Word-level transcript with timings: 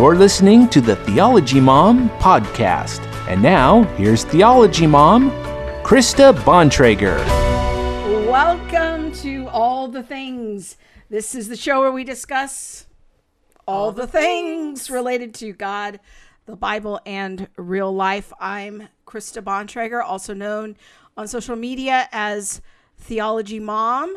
You're 0.00 0.16
listening 0.16 0.66
to 0.70 0.80
the 0.80 0.96
Theology 0.96 1.60
Mom 1.60 2.08
podcast. 2.20 3.00
And 3.28 3.42
now, 3.42 3.82
here's 3.98 4.24
Theology 4.24 4.86
Mom, 4.86 5.30
Krista 5.84 6.32
Bontrager. 6.32 7.18
Welcome 8.26 9.12
to 9.16 9.46
All 9.48 9.88
the 9.88 10.02
Things. 10.02 10.78
This 11.10 11.34
is 11.34 11.48
the 11.48 11.56
show 11.56 11.80
where 11.80 11.92
we 11.92 12.04
discuss 12.04 12.86
all, 13.68 13.92
the, 13.92 14.06
things. 14.06 14.88
related 14.88 15.34
to 15.34 15.52
God, 15.52 16.00
the 16.46 16.56
Bible, 16.56 16.98
and 17.04 17.48
real 17.58 17.94
life. 17.94 18.32
I'm 18.40 18.88
Krista 19.06 19.42
Bontrager, 19.42 20.02
also 20.02 20.32
known 20.32 20.78
on 21.14 21.28
social 21.28 21.56
media 21.56 22.08
as 22.10 22.62
Theology 22.96 23.60
Mom. 23.60 24.16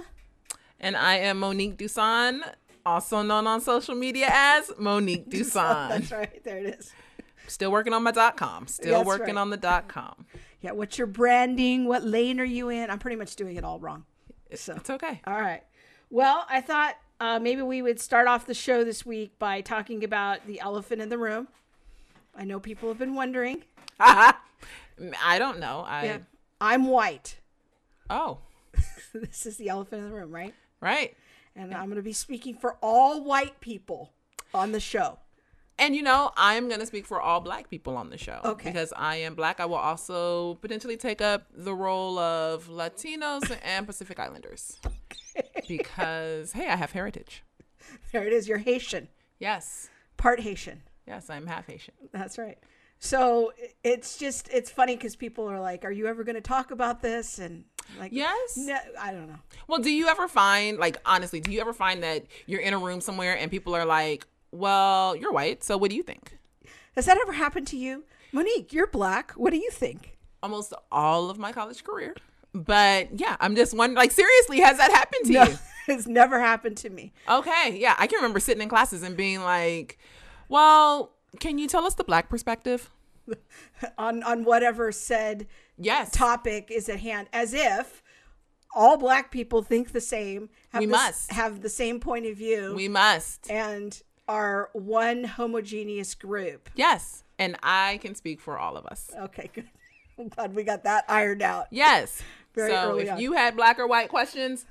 And 0.79 0.95
I 0.95 1.15
am 1.15 1.39
Monique 1.39 1.77
Duson, 1.77 2.41
also 2.85 3.21
known 3.21 3.47
on 3.47 3.61
social 3.61 3.95
media 3.95 4.27
as 4.31 4.71
Monique 4.77 5.29
Duson. 5.29 5.89
That's 5.89 6.11
right. 6.11 6.43
There 6.43 6.57
it 6.57 6.79
is. 6.79 6.91
Still 7.47 7.71
working 7.71 7.93
on 7.93 8.03
my 8.03 8.11
dot 8.11 8.37
com. 8.37 8.67
Still 8.67 8.97
That's 8.99 9.07
working 9.07 9.35
right. 9.35 9.41
on 9.41 9.49
the 9.49 9.57
dot 9.57 9.87
com. 9.87 10.25
Yeah, 10.61 10.71
what's 10.71 10.97
your 10.97 11.07
branding? 11.07 11.85
What 11.85 12.03
lane 12.03 12.39
are 12.39 12.45
you 12.45 12.69
in? 12.69 12.89
I'm 12.89 12.99
pretty 12.99 13.17
much 13.17 13.35
doing 13.35 13.57
it 13.57 13.63
all 13.65 13.79
wrong. 13.79 14.05
So, 14.55 14.75
It's 14.75 14.89
okay. 14.89 15.19
all 15.27 15.39
right. 15.41 15.63
Well, 16.09 16.45
I 16.49 16.61
thought 16.61 16.95
uh, 17.19 17.39
maybe 17.39 17.61
we 17.63 17.81
would 17.81 17.99
start 17.99 18.27
off 18.27 18.45
the 18.45 18.53
show 18.53 18.83
this 18.83 19.05
week 19.05 19.37
by 19.39 19.61
talking 19.61 20.03
about 20.03 20.45
the 20.47 20.59
elephant 20.61 21.01
in 21.01 21.09
the 21.09 21.17
room. 21.17 21.47
I 22.35 22.45
know 22.45 22.59
people 22.59 22.87
have 22.89 22.97
been 22.99 23.15
wondering. 23.15 23.63
I 23.99 24.35
don't 25.37 25.59
know. 25.59 25.83
I 25.87 26.05
Yeah. 26.05 26.17
I'm 26.61 26.85
white. 26.87 27.39
oh 28.09 28.37
this 29.13 29.45
is 29.45 29.57
the 29.57 29.69
elephant 29.69 30.03
in 30.03 30.09
the 30.09 30.15
room, 30.15 30.31
right? 30.31 30.53
right. 30.79 31.15
And 31.55 31.73
I'm 31.73 31.85
going 31.85 31.97
to 31.97 32.01
be 32.01 32.13
speaking 32.13 32.55
for 32.55 32.77
all 32.81 33.23
white 33.23 33.59
people 33.61 34.11
on 34.53 34.71
the 34.71 34.79
show. 34.79 35.19
And 35.79 35.95
you 35.95 36.03
know, 36.03 36.31
I'm 36.37 36.69
gonna 36.69 36.85
speak 36.85 37.07
for 37.07 37.19
all 37.19 37.41
black 37.41 37.67
people 37.67 37.97
on 37.97 38.11
the 38.11 38.17
show. 38.17 38.39
Okay. 38.45 38.69
Because 38.69 38.93
I 38.95 39.15
am 39.17 39.33
black. 39.33 39.59
I 39.59 39.65
will 39.65 39.75
also 39.75 40.53
potentially 40.61 40.97
take 40.97 41.19
up 41.19 41.47
the 41.51 41.73
role 41.73 42.19
of 42.19 42.67
Latinos 42.67 43.57
and 43.63 43.87
Pacific 43.87 44.19
Islanders. 44.19 44.79
Because 45.67 46.51
hey, 46.51 46.67
I 46.69 46.75
have 46.75 46.91
heritage. 46.91 47.43
There 48.11 48.23
it 48.27 48.33
is. 48.33 48.47
You're 48.47 48.59
Haitian, 48.59 49.07
Yes. 49.39 49.89
part 50.15 50.41
Haitian. 50.41 50.83
Yes, 51.07 51.27
I'm 51.29 51.47
half 51.47 51.65
Haitian. 51.65 51.95
That's 52.11 52.37
right. 52.37 52.59
So 52.99 53.51
it's 53.83 54.17
just 54.17 54.47
it's 54.53 54.69
funny 54.69 54.95
because 54.95 55.15
people 55.15 55.49
are 55.49 55.59
like, 55.59 55.85
"Are 55.85 55.91
you 55.91 56.05
ever 56.05 56.23
going 56.23 56.35
to 56.35 56.41
talk 56.41 56.69
about 56.69 57.01
this?" 57.01 57.39
And 57.39 57.63
like, 57.99 58.11
Yes. 58.11 58.57
no, 58.57 58.77
I 58.99 59.11
don't 59.11 59.27
know. 59.27 59.39
Well, 59.67 59.79
do 59.79 59.91
you 59.91 60.07
ever 60.07 60.27
find, 60.27 60.77
like, 60.77 60.97
honestly, 61.05 61.39
do 61.39 61.51
you 61.51 61.61
ever 61.61 61.73
find 61.73 62.03
that 62.03 62.25
you're 62.45 62.61
in 62.61 62.73
a 62.73 62.77
room 62.79 63.01
somewhere 63.01 63.37
and 63.37 63.49
people 63.51 63.75
are 63.75 63.85
like, 63.85 64.25
well, 64.51 65.15
you're 65.15 65.31
white, 65.31 65.63
so 65.63 65.77
what 65.77 65.89
do 65.89 65.95
you 65.95 66.03
think? 66.03 66.37
Has 66.95 67.05
that 67.05 67.17
ever 67.17 67.33
happened 67.33 67.67
to 67.67 67.77
you, 67.77 68.03
Monique? 68.31 68.71
You're 68.73 68.87
black. 68.87 69.31
What 69.31 69.51
do 69.51 69.57
you 69.57 69.71
think? 69.71 70.17
Almost 70.43 70.73
all 70.91 71.29
of 71.29 71.37
my 71.39 71.51
college 71.51 71.83
career. 71.83 72.15
But 72.53 73.19
yeah, 73.19 73.35
I'm 73.39 73.55
just 73.55 73.75
wondering, 73.75 73.97
like, 73.97 74.11
seriously, 74.11 74.59
has 74.59 74.77
that 74.77 74.91
happened 74.91 75.25
to 75.25 75.33
No, 75.33 75.43
you? 75.45 75.57
it's 75.87 76.05
never 76.05 76.39
happened 76.39 76.77
to 76.77 76.89
me. 76.91 77.11
Okay. 77.27 77.77
Yeah. 77.79 77.95
I 77.97 78.05
can 78.05 78.17
remember 78.17 78.39
sitting 78.39 78.61
in 78.61 78.69
classes 78.69 79.01
and 79.01 79.17
being 79.17 79.41
like, 79.41 79.97
well, 80.49 81.13
can 81.39 81.57
you 81.57 81.67
tell 81.67 81.85
us 81.85 81.95
the 81.95 82.03
black 82.03 82.29
perspective? 82.29 82.91
on 83.97 84.21
on 84.23 84.43
whatever 84.43 84.91
said 84.91 85.47
Yes. 85.77 86.11
topic 86.11 86.69
is 86.69 86.89
at 86.89 86.99
hand, 86.99 87.27
as 87.33 87.53
if 87.53 88.03
all 88.75 88.97
black 88.97 89.31
people 89.31 89.61
think 89.61 89.91
the 89.91 90.01
same. 90.01 90.49
Have 90.69 90.79
We 90.81 90.85
the, 90.85 90.91
must. 90.91 91.31
have 91.31 91.61
the 91.61 91.69
same 91.69 91.99
point 91.99 92.25
of 92.25 92.37
view. 92.37 92.73
We 92.75 92.87
must. 92.87 93.49
and 93.49 94.01
are 94.27 94.69
one 94.73 95.23
homogeneous 95.25 96.15
group. 96.15 96.69
Yes. 96.75 97.23
And 97.37 97.57
I 97.61 97.99
can 98.01 98.15
speak 98.15 98.39
for 98.39 98.57
all 98.57 98.77
of 98.77 98.85
us. 98.85 99.11
Okay, 99.17 99.49
good. 99.53 99.69
I'm 100.19 100.29
glad 100.29 100.55
we 100.55 100.63
got 100.63 100.83
that 100.83 101.05
ironed 101.09 101.41
out. 101.41 101.67
Yes. 101.71 102.21
Very 102.53 102.71
so 102.71 102.97
if 102.99 103.11
on. 103.11 103.19
you 103.19 103.33
had 103.33 103.55
black 103.55 103.79
or 103.79 103.87
white 103.87 104.09
questions, 104.09 104.65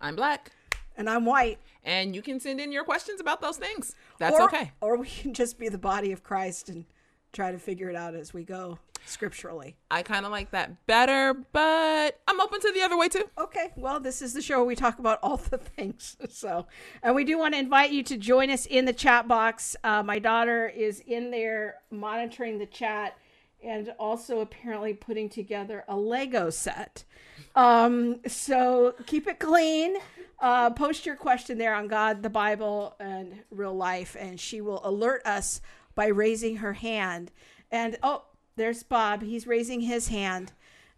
I'm 0.00 0.16
black. 0.16 0.52
And 0.96 1.10
I'm 1.10 1.24
white. 1.26 1.58
And 1.84 2.14
you 2.14 2.22
can 2.22 2.40
send 2.40 2.60
in 2.60 2.72
your 2.72 2.84
questions 2.84 3.20
about 3.20 3.40
those 3.40 3.58
things. 3.58 3.94
That's 4.18 4.36
or, 4.36 4.44
okay. 4.44 4.72
Or 4.80 4.96
we 4.96 5.06
can 5.06 5.34
just 5.34 5.58
be 5.58 5.68
the 5.68 5.78
body 5.78 6.12
of 6.12 6.22
Christ 6.22 6.68
and 6.68 6.84
try 7.32 7.52
to 7.52 7.58
figure 7.58 7.90
it 7.90 7.96
out 7.96 8.14
as 8.14 8.32
we 8.32 8.44
go 8.44 8.78
scripturally. 9.06 9.76
I 9.90 10.02
kind 10.02 10.26
of 10.26 10.32
like 10.32 10.50
that 10.50 10.86
better, 10.86 11.34
but 11.52 12.20
I'm 12.28 12.40
open 12.40 12.60
to 12.60 12.72
the 12.72 12.82
other 12.82 12.98
way 12.98 13.08
too. 13.08 13.24
Okay, 13.38 13.72
well, 13.76 14.00
this 14.00 14.20
is 14.20 14.32
the 14.32 14.42
show 14.42 14.58
where 14.58 14.66
we 14.66 14.76
talk 14.76 14.98
about 14.98 15.18
all 15.22 15.36
the 15.36 15.58
things. 15.76 16.16
So, 16.28 16.66
and 17.02 17.14
we 17.14 17.24
do 17.24 17.38
want 17.38 17.54
to 17.54 17.60
invite 17.60 17.90
you 17.90 18.02
to 18.04 18.16
join 18.16 18.50
us 18.50 18.66
in 18.66 18.84
the 18.84 18.92
chat 18.92 19.28
box. 19.28 19.76
Uh, 19.82 20.02
my 20.02 20.18
daughter 20.18 20.68
is 20.68 21.00
in 21.06 21.30
there 21.30 21.76
monitoring 21.90 22.58
the 22.58 22.66
chat 22.66 23.16
and 23.62 23.92
also 23.98 24.40
apparently 24.40 24.94
putting 24.94 25.28
together 25.28 25.84
a 25.88 25.96
Lego 25.96 26.50
set. 26.50 27.04
Um, 27.54 28.20
so 28.26 28.94
keep 29.06 29.26
it 29.26 29.38
clean. 29.38 29.96
Uh, 30.38 30.70
post 30.70 31.06
your 31.06 31.16
question 31.16 31.56
there 31.56 31.74
on 31.74 31.88
God, 31.88 32.22
the 32.22 32.30
Bible, 32.30 32.94
and 33.00 33.42
real 33.50 33.74
life, 33.74 34.16
and 34.18 34.38
she 34.38 34.60
will 34.60 34.82
alert 34.84 35.22
us 35.24 35.62
by 35.94 36.08
raising 36.08 36.56
her 36.56 36.74
hand. 36.74 37.32
And 37.70 37.96
oh, 38.02 38.24
there's 38.56 38.82
Bob. 38.82 39.22
He's 39.22 39.46
raising 39.46 39.80
his 39.80 40.08
hand. 40.08 40.52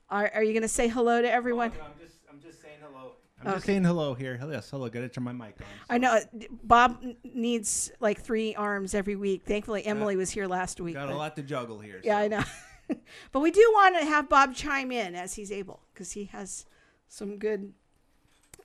Are, 0.09 0.31
are 0.35 0.43
you 0.43 0.53
going 0.53 0.63
to 0.63 0.69
say 0.69 0.89
hello 0.89 1.21
to 1.21 1.31
everyone? 1.31 1.73
I'm 1.73 2.01
just, 2.01 2.17
I'm 2.31 2.41
just 2.41 2.63
saying 2.63 2.79
hello. 2.81 3.13
I'm 3.45 3.55
just 3.55 3.67
saying 3.67 3.85
hello 3.85 4.15
here. 4.15 4.37
Hello, 4.37 4.53
yes, 4.53 4.71
hello. 4.71 4.89
Gotta 4.89 5.09
turn 5.09 5.25
my 5.25 5.33
mic 5.33 5.57
on. 5.61 5.67
I 5.89 5.99
know 5.99 6.19
Bob 6.65 7.05
needs 7.23 7.93
like 8.01 8.21
three 8.21 8.55
arms 8.57 8.95
every 8.95 9.15
week. 9.15 9.45
Thankfully, 9.45 9.85
Emily 9.87 10.17
was 10.17 10.31
here 10.31 10.47
last 10.47 10.81
week. 10.81 10.95
Got 10.95 11.11
a 11.11 11.17
lot 11.17 11.37
to 11.37 11.43
juggle 11.43 11.79
here. 11.79 12.01
Yeah, 12.03 12.19
so. 12.19 12.25
I 12.25 12.29
know. 12.29 12.43
but 13.33 13.41
we 13.41 13.51
do 13.51 13.71
want 13.75 13.97
to 13.99 14.05
have 14.05 14.29
Bob 14.29 14.55
chime 14.55 14.91
in 14.91 15.15
as 15.15 15.35
he's 15.35 15.53
able 15.53 15.81
because 15.93 16.13
he 16.13 16.25
has 16.27 16.67
some 17.07 17.39
good 17.39 17.73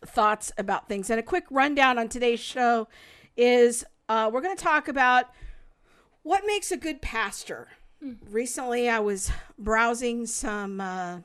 thoughts 0.05 0.51
about 0.57 0.87
things. 0.87 1.09
And 1.09 1.19
a 1.19 1.23
quick 1.23 1.45
rundown 1.51 1.99
on 1.99 2.09
today's 2.09 2.39
show 2.39 2.87
is 3.37 3.85
uh, 4.09 4.29
we're 4.33 4.41
going 4.41 4.55
to 4.55 4.63
talk 4.63 4.87
about 4.87 5.25
what 6.23 6.43
makes 6.47 6.71
a 6.71 6.77
good 6.77 7.01
pastor. 7.01 7.67
Recently, 8.29 8.89
I 8.89 8.99
was 8.99 9.31
browsing 9.57 10.25
some 10.25 10.81
uh, 10.81 11.19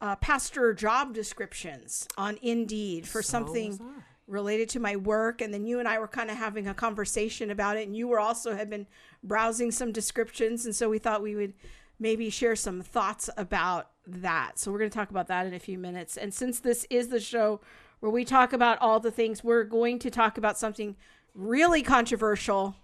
uh, 0.00 0.16
pastor 0.16 0.72
job 0.74 1.14
descriptions 1.14 2.06
on 2.16 2.38
Indeed 2.42 3.06
for 3.06 3.22
something 3.22 3.80
related 4.28 4.68
to 4.70 4.80
my 4.80 4.96
work 4.96 5.40
and 5.40 5.52
then 5.52 5.64
you 5.64 5.78
and 5.78 5.88
I 5.88 5.98
were 5.98 6.08
kind 6.08 6.30
of 6.30 6.36
having 6.36 6.68
a 6.68 6.74
conversation 6.74 7.50
about 7.50 7.76
it 7.76 7.86
and 7.86 7.96
you 7.96 8.08
were 8.08 8.20
also 8.20 8.54
had 8.54 8.70
been 8.70 8.86
browsing 9.22 9.70
some 9.70 9.92
descriptions 9.92 10.64
and 10.64 10.74
so 10.74 10.88
we 10.88 10.98
thought 10.98 11.22
we 11.22 11.34
would 11.34 11.54
maybe 11.98 12.30
share 12.30 12.56
some 12.56 12.82
thoughts 12.82 13.28
about 13.36 13.90
that. 14.06 14.58
So 14.58 14.70
we're 14.70 14.78
going 14.78 14.90
to 14.90 14.96
talk 14.96 15.10
about 15.10 15.28
that 15.28 15.46
in 15.46 15.54
a 15.54 15.58
few 15.58 15.78
minutes. 15.78 16.16
And 16.16 16.32
since 16.32 16.60
this 16.60 16.86
is 16.90 17.08
the 17.08 17.20
show 17.20 17.60
where 18.00 18.10
we 18.10 18.24
talk 18.24 18.52
about 18.52 18.78
all 18.80 19.00
the 19.00 19.10
things, 19.10 19.44
we're 19.44 19.64
going 19.64 19.98
to 20.00 20.10
talk 20.10 20.38
about 20.38 20.58
something 20.58 20.96
really 21.34 21.82
controversial, 21.82 22.74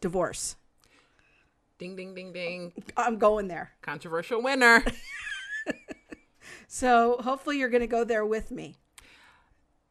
divorce. 0.00 0.56
Ding, 1.82 1.96
ding, 1.96 2.14
ding, 2.14 2.32
ding. 2.32 2.72
I'm 2.96 3.18
going 3.18 3.48
there. 3.48 3.72
Controversial 3.82 4.42
winner. 4.42 4.84
So 6.74 7.18
hopefully 7.22 7.58
you're 7.58 7.68
going 7.68 7.82
to 7.82 7.86
go 7.86 8.02
there 8.02 8.24
with 8.24 8.50
me. 8.50 8.76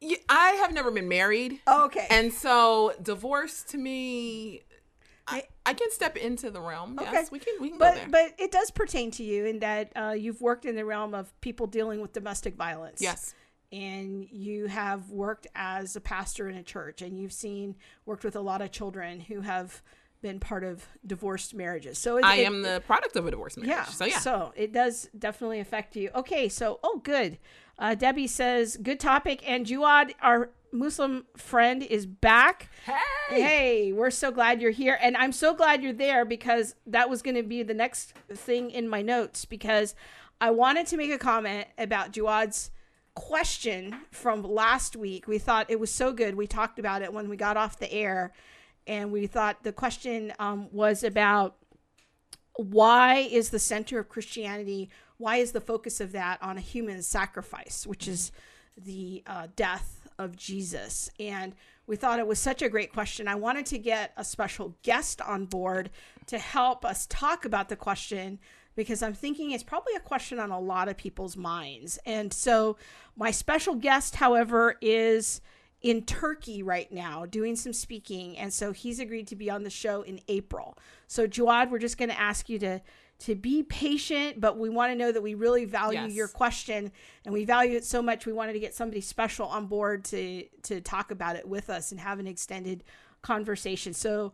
Yeah, 0.00 0.16
I 0.28 0.50
have 0.54 0.72
never 0.72 0.90
been 0.90 1.08
married. 1.08 1.60
Okay. 1.66 2.08
And 2.10 2.32
so 2.32 2.92
divorce 3.00 3.62
to 3.68 3.78
me, 3.78 4.62
I, 5.28 5.44
I 5.64 5.74
can 5.74 5.92
step 5.92 6.16
into 6.16 6.50
the 6.50 6.60
realm. 6.60 6.98
Okay. 6.98 7.12
Yes, 7.12 7.30
we 7.30 7.38
can, 7.38 7.54
we 7.60 7.68
can 7.68 7.78
but 7.78 7.94
go 7.94 8.00
there. 8.00 8.08
but 8.10 8.34
it 8.36 8.50
does 8.50 8.72
pertain 8.72 9.12
to 9.12 9.22
you 9.22 9.44
in 9.44 9.60
that 9.60 9.92
uh, 9.94 10.10
you've 10.10 10.40
worked 10.40 10.64
in 10.64 10.74
the 10.74 10.84
realm 10.84 11.14
of 11.14 11.40
people 11.40 11.68
dealing 11.68 12.00
with 12.00 12.12
domestic 12.12 12.56
violence. 12.56 13.00
yes. 13.00 13.32
and 13.70 14.26
you 14.32 14.66
have 14.66 15.08
worked 15.10 15.46
as 15.54 15.94
a 15.94 16.00
pastor 16.00 16.48
in 16.48 16.56
a 16.56 16.64
church 16.64 17.00
and 17.00 17.16
you've 17.16 17.32
seen 17.32 17.76
worked 18.06 18.24
with 18.24 18.34
a 18.34 18.40
lot 18.40 18.60
of 18.60 18.72
children 18.72 19.20
who 19.20 19.42
have 19.42 19.82
been 20.22 20.40
part 20.40 20.64
of 20.64 20.86
divorced 21.06 21.52
marriages 21.54 21.98
so 21.98 22.16
it, 22.16 22.24
I 22.24 22.36
it- 22.36 22.46
am 22.46 22.62
the 22.62 22.82
product 22.86 23.16
of 23.16 23.26
a 23.26 23.30
divorced 23.30 23.58
marriage. 23.58 23.68
yeah 23.70 23.84
So 23.84 24.04
yeah. 24.06 24.18
so 24.18 24.52
it 24.56 24.72
does 24.72 25.10
definitely 25.18 25.60
affect 25.60 25.96
you 25.96 26.10
okay 26.14 26.48
so 26.48 26.78
oh 26.82 27.00
good 27.04 27.38
uh, 27.78 27.94
debbie 27.94 28.26
says 28.28 28.76
good 28.76 29.00
topic 29.00 29.42
and 29.48 29.66
jawad 29.66 30.12
our 30.22 30.50
muslim 30.72 31.26
friend 31.36 31.82
is 31.82 32.06
back 32.06 32.70
hey. 32.86 32.92
Hey, 33.30 33.92
we're 33.92 34.10
so 34.10 34.30
glad 34.30 34.60
you're 34.60 34.72
here. 34.72 34.98
And 35.00 35.16
I'm 35.16 35.32
so 35.32 35.54
glad 35.54 35.82
you're 35.82 35.94
there 35.94 36.26
because 36.26 36.74
that 36.86 37.08
was 37.08 37.22
going 37.22 37.36
to 37.36 37.42
be 37.42 37.62
the 37.62 37.72
next 37.72 38.12
thing 38.30 38.70
in 38.70 38.86
my 38.88 39.00
notes 39.00 39.46
because 39.46 39.94
I 40.38 40.50
wanted 40.50 40.86
to 40.88 40.98
make 40.98 41.10
a 41.10 41.16
comment 41.16 41.66
about 41.78 42.12
Jawad's 42.12 42.70
question 43.14 43.96
from 44.10 44.42
last 44.42 44.96
week. 44.96 45.26
We 45.26 45.38
thought 45.38 45.70
it 45.70 45.80
was 45.80 45.90
so 45.90 46.12
good. 46.12 46.34
We 46.34 46.46
talked 46.46 46.78
about 46.78 47.00
it 47.02 47.12
when 47.12 47.28
we 47.30 47.36
got 47.36 47.56
off 47.56 47.78
the 47.78 47.90
air. 47.92 48.32
And 48.86 49.12
we 49.12 49.26
thought 49.26 49.62
the 49.62 49.72
question 49.72 50.32
um, 50.38 50.68
was 50.72 51.04
about 51.04 51.56
why 52.56 53.16
is 53.16 53.50
the 53.50 53.58
center 53.58 53.98
of 53.98 54.08
Christianity, 54.08 54.90
why 55.16 55.36
is 55.36 55.52
the 55.52 55.60
focus 55.60 56.00
of 56.00 56.12
that 56.12 56.42
on 56.42 56.58
a 56.58 56.60
human 56.60 57.02
sacrifice, 57.02 57.86
which 57.86 58.08
is 58.08 58.32
the 58.76 59.22
uh, 59.26 59.48
death 59.56 60.08
of 60.18 60.36
Jesus? 60.36 61.10
And 61.18 61.54
we 61.86 61.96
thought 61.96 62.18
it 62.18 62.26
was 62.26 62.38
such 62.38 62.62
a 62.62 62.68
great 62.68 62.92
question. 62.92 63.28
I 63.28 63.34
wanted 63.34 63.66
to 63.66 63.78
get 63.78 64.12
a 64.16 64.24
special 64.24 64.76
guest 64.82 65.20
on 65.20 65.46
board 65.46 65.90
to 66.26 66.38
help 66.38 66.84
us 66.84 67.06
talk 67.06 67.44
about 67.44 67.68
the 67.68 67.76
question 67.76 68.38
because 68.74 69.02
I'm 69.02 69.14
thinking 69.14 69.50
it's 69.50 69.62
probably 69.62 69.94
a 69.94 70.00
question 70.00 70.38
on 70.38 70.50
a 70.50 70.60
lot 70.60 70.88
of 70.88 70.96
people's 70.96 71.36
minds. 71.36 71.98
And 72.06 72.32
so, 72.32 72.76
my 73.16 73.30
special 73.30 73.74
guest, 73.74 74.16
however, 74.16 74.76
is 74.80 75.40
in 75.82 76.02
Turkey 76.04 76.62
right 76.62 76.90
now 76.92 77.26
doing 77.26 77.56
some 77.56 77.72
speaking. 77.72 78.38
And 78.38 78.52
so, 78.52 78.72
he's 78.72 79.00
agreed 79.00 79.26
to 79.28 79.36
be 79.36 79.50
on 79.50 79.62
the 79.62 79.70
show 79.70 80.02
in 80.02 80.20
April. 80.28 80.78
So, 81.06 81.26
Jawad, 81.26 81.70
we're 81.70 81.78
just 81.78 81.98
going 81.98 82.10
to 82.10 82.18
ask 82.20 82.48
you 82.48 82.58
to 82.60 82.80
to 83.20 83.36
be 83.36 83.62
patient, 83.62 84.40
but 84.40 84.58
we 84.58 84.68
want 84.68 84.90
to 84.90 84.96
know 84.96 85.12
that 85.12 85.22
we 85.22 85.34
really 85.34 85.64
value 85.64 86.00
Yes. 86.00 86.12
your 86.12 86.26
question 86.26 86.90
and 87.24 87.32
we 87.32 87.44
value 87.44 87.76
it 87.76 87.84
so 87.84 88.02
much. 88.02 88.26
We 88.26 88.32
wanted 88.32 88.54
to 88.54 88.58
get 88.58 88.74
somebody 88.74 89.00
special 89.00 89.46
on 89.46 89.66
board 89.66 90.04
to 90.06 90.44
to 90.62 90.80
talk 90.80 91.10
about 91.12 91.36
it 91.36 91.46
with 91.46 91.70
us 91.70 91.92
and 91.92 92.00
have 92.00 92.18
an 92.18 92.26
extended 92.26 92.82
conversation. 93.22 93.92
So, 93.94 94.32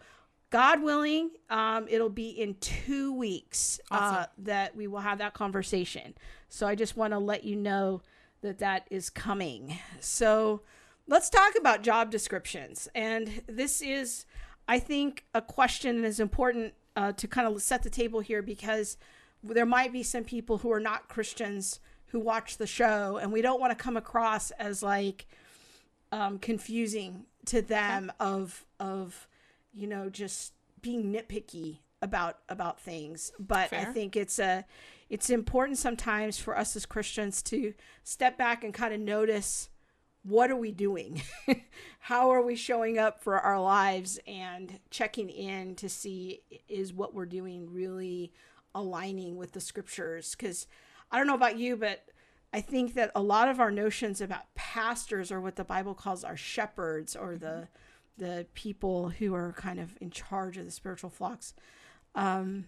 God 0.50 0.82
willing, 0.82 1.32
um, 1.50 1.86
it'll 1.90 2.08
be 2.08 2.30
in 2.30 2.54
two 2.54 3.12
weeks 3.12 3.78
uh, 3.90 4.24
that 4.38 4.74
we 4.74 4.86
will 4.86 5.00
have 5.00 5.18
that 5.18 5.34
conversation. 5.34 6.14
So, 6.48 6.66
I 6.66 6.74
just 6.74 6.96
want 6.96 7.12
to 7.12 7.18
let 7.18 7.44
you 7.44 7.56
know 7.56 8.00
that 8.40 8.58
that 8.60 8.86
is 8.90 9.10
coming. 9.10 9.78
So, 10.00 10.62
let's 11.08 11.30
talk 11.30 11.54
about 11.58 11.82
job 11.82 12.10
descriptions. 12.10 12.88
And 12.94 13.42
this 13.48 13.82
is, 13.82 14.26
I 14.68 14.78
think, 14.78 15.24
a 15.34 15.42
question 15.42 16.02
that 16.02 16.08
is 16.08 16.20
important 16.20 16.74
uh, 16.94 17.12
to 17.12 17.26
kind 17.26 17.48
of 17.48 17.60
set 17.62 17.82
the 17.82 17.90
table 17.90 18.20
here 18.20 18.42
because 18.42 18.96
there 19.42 19.66
might 19.66 19.92
be 19.92 20.02
some 20.02 20.24
people 20.24 20.58
who 20.58 20.70
are 20.70 20.80
not 20.80 21.08
Christians 21.08 21.80
who 22.06 22.20
watch 22.20 22.58
the 22.58 22.66
show, 22.66 23.18
and 23.20 23.32
we 23.32 23.42
don't 23.42 23.60
want 23.60 23.76
to 23.76 23.82
come 23.82 23.96
across 23.96 24.50
as 24.52 24.82
like 24.82 25.26
um, 26.12 26.38
confusing 26.38 27.24
to 27.46 27.62
them 27.62 28.12
of 28.18 28.64
of 28.80 29.28
you 29.72 29.86
know 29.86 30.08
just 30.10 30.52
being 30.80 31.12
nitpicky 31.12 31.78
about 32.02 32.38
about 32.48 32.80
things. 32.80 33.30
But 33.38 33.72
I 33.72 33.84
think 33.84 34.16
it's 34.16 34.38
a 34.38 34.64
it's 35.08 35.30
important 35.30 35.78
sometimes 35.78 36.38
for 36.38 36.56
us 36.56 36.74
as 36.76 36.86
Christians 36.86 37.42
to 37.42 37.74
step 38.04 38.36
back 38.36 38.64
and 38.64 38.72
kind 38.74 38.92
of 38.92 39.00
notice 39.00 39.68
what 40.28 40.50
are 40.50 40.56
we 40.56 40.72
doing? 40.72 41.22
How 42.00 42.30
are 42.30 42.42
we 42.42 42.54
showing 42.54 42.98
up 42.98 43.22
for 43.22 43.38
our 43.38 43.60
lives 43.60 44.18
and 44.26 44.78
checking 44.90 45.30
in 45.30 45.74
to 45.76 45.88
see 45.88 46.42
is 46.68 46.92
what 46.92 47.14
we're 47.14 47.26
doing 47.26 47.72
really 47.72 48.32
aligning 48.74 49.36
with 49.36 49.52
the 49.52 49.60
scriptures? 49.60 50.34
Because 50.36 50.66
I 51.10 51.18
don't 51.18 51.26
know 51.26 51.34
about 51.34 51.58
you, 51.58 51.76
but 51.76 52.06
I 52.52 52.60
think 52.60 52.94
that 52.94 53.10
a 53.14 53.22
lot 53.22 53.48
of 53.48 53.60
our 53.60 53.70
notions 53.70 54.20
about 54.20 54.54
pastors 54.54 55.32
are 55.32 55.40
what 55.40 55.56
the 55.56 55.64
Bible 55.64 55.94
calls 55.94 56.24
our 56.24 56.36
shepherds 56.36 57.16
or 57.16 57.36
the 57.36 57.68
the 58.16 58.46
people 58.54 59.10
who 59.10 59.32
are 59.32 59.52
kind 59.52 59.78
of 59.78 59.96
in 60.00 60.10
charge 60.10 60.56
of 60.56 60.64
the 60.64 60.72
spiritual 60.72 61.08
flocks. 61.08 61.54
Um, 62.16 62.66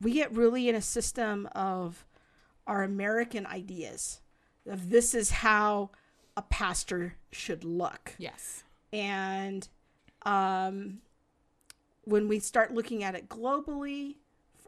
we 0.00 0.12
get 0.12 0.36
really 0.36 0.68
in 0.68 0.76
a 0.76 0.80
system 0.80 1.48
of 1.52 2.04
our 2.64 2.84
American 2.84 3.44
ideas 3.44 4.20
of 4.66 4.90
this 4.90 5.14
is 5.14 5.30
how 5.30 5.90
a 6.36 6.42
pastor 6.42 7.16
should 7.30 7.64
look. 7.64 8.14
Yes. 8.18 8.64
And 8.92 9.68
um, 10.22 10.98
when 12.04 12.28
we 12.28 12.38
start 12.38 12.74
looking 12.74 13.02
at 13.04 13.14
it 13.14 13.28
globally, 13.28 14.16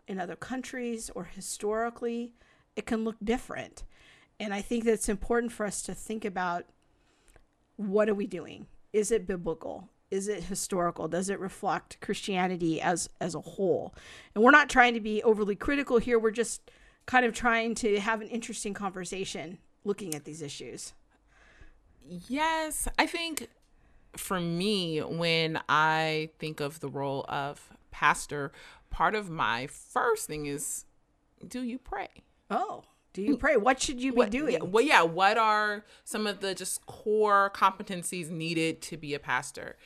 in 0.07 0.21
other 0.21 0.37
countries, 0.37 1.11
or 1.15 1.25
historically, 1.25 2.33
it 2.77 2.87
can 2.87 3.05
look 3.05 3.17
different. 3.23 3.85
And 4.39 4.53
I 4.53 4.61
think 4.61 4.85
that 4.85 4.93
it's 4.93 5.09
important 5.09 5.53
for 5.53 5.65
us 5.65 5.83
to 5.83 5.95
think 5.95 6.25
about 6.25 6.67
what 7.77 8.09
are 8.09 8.15
we 8.15 8.27
doing? 8.27 8.67
Is 8.93 9.11
it 9.11 9.27
biblical? 9.27 9.89
Is 10.11 10.29
it 10.29 10.45
historical? 10.45 11.09
Does 11.09 11.29
it 11.29 11.41
reflect 11.41 12.01
Christianity 12.01 12.81
as 12.81 13.09
as 13.21 13.35
a 13.35 13.41
whole? 13.41 13.95
And 14.35 14.45
we're 14.45 14.51
not 14.51 14.69
trying 14.69 14.95
to 14.95 15.01
be 15.01 15.23
overly 15.23 15.57
critical 15.57 15.99
here. 15.99 16.19
We're 16.19 16.31
just 16.31 16.71
kind 17.07 17.25
of 17.25 17.35
trying 17.35 17.75
to 17.77 17.99
have 18.01 18.21
an 18.21 18.29
interesting 18.29 18.75
conversation 18.75 19.59
looking 19.85 20.15
at 20.15 20.25
these 20.25 20.43
issues. 20.43 20.93
Yes, 22.09 22.89
I 22.99 23.07
think 23.07 23.49
for 24.17 24.41
me, 24.41 25.01
when 25.01 25.61
I 25.69 26.31
think 26.39 26.61
of 26.61 26.81
the 26.81 26.89
role 26.89 27.25
of 27.29 27.71
pastor, 27.91 28.53
part 28.91 29.15
of 29.15 29.31
my 29.31 29.67
first 29.67 30.27
thing 30.27 30.47
is 30.47 30.85
do 31.47 31.63
you 31.63 31.79
pray? 31.79 32.09
Oh, 32.51 32.85
do 33.13 33.23
you 33.23 33.37
mm. 33.37 33.41
pray? 33.41 33.57
What 33.57 33.81
should 33.81 34.01
you 34.03 34.13
be 34.13 34.19
What, 34.19 34.31
doing? 34.31 34.55
yeah, 34.55 34.63
well, 34.63 34.85
yeah, 34.85 35.03
what 35.03 35.39
are 35.39 35.85
some 36.05 36.27
of 36.27 36.41
the 36.41 36.55
just 36.55 36.85
core 36.87 37.51
competencies 37.55 38.31
needed 38.31 38.83
to 38.83 38.97
be 38.97 39.15
a 39.15 39.19
pastor 39.19 39.77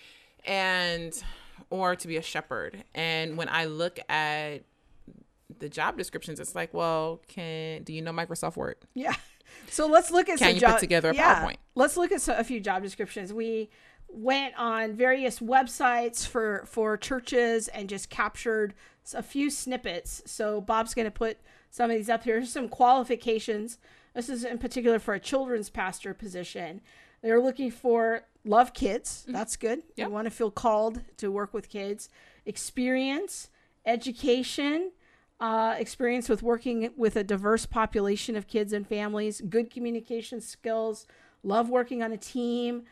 and 0.44 1.22
or 1.70 1.94
to 1.96 2.08
be 2.08 2.16
a 2.16 2.22
shepherd? 2.22 2.84
And 2.94 3.36
when 3.36 3.48
I 3.48 3.66
look 3.66 3.98
at 4.08 4.62
the 5.58 5.68
job 5.68 5.96
descriptions, 5.96 6.40
it's 6.40 6.54
like, 6.54 6.72
well, 6.72 7.20
can 7.28 7.82
do 7.82 7.92
you 7.92 8.02
know 8.02 8.12
Microsoft 8.12 8.56
Word? 8.56 8.76
Yeah. 8.94 9.14
So 9.70 9.86
let's 9.86 10.10
look 10.10 10.28
at 10.28 10.38
Can 10.38 10.48
some 10.48 10.54
you 10.54 10.60
job, 10.60 10.72
put 10.72 10.80
together 10.80 11.10
a 11.10 11.14
yeah, 11.14 11.44
PowerPoint? 11.44 11.56
Let's 11.74 11.96
look 11.96 12.12
at 12.12 12.26
a 12.28 12.44
few 12.44 12.60
job 12.60 12.82
descriptions. 12.82 13.32
We 13.32 13.70
went 14.08 14.54
on 14.56 14.94
various 14.94 15.38
websites 15.38 16.26
for 16.26 16.64
for 16.66 16.96
churches 16.96 17.68
and 17.68 17.88
just 17.88 18.08
captured 18.10 18.74
a 19.14 19.22
few 19.22 19.50
snippets. 19.50 20.22
So 20.26 20.60
Bob's 20.60 20.94
going 20.94 21.06
to 21.06 21.10
put 21.10 21.38
some 21.70 21.90
of 21.90 21.96
these 21.96 22.08
up 22.08 22.24
here. 22.24 22.36
Here's 22.36 22.52
some 22.52 22.68
qualifications. 22.68 23.78
This 24.14 24.28
is 24.28 24.44
in 24.44 24.58
particular 24.58 24.98
for 24.98 25.14
a 25.14 25.20
children's 25.20 25.70
pastor 25.70 26.14
position. 26.14 26.80
They're 27.22 27.40
looking 27.40 27.70
for 27.70 28.24
love 28.44 28.74
kids. 28.74 29.24
That's 29.28 29.56
good. 29.56 29.80
Mm-hmm. 29.80 29.92
Yep. 29.96 30.08
You 30.08 30.12
want 30.12 30.26
to 30.26 30.30
feel 30.30 30.50
called 30.50 31.02
to 31.18 31.30
work 31.30 31.52
with 31.52 31.68
kids. 31.68 32.08
Experience, 32.46 33.50
education, 33.84 34.92
uh, 35.40 35.74
experience 35.78 36.28
with 36.28 36.42
working 36.42 36.90
with 36.96 37.16
a 37.16 37.24
diverse 37.24 37.66
population 37.66 38.36
of 38.36 38.48
kids 38.48 38.72
and 38.72 38.86
families, 38.86 39.40
good 39.48 39.70
communication 39.70 40.40
skills, 40.40 41.06
love 41.42 41.68
working 41.68 42.02
on 42.02 42.12
a 42.12 42.16
team, 42.16 42.82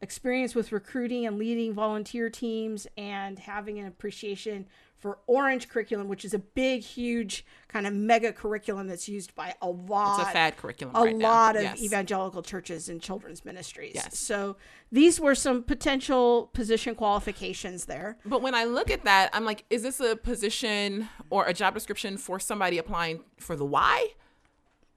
experience 0.00 0.54
with 0.54 0.72
recruiting 0.72 1.26
and 1.26 1.38
leading 1.38 1.74
volunteer 1.74 2.30
teams, 2.30 2.86
and 2.96 3.40
having 3.40 3.78
an 3.78 3.86
appreciation 3.86 4.66
for 4.98 5.18
Orange 5.26 5.68
curriculum, 5.68 6.08
which 6.08 6.24
is 6.24 6.32
a 6.32 6.38
big, 6.38 6.82
huge 6.82 7.44
kind 7.68 7.86
of 7.86 7.92
mega 7.92 8.32
curriculum 8.32 8.86
that's 8.86 9.08
used 9.08 9.34
by 9.34 9.54
a 9.60 9.68
lot 9.68 10.20
It's 10.20 10.28
a 10.30 10.32
fad 10.32 10.56
curriculum 10.56 10.96
a 10.96 11.00
right 11.02 11.14
now. 11.16 11.28
lot 11.28 11.56
of 11.56 11.62
Yes. 11.62 11.82
evangelical 11.82 12.42
churches 12.42 12.88
and 12.88 13.00
children's 13.00 13.44
ministries. 13.44 13.92
Yes. 13.94 14.18
So 14.18 14.56
these 14.90 15.20
were 15.20 15.34
some 15.34 15.62
potential 15.62 16.50
position 16.54 16.94
qualifications 16.94 17.84
there. 17.84 18.16
But 18.24 18.40
when 18.40 18.54
I 18.54 18.64
look 18.64 18.90
at 18.90 19.04
that, 19.04 19.28
I'm 19.34 19.44
like, 19.44 19.64
is 19.68 19.82
this 19.82 20.00
a 20.00 20.16
position 20.16 21.08
or 21.28 21.44
a 21.46 21.52
job 21.52 21.74
description 21.74 22.16
for 22.16 22.40
somebody 22.40 22.78
applying 22.78 23.22
for 23.38 23.54
the 23.54 23.66
Y 23.66 24.08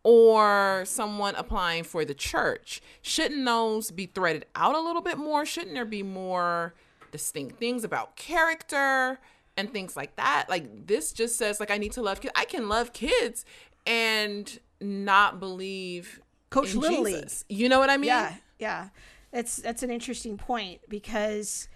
or 0.04 0.84
someone 0.86 1.36
applying 1.36 1.84
for 1.84 2.06
the 2.06 2.14
church? 2.14 2.82
Shouldn't 3.02 3.44
those 3.46 3.92
be 3.92 4.06
threaded 4.06 4.46
out 4.56 4.76
a 4.76 4.80
little 4.80 5.02
bit 5.02 5.18
more? 5.18 5.46
Shouldn't 5.46 5.74
there 5.74 5.86
be 5.86 6.04
more 6.04 6.74
distinct 7.12 7.58
things 7.60 7.84
about 7.84 8.16
character 8.16 9.20
and 9.60 9.72
things 9.72 9.96
like 9.96 10.16
that? 10.16 10.46
Like 10.50 10.88
this 10.88 11.12
just 11.12 11.38
says 11.38 11.60
like 11.60 11.72
I 11.72 11.78
need 11.78 11.92
to 11.94 12.02
love 12.02 12.22
kids. 12.22 12.34
I 12.36 12.46
can 12.46 12.70
love 12.70 12.94
kids 12.94 13.46
and 13.86 14.60
not 14.82 15.40
believe 15.40 16.22
Coach 16.50 16.74
in 16.74 16.80
Little 16.80 17.04
League. 17.04 17.30
You 17.48 17.70
know 17.70 17.80
what 17.80 17.90
I 17.90 17.98
mean? 17.98 18.08
Yeah, 18.08 18.36
yeah. 18.58 18.90
That's 19.32 19.58
that's 19.58 19.84
an 19.84 19.92
interesting 19.92 20.38
point 20.38 20.82
because 20.90 21.68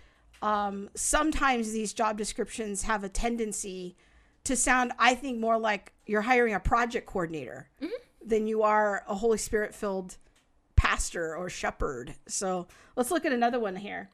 um, 0.42 0.90
sometimes 0.96 1.72
these 1.72 1.94
job 1.94 2.18
descriptions 2.18 2.84
have 2.84 3.04
a 3.04 3.10
tendency 3.10 3.96
to 4.44 4.56
sound, 4.56 4.92
I 5.00 5.16
think, 5.16 5.40
more 5.40 5.58
like 5.58 5.94
you're 6.06 6.22
hiring 6.22 6.54
a 6.54 6.60
project 6.60 7.08
coordinator 7.08 7.70
than 8.26 8.48
you 8.48 8.64
are 8.64 9.04
a 9.08 9.16
Holy 9.16 9.38
Spirit 9.38 9.74
filled 9.74 10.18
pastor 10.76 11.36
or 11.36 11.50
shepherd. 11.50 12.16
So 12.28 12.68
let's 12.96 13.10
look 13.12 13.26
at 13.26 13.32
another 13.32 13.60
one 13.60 13.76
here. 13.76 14.10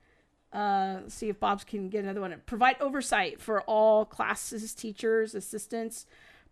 Uh, 0.52 1.02
see 1.08 1.30
if 1.30 1.40
Bob's 1.40 1.64
can 1.64 1.90
get 1.90 2.04
another 2.04 2.22
one. 2.22 2.36
Provide 2.46 2.78
oversight 2.82 3.40
for 3.40 3.62
all 3.62 4.06
classes, 4.06 4.74
teachers, 4.74 5.36
assistants. 5.36 6.06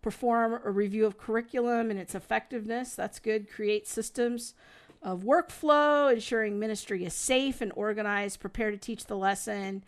Perform 0.03 0.59
a 0.63 0.69
review 0.69 1.05
of 1.05 1.17
curriculum 1.17 1.89
and 1.89 1.99
its 1.99 2.13
effectiveness. 2.13 2.93
That's 2.93 3.19
good. 3.19 3.49
Create 3.49 3.87
systems 3.87 4.53
of 5.01 5.21
workflow, 5.23 6.13
ensuring 6.13 6.59
ministry 6.59 7.03
is 7.05 7.13
safe 7.13 7.61
and 7.61 7.71
organized. 7.75 8.39
Prepare 8.39 8.71
to 8.71 8.77
teach 8.77 9.05
the 9.05 9.17
lesson, 9.17 9.83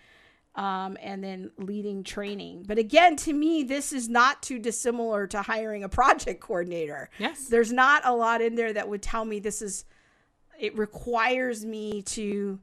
um, 0.55 0.97
and 1.01 1.23
then 1.23 1.51
leading 1.57 2.03
training. 2.03 2.63
But 2.67 2.79
again, 2.79 3.15
to 3.17 3.33
me, 3.33 3.63
this 3.63 3.93
is 3.93 4.09
not 4.09 4.41
too 4.41 4.57
dissimilar 4.57 5.27
to 5.27 5.43
hiring 5.43 5.83
a 5.83 5.89
project 5.89 6.41
coordinator. 6.41 7.09
Yes. 7.19 7.47
There's 7.47 7.71
not 7.71 8.01
a 8.05 8.15
lot 8.15 8.41
in 8.41 8.55
there 8.55 8.73
that 8.73 8.89
would 8.89 9.03
tell 9.03 9.25
me 9.25 9.39
this 9.39 9.61
is. 9.61 9.85
It 10.59 10.77
requires 10.77 11.63
me 11.63 12.01
to 12.01 12.59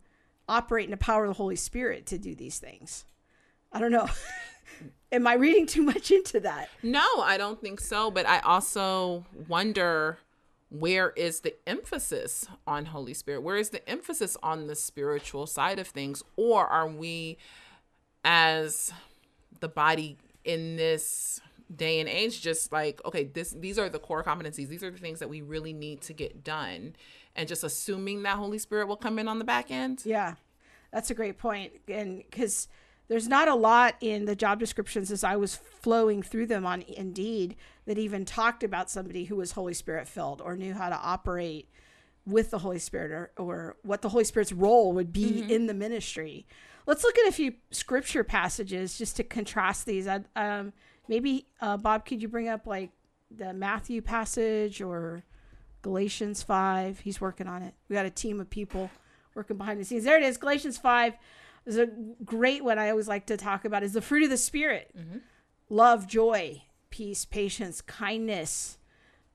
operate 0.49 0.85
in 0.85 0.91
the 0.91 0.97
power 0.97 1.25
of 1.25 1.31
the 1.31 1.35
Holy 1.35 1.57
Spirit 1.57 2.07
to 2.07 2.19
do 2.19 2.35
these 2.35 2.59
things. 2.59 3.05
I 3.73 3.81
don't 3.81 3.93
know. 3.93 4.09
Am 5.13 5.27
I 5.27 5.35
reading 5.35 5.67
too 5.67 5.83
much 5.83 6.11
into 6.11 6.41
that? 6.41 6.69
No, 6.83 7.07
I 7.21 7.37
don't 7.37 7.61
think 7.61 7.81
so. 7.81 8.11
But 8.11 8.27
I 8.27 8.41
also 8.41 9.25
wonder 9.49 10.19
where 10.69 11.11
is 11.11 11.41
the 11.41 11.55
emphasis 11.69 12.47
on 12.67 12.87
Holy 12.87 13.15
Spirit? 13.15 13.43
Where 13.43 13.57
is 13.57 13.71
the 13.71 13.89
emphasis 13.89 14.37
on 14.43 14.67
the 14.67 14.75
spiritual 14.75 15.47
side 15.47 15.79
of 15.79 15.87
things? 15.87 16.23
Or 16.37 16.67
are 16.67 16.89
we, 16.89 17.39
as 18.25 18.93
the 19.61 19.69
body 19.69 20.19
in 20.45 20.77
this 20.77 21.41
day 21.75 22.01
and 22.01 22.09
age, 22.09 22.41
just 22.43 22.73
like, 22.73 23.01
okay, 23.05 23.25
this 23.25 23.51
these 23.51 23.79
are 23.79 23.89
the 23.89 23.99
core 23.99 24.23
competencies, 24.23 24.69
these 24.69 24.83
are 24.83 24.91
the 24.91 24.99
things 24.99 25.19
that 25.19 25.29
we 25.29 25.43
really 25.43 25.73
need 25.73 26.01
to 26.03 26.13
get 26.13 26.45
done, 26.45 26.95
and 27.35 27.49
just 27.49 27.65
assuming 27.65 28.23
that 28.23 28.37
Holy 28.37 28.59
Spirit 28.59 28.89
will 28.89 28.97
come 28.97 29.19
in 29.19 29.29
on 29.29 29.39
the 29.39 29.45
back 29.45 29.71
end? 29.71 30.03
Yeah, 30.05 30.35
that's 30.93 31.11
a 31.11 31.15
great. 31.15 31.37
And 31.89 32.19
because 32.19 32.69
there's 33.09 33.29
not 33.29 33.49
a 33.49 33.55
lot 33.55 33.95
in 34.01 34.25
the 34.25 34.37
job 34.37 34.59
descriptions 34.59 35.11
as 35.11 35.23
I 35.23 35.37
was 35.37 35.55
flowing 35.55 36.23
through 36.23 36.47
them 36.47 36.67
on 36.67 36.83
Indeed 36.83 37.57
that 37.87 37.99
even 37.99 38.25
talked 38.25 38.65
about 38.65 38.91
somebody 38.91 39.25
who 39.25 39.37
was 39.37 39.53
Holy 39.53 39.75
Spirit 39.75 40.09
filled 40.09 40.41
or 40.41 40.57
knew 40.57 40.75
how 40.75 40.89
to 40.89 40.97
operate 40.97 41.69
with 42.27 42.51
the 42.51 42.59
Holy 42.59 42.81
Spirit 42.81 43.13
or, 43.13 43.31
or 43.37 43.77
what 43.83 44.03
the 44.03 44.09
Holy 44.09 44.25
Spirit's 44.25 44.53
role 44.53 44.93
would 44.93 45.13
be 45.13 45.43
mm-hmm. 45.43 45.51
in 45.51 45.67
the 45.67 45.75
ministry. 45.75 46.47
Let's 46.87 47.05
look 47.05 47.17
at 47.19 47.29
a 47.29 47.33
few 47.33 47.55
scripture 47.71 48.25
passages 48.25 48.99
just 48.99 49.17
to 49.17 49.25
contrast 49.25 49.87
these. 49.87 50.09
I, 50.09 50.21
um, 50.35 50.73
maybe, 51.09 51.47
uh, 51.61 51.77
Bob, 51.77 52.05
could 52.07 52.23
you 52.23 52.29
bring 52.29 52.49
up 52.49 52.67
like 52.67 52.91
the 53.31 53.53
Matthew 53.53 54.03
passage 54.03 54.81
or 54.81 55.25
Galatians 55.83 56.43
5? 56.43 57.01
He's 57.01 57.21
working 57.21 57.47
on 57.47 57.63
it. 57.63 57.75
We 57.89 57.95
got 57.95 58.07
a 58.07 58.11
team 58.11 58.41
of 58.41 58.51
people 58.51 58.91
working 59.35 59.57
behind 59.57 59.81
the 59.81 59.85
scenes. 59.85 60.05
There 60.05 60.17
it 60.17 60.23
is, 60.23 60.37
Galatians 60.37 60.79
5 60.79 61.15
is 61.67 61.79
a 61.79 61.89
great 62.25 62.65
one 62.65 62.79
I 62.79 62.91
always 62.91 63.09
like 63.09 63.27
to 63.27 63.37
talk 63.37 63.65
about 63.65 63.83
is 63.83 63.93
the 63.93 64.01
fruit 64.01 64.23
of 64.23 64.31
the 64.31 64.37
spirit. 64.37 64.91
Mm-hmm. 64.97 65.19
Love, 65.69 66.07
joy, 66.07 66.63
peace, 66.91 67.25
patience, 67.25 67.81
kindness, 67.81 68.79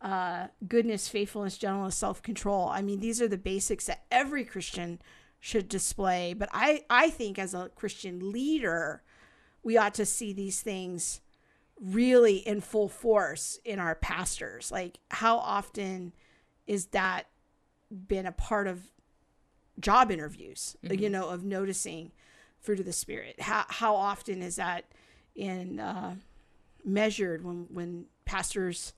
uh, 0.01 0.47
goodness, 0.67 1.09
faithfulness, 1.09 1.57
gentleness, 1.57 1.95
self-control. 1.95 2.69
I 2.69 2.81
mean, 2.81 3.01
these 3.01 3.21
are 3.21 3.27
the 3.27 3.37
basics 3.37 3.85
that 3.87 4.05
every 4.09 4.45
Christian 4.45 5.01
should 5.39 5.67
display. 5.67 6.33
But 6.33 6.49
I, 6.53 6.85
I 6.89 7.09
think 7.09 7.37
as 7.37 7.53
a 7.53 7.69
Christian 7.75 8.31
leader, 8.31 9.03
we 9.61 9.77
ought 9.77 9.93
to 9.95 10.05
see 10.05 10.31
these 10.31 10.61
things 10.61 11.19
really 11.81 12.37
in 12.37 12.61
full 12.61 12.87
force 12.87 13.59
in 13.65 13.79
our 13.79 13.95
pastors. 13.95 14.71
Like, 14.71 14.99
how 15.09 15.37
often 15.37 16.13
is 16.67 16.87
that 16.87 17.27
been 17.89 18.25
a 18.25 18.31
part 18.31 18.67
of 18.67 18.83
job 19.79 20.11
interviews? 20.11 20.77
Mm-hmm. 20.83 21.01
You 21.01 21.09
know, 21.09 21.29
of 21.29 21.43
noticing 21.43 22.11
fruit 22.61 22.79
of 22.79 22.85
the 22.85 22.93
spirit 22.93 23.41
how, 23.41 23.65
how 23.67 23.95
often 23.95 24.41
is 24.41 24.55
that 24.55 24.85
in 25.35 25.79
uh, 25.79 26.15
measured 26.85 27.43
when 27.43 27.67
when 27.71 28.05
pastors 28.25 28.93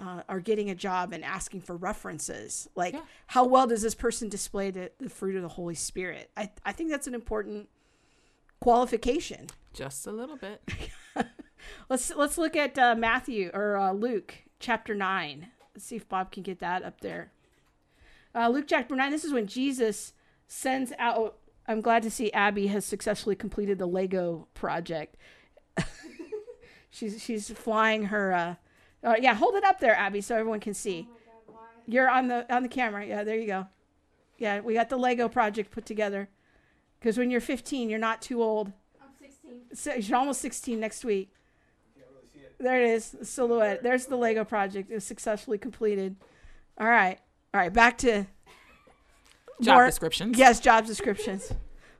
uh, 0.00 0.22
are 0.28 0.40
getting 0.40 0.70
a 0.70 0.74
job 0.74 1.12
and 1.12 1.24
asking 1.24 1.60
for 1.60 1.76
references 1.76 2.68
like 2.74 2.94
yeah. 2.94 3.00
how 3.26 3.44
well 3.44 3.66
does 3.66 3.82
this 3.82 3.94
person 3.94 4.28
display 4.28 4.70
the, 4.70 4.90
the 4.98 5.08
fruit 5.08 5.36
of 5.36 5.42
the 5.42 5.48
holy 5.48 5.74
spirit 5.74 6.30
I, 6.36 6.50
I 6.64 6.72
think 6.72 6.90
that's 6.90 7.06
an 7.06 7.14
important 7.14 7.68
qualification 8.60 9.46
just 9.72 10.06
a 10.06 10.12
little 10.12 10.36
bit 10.36 10.62
let's 11.88 12.14
let's 12.14 12.38
look 12.38 12.56
at 12.56 12.78
uh, 12.78 12.94
matthew 12.94 13.50
or 13.52 13.76
uh, 13.76 13.92
luke 13.92 14.34
chapter 14.58 14.94
9 14.94 15.48
let's 15.74 15.84
see 15.84 15.96
if 15.96 16.08
bob 16.08 16.30
can 16.30 16.42
get 16.42 16.58
that 16.60 16.82
up 16.82 17.00
there 17.00 17.32
uh, 18.34 18.48
luke 18.48 18.66
chapter 18.68 18.94
9 18.94 19.10
this 19.10 19.24
is 19.24 19.32
when 19.32 19.46
jesus 19.46 20.12
sends 20.46 20.92
out 20.98 21.38
I'm 21.68 21.80
glad 21.80 22.02
to 22.04 22.10
see 22.10 22.32
Abby 22.32 22.68
has 22.68 22.84
successfully 22.84 23.36
completed 23.36 23.78
the 23.78 23.86
Lego 23.86 24.46
project. 24.54 25.16
she's 26.90 27.22
she's 27.22 27.50
flying 27.50 28.04
her. 28.04 28.32
Uh, 28.32 28.54
uh, 29.04 29.14
yeah, 29.20 29.34
hold 29.34 29.54
it 29.56 29.64
up 29.64 29.80
there, 29.80 29.94
Abby, 29.94 30.20
so 30.20 30.36
everyone 30.36 30.60
can 30.60 30.74
see. 30.74 31.08
Oh 31.10 31.52
God, 31.52 31.58
You're 31.86 32.08
on 32.08 32.28
the 32.28 32.52
on 32.54 32.62
the 32.62 32.68
camera. 32.68 33.04
Yeah, 33.04 33.24
there 33.24 33.36
you 33.36 33.46
go. 33.46 33.66
Yeah, 34.38 34.60
we 34.60 34.74
got 34.74 34.88
the 34.88 34.96
Lego 34.96 35.28
project 35.28 35.70
put 35.70 35.86
together. 35.86 36.28
Because 36.98 37.18
when 37.18 37.30
you're 37.30 37.40
15, 37.40 37.90
you're 37.90 37.98
not 37.98 38.22
too 38.22 38.42
old. 38.42 38.72
I'm 39.00 39.08
16. 39.18 39.60
So 39.74 39.94
you're 39.94 40.18
almost 40.18 40.40
16 40.40 40.78
next 40.80 41.04
week. 41.04 41.30
There 42.58 42.82
it 42.82 42.90
is, 42.90 43.10
the 43.10 43.24
silhouette. 43.24 43.82
There's 43.82 44.06
the 44.06 44.16
Lego 44.16 44.44
project. 44.44 44.90
It 44.90 44.94
was 44.94 45.04
successfully 45.04 45.58
completed. 45.58 46.16
All 46.78 46.88
right, 46.88 47.18
all 47.52 47.60
right. 47.60 47.72
Back 47.72 47.98
to 47.98 48.26
job 49.60 49.74
more, 49.74 49.86
descriptions. 49.86 50.38
Yes, 50.38 50.60
job 50.60 50.86
descriptions. 50.86 51.52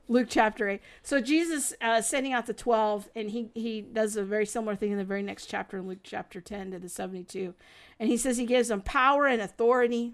Luke 0.09 0.27
chapter 0.29 0.69
8. 0.69 0.81
So 1.03 1.19
Jesus 1.19 1.73
uh, 1.81 2.01
sending 2.01 2.33
out 2.33 2.45
the 2.45 2.53
12, 2.53 3.09
and 3.15 3.29
he, 3.29 3.49
he 3.53 3.81
does 3.81 4.15
a 4.15 4.23
very 4.23 4.45
similar 4.45 4.75
thing 4.75 4.91
in 4.91 4.97
the 4.97 5.03
very 5.03 5.21
next 5.21 5.47
chapter 5.47 5.77
in 5.77 5.87
Luke 5.87 5.99
chapter 6.03 6.39
10 6.39 6.71
to 6.71 6.79
the 6.79 6.89
72. 6.89 7.53
And 7.99 8.09
he 8.09 8.17
says 8.17 8.37
he 8.37 8.45
gives 8.45 8.69
them 8.69 8.81
power 8.81 9.27
and 9.27 9.41
authority 9.41 10.13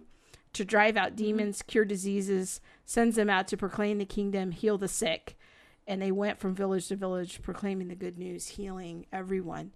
to 0.54 0.66
drive 0.66 0.98
out 0.98 1.16
demons, 1.16 1.62
cure 1.62 1.86
diseases, 1.86 2.62
sends 2.86 3.16
them 3.16 3.30
out 3.30 3.48
to 3.50 3.58
proclaim 3.58 3.98
the 3.98 4.06
kingdom, 4.06 4.52
heal 4.52 4.78
the 4.78 4.88
sick. 4.88 5.38
And 5.86 6.02
they 6.02 6.12
went 6.12 6.40
from 6.40 6.56
village 6.56 6.88
to 6.88 6.96
village 6.96 7.42
proclaiming 7.42 7.90
the 7.90 7.96
good 7.96 8.18
news, 8.18 8.50
healing 8.50 9.06
everyone. 9.12 9.74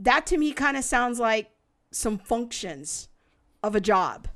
That 0.00 0.26
to 0.26 0.38
me 0.38 0.52
kind 0.52 0.76
of 0.76 0.84
sounds 0.84 1.20
like 1.20 1.50
some 1.92 2.18
functions 2.18 3.08
of 3.62 3.76
a 3.76 3.80
job 3.80 4.28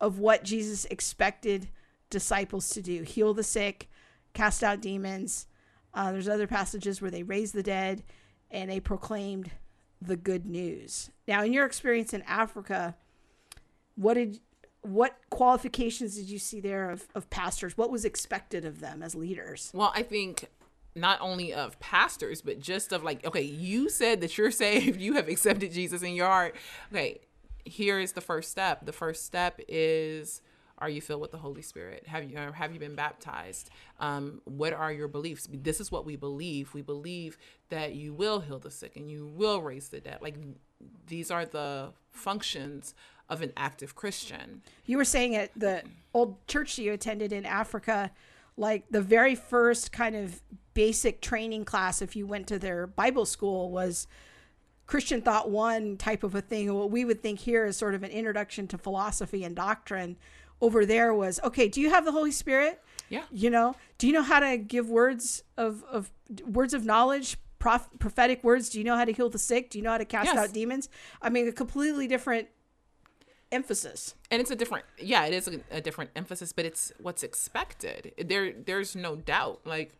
of 0.00 0.18
what 0.18 0.42
Jesus 0.42 0.84
expected 0.86 1.68
disciples 2.10 2.68
to 2.70 2.82
do 2.82 3.02
heal 3.02 3.32
the 3.32 3.44
sick, 3.44 3.88
cast 4.34 4.62
out 4.62 4.80
demons. 4.80 5.46
Uh, 5.94 6.10
there's 6.10 6.28
other 6.28 6.46
passages 6.46 7.00
where 7.00 7.10
they 7.10 7.22
raised 7.22 7.54
the 7.54 7.62
dead 7.62 8.02
and 8.50 8.68
they 8.68 8.80
proclaimed 8.80 9.52
the 10.00 10.16
good 10.16 10.44
news. 10.44 11.10
Now, 11.28 11.44
in 11.44 11.52
your 11.52 11.66
experience 11.66 12.12
in 12.12 12.22
Africa, 12.22 12.96
what 13.94 14.14
did 14.14 14.40
what 14.80 15.16
qualifications 15.30 16.16
did 16.16 16.28
you 16.28 16.40
see 16.40 16.60
there 16.60 16.90
of, 16.90 17.06
of 17.14 17.30
pastors? 17.30 17.78
What 17.78 17.92
was 17.92 18.04
expected 18.04 18.64
of 18.64 18.80
them 18.80 19.00
as 19.00 19.14
leaders? 19.14 19.70
Well, 19.72 19.92
I 19.94 20.02
think 20.02 20.48
not 20.94 21.20
only 21.20 21.52
of 21.52 21.78
pastors, 21.80 22.42
but 22.42 22.60
just 22.60 22.92
of 22.92 23.02
like, 23.02 23.24
okay, 23.26 23.42
you 23.42 23.88
said 23.88 24.20
that 24.20 24.36
you're 24.36 24.50
saved, 24.64 25.00
you 25.00 25.14
have 25.14 25.28
accepted 25.28 25.72
Jesus 25.72 26.02
in 26.02 26.14
your 26.14 26.26
heart. 26.26 26.56
Okay, 26.92 27.20
here 27.64 28.00
is 28.00 28.12
the 28.12 28.20
first 28.20 28.50
step. 28.50 28.84
The 28.84 28.92
first 28.92 29.24
step 29.24 29.60
is 29.68 30.42
are 30.82 30.88
you 30.88 31.00
filled 31.00 31.20
with 31.20 31.30
the 31.30 31.38
Holy 31.38 31.62
Spirit? 31.62 32.08
Have 32.08 32.28
you 32.28 32.36
have 32.36 32.72
you 32.72 32.80
been 32.80 32.96
baptized? 32.96 33.70
Um, 34.00 34.40
what 34.44 34.72
are 34.72 34.92
your 34.92 35.06
beliefs? 35.06 35.48
This 35.50 35.80
is 35.80 35.92
what 35.92 36.04
we 36.04 36.16
believe. 36.16 36.74
We 36.74 36.82
believe 36.82 37.38
that 37.68 37.94
you 37.94 38.12
will 38.12 38.40
heal 38.40 38.58
the 38.58 38.70
sick 38.70 38.96
and 38.96 39.08
you 39.08 39.30
will 39.36 39.62
raise 39.62 39.90
the 39.90 40.00
dead. 40.00 40.18
Like 40.20 40.34
these 41.06 41.30
are 41.30 41.44
the 41.44 41.92
functions 42.10 42.94
of 43.28 43.42
an 43.42 43.52
active 43.56 43.94
Christian. 43.94 44.62
You 44.84 44.96
were 44.96 45.04
saying 45.04 45.36
at 45.36 45.50
the 45.56 45.84
old 46.12 46.44
church 46.48 46.76
you 46.78 46.92
attended 46.92 47.32
in 47.32 47.46
Africa, 47.46 48.10
like 48.56 48.84
the 48.90 49.00
very 49.00 49.34
first 49.34 49.92
kind 49.92 50.14
of 50.14 50.42
basic 50.74 51.20
training 51.20 51.64
class, 51.64 52.02
if 52.02 52.16
you 52.16 52.26
went 52.26 52.46
to 52.48 52.58
their 52.58 52.86
Bible 52.86 53.26
school, 53.26 53.70
was 53.70 54.06
Christian 54.86 55.22
thought 55.22 55.50
one 55.50 55.96
type 55.96 56.22
of 56.22 56.34
a 56.34 56.40
thing. 56.40 56.72
What 56.74 56.90
we 56.90 57.04
would 57.04 57.22
think 57.22 57.40
here 57.40 57.64
is 57.64 57.76
sort 57.76 57.94
of 57.94 58.02
an 58.02 58.10
introduction 58.10 58.66
to 58.68 58.78
philosophy 58.78 59.44
and 59.44 59.56
doctrine. 59.56 60.16
Over 60.60 60.86
there 60.86 61.12
was 61.12 61.40
okay. 61.42 61.66
Do 61.68 61.80
you 61.80 61.90
have 61.90 62.04
the 62.04 62.12
Holy 62.12 62.30
Spirit? 62.30 62.80
Yeah. 63.08 63.24
You 63.32 63.50
know, 63.50 63.74
do 63.98 64.06
you 64.06 64.12
know 64.12 64.22
how 64.22 64.38
to 64.38 64.56
give 64.56 64.88
words 64.88 65.42
of 65.56 65.82
of 65.90 66.12
words 66.46 66.72
of 66.72 66.84
knowledge, 66.84 67.36
prophetic 67.58 68.44
words? 68.44 68.70
Do 68.70 68.78
you 68.78 68.84
know 68.84 68.96
how 68.96 69.04
to 69.04 69.12
heal 69.12 69.28
the 69.28 69.40
sick? 69.40 69.70
Do 69.70 69.78
you 69.78 69.84
know 69.84 69.90
how 69.90 69.98
to 69.98 70.04
cast 70.04 70.26
yes. 70.26 70.36
out 70.36 70.52
demons? 70.52 70.88
I 71.20 71.30
mean, 71.30 71.48
a 71.48 71.52
completely 71.52 72.06
different 72.06 72.48
emphasis 73.52 74.14
and 74.30 74.40
it's 74.40 74.50
a 74.50 74.56
different 74.56 74.84
yeah 74.98 75.24
it 75.26 75.34
is 75.34 75.46
a, 75.46 75.60
a, 75.70 75.80
different 75.80 76.10
emphasis 76.16 76.52
but 76.52 76.64
it's 76.64 76.92
what's 76.98 77.22
expected 77.22 78.12
there 78.18 78.52
there's 78.52 78.96
no 78.96 79.14
doubt 79.14 79.60
like 79.64 79.94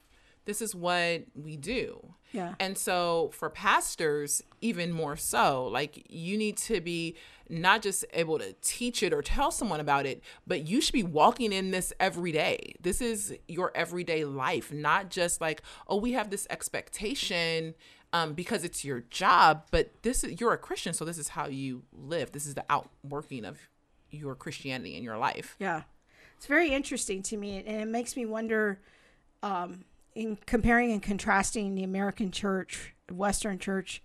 this 0.44 0.60
is 0.60 0.74
what 0.74 1.22
we 1.34 1.56
do. 1.56 2.14
Yeah. 2.32 2.54
And 2.58 2.76
so 2.76 3.30
for 3.32 3.50
pastors, 3.50 4.42
even 4.60 4.92
more 4.92 5.16
so, 5.16 5.66
like 5.66 6.10
you 6.10 6.36
need 6.36 6.56
to 6.58 6.80
be 6.80 7.16
not 7.52 7.82
just 7.82 8.04
able 8.14 8.38
to 8.38 8.54
teach 8.62 9.02
it 9.02 9.12
or 9.12 9.20
tell 9.20 9.50
someone 9.50 9.78
about 9.78 10.06
it, 10.06 10.22
but 10.46 10.66
you 10.66 10.80
should 10.80 10.94
be 10.94 11.02
walking 11.02 11.52
in 11.52 11.70
this 11.70 11.92
every 12.00 12.32
day. 12.32 12.74
This 12.80 13.00
is 13.00 13.34
your 13.46 13.70
everyday 13.74 14.24
life, 14.24 14.72
not 14.72 15.10
just 15.10 15.40
like, 15.40 15.62
oh, 15.86 15.98
we 15.98 16.12
have 16.12 16.30
this 16.30 16.46
expectation 16.48 17.74
um, 18.14 18.32
because 18.32 18.64
it's 18.64 18.84
your 18.84 19.00
job, 19.10 19.66
but 19.70 19.90
this 20.02 20.24
is 20.24 20.40
you're 20.40 20.52
a 20.52 20.58
Christian, 20.58 20.94
so 20.94 21.04
this 21.04 21.18
is 21.18 21.28
how 21.28 21.46
you 21.46 21.82
live. 21.92 22.32
This 22.32 22.46
is 22.46 22.54
the 22.54 22.64
outworking 22.70 23.44
of 23.44 23.58
your 24.10 24.34
Christianity 24.34 24.96
in 24.96 25.02
your 25.02 25.18
life. 25.18 25.56
Yeah. 25.58 25.82
It's 26.36 26.46
very 26.46 26.72
interesting 26.72 27.22
to 27.24 27.36
me 27.36 27.62
and 27.66 27.80
it 27.82 27.88
makes 27.88 28.16
me 28.16 28.26
wonder 28.26 28.80
um, 29.42 29.84
in 30.14 30.38
comparing 30.46 30.90
and 30.92 31.02
contrasting 31.02 31.74
the 31.74 31.84
American 31.84 32.30
church, 32.30 32.94
Western 33.10 33.58
church, 33.58 34.02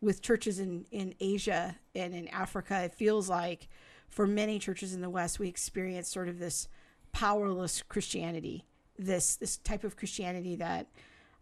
with 0.00 0.22
churches 0.22 0.58
in, 0.58 0.86
in 0.90 1.14
Asia 1.20 1.76
and 1.94 2.14
in 2.14 2.28
Africa, 2.28 2.82
it 2.82 2.94
feels 2.94 3.28
like 3.28 3.68
for 4.08 4.26
many 4.26 4.58
churches 4.58 4.94
in 4.94 5.00
the 5.00 5.10
West, 5.10 5.38
we 5.38 5.48
experience 5.48 6.08
sort 6.08 6.28
of 6.28 6.38
this 6.38 6.68
powerless 7.12 7.82
Christianity, 7.82 8.64
this 8.98 9.36
this 9.36 9.56
type 9.58 9.84
of 9.84 9.96
Christianity 9.96 10.56
that 10.56 10.88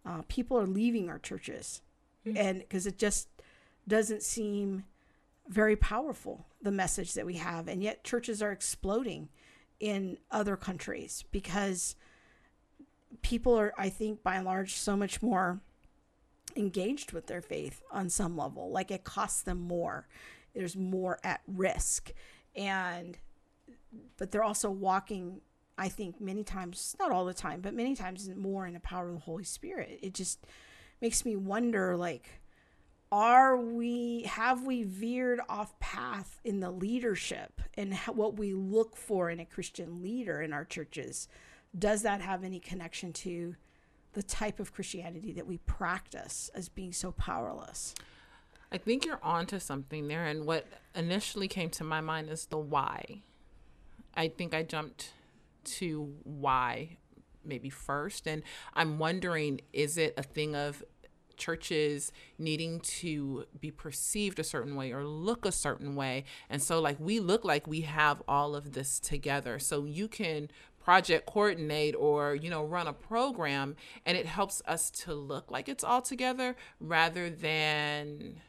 uh, 0.04 0.22
people 0.28 0.58
are 0.58 0.66
leaving 0.66 1.08
our 1.08 1.18
churches, 1.18 1.82
mm-hmm. 2.26 2.36
and 2.36 2.58
because 2.60 2.86
it 2.86 2.98
just 2.98 3.28
doesn't 3.86 4.22
seem 4.22 4.84
very 5.48 5.76
powerful 5.76 6.46
the 6.60 6.70
message 6.70 7.14
that 7.14 7.24
we 7.24 7.34
have. 7.34 7.68
And 7.68 7.82
yet, 7.82 8.04
churches 8.04 8.42
are 8.42 8.52
exploding 8.52 9.28
in 9.80 10.18
other 10.30 10.56
countries 10.56 11.24
because 11.30 11.96
people 13.22 13.58
are, 13.58 13.72
I 13.78 13.88
think, 13.88 14.22
by 14.22 14.36
and 14.36 14.44
large, 14.44 14.74
so 14.74 14.96
much 14.96 15.22
more 15.22 15.60
engaged 16.58 17.12
with 17.12 17.26
their 17.26 17.40
faith 17.40 17.82
on 17.90 18.10
some 18.10 18.36
level. 18.36 18.70
Like 18.70 18.90
it 18.90 19.04
costs 19.04 19.42
them 19.42 19.60
more, 19.60 20.06
there's 20.54 20.76
more 20.76 21.18
at 21.22 21.40
risk. 21.46 22.12
And, 22.56 23.16
but 24.16 24.30
they're 24.30 24.42
also 24.42 24.70
walking, 24.70 25.40
I 25.76 25.88
think, 25.88 26.20
many 26.20 26.42
times, 26.42 26.96
not 26.98 27.12
all 27.12 27.24
the 27.24 27.34
time, 27.34 27.60
but 27.60 27.74
many 27.74 27.94
times 27.94 28.28
more 28.36 28.66
in 28.66 28.74
the 28.74 28.80
power 28.80 29.08
of 29.08 29.14
the 29.14 29.20
Holy 29.20 29.44
Spirit. 29.44 30.00
It 30.02 30.14
just 30.14 30.44
makes 31.00 31.24
me 31.24 31.36
wonder, 31.36 31.96
like, 31.96 32.40
are 33.10 33.56
we 33.56 34.24
have 34.24 34.66
we 34.66 34.82
veered 34.82 35.40
off 35.48 35.78
path 35.80 36.40
in 36.44 36.60
the 36.60 36.70
leadership 36.70 37.62
and 37.74 37.94
what 38.08 38.36
we 38.36 38.52
look 38.52 38.96
for 38.96 39.30
in 39.30 39.40
a 39.40 39.46
christian 39.46 40.02
leader 40.02 40.42
in 40.42 40.52
our 40.52 40.64
churches 40.64 41.26
does 41.78 42.02
that 42.02 42.20
have 42.20 42.44
any 42.44 42.60
connection 42.60 43.10
to 43.12 43.56
the 44.12 44.22
type 44.22 44.60
of 44.60 44.72
christianity 44.72 45.32
that 45.32 45.46
we 45.46 45.58
practice 45.58 46.50
as 46.54 46.68
being 46.68 46.92
so 46.92 47.12
powerless 47.12 47.94
I 48.70 48.78
think 48.78 49.06
you're 49.06 49.20
onto 49.22 49.58
something 49.58 50.08
there. 50.08 50.26
And 50.26 50.44
what 50.44 50.66
initially 50.94 51.48
came 51.48 51.70
to 51.70 51.84
my 51.84 52.00
mind 52.00 52.28
is 52.28 52.46
the 52.46 52.58
why. 52.58 53.22
I 54.14 54.28
think 54.28 54.54
I 54.54 54.62
jumped 54.62 55.12
to 55.64 56.12
why 56.24 56.98
maybe 57.44 57.70
first. 57.70 58.26
And 58.26 58.42
I'm 58.74 58.98
wondering 58.98 59.60
is 59.72 59.96
it 59.96 60.14
a 60.16 60.22
thing 60.22 60.54
of 60.54 60.82
churches 61.36 62.12
needing 62.36 62.80
to 62.80 63.44
be 63.60 63.70
perceived 63.70 64.40
a 64.40 64.44
certain 64.44 64.74
way 64.74 64.92
or 64.92 65.04
look 65.04 65.46
a 65.46 65.52
certain 65.52 65.94
way. 65.94 66.24
And 66.50 66.60
so, 66.60 66.80
like, 66.80 66.98
we 66.98 67.20
look 67.20 67.44
like 67.44 67.66
we 67.66 67.82
have 67.82 68.20
all 68.26 68.56
of 68.56 68.72
this 68.72 68.98
together. 68.98 69.60
So, 69.60 69.84
you 69.84 70.08
can 70.08 70.50
project 70.88 71.26
coordinate 71.26 71.94
or, 71.94 72.34
you 72.34 72.48
know, 72.48 72.64
run 72.64 72.86
a 72.86 72.92
program 72.94 73.76
and 74.06 74.16
it 74.16 74.24
helps 74.24 74.62
us 74.64 74.90
to 74.90 75.12
look 75.12 75.50
like 75.50 75.68
it's 75.68 75.84
all 75.84 76.00
together 76.00 76.56
rather 76.80 77.28
than 77.28 78.40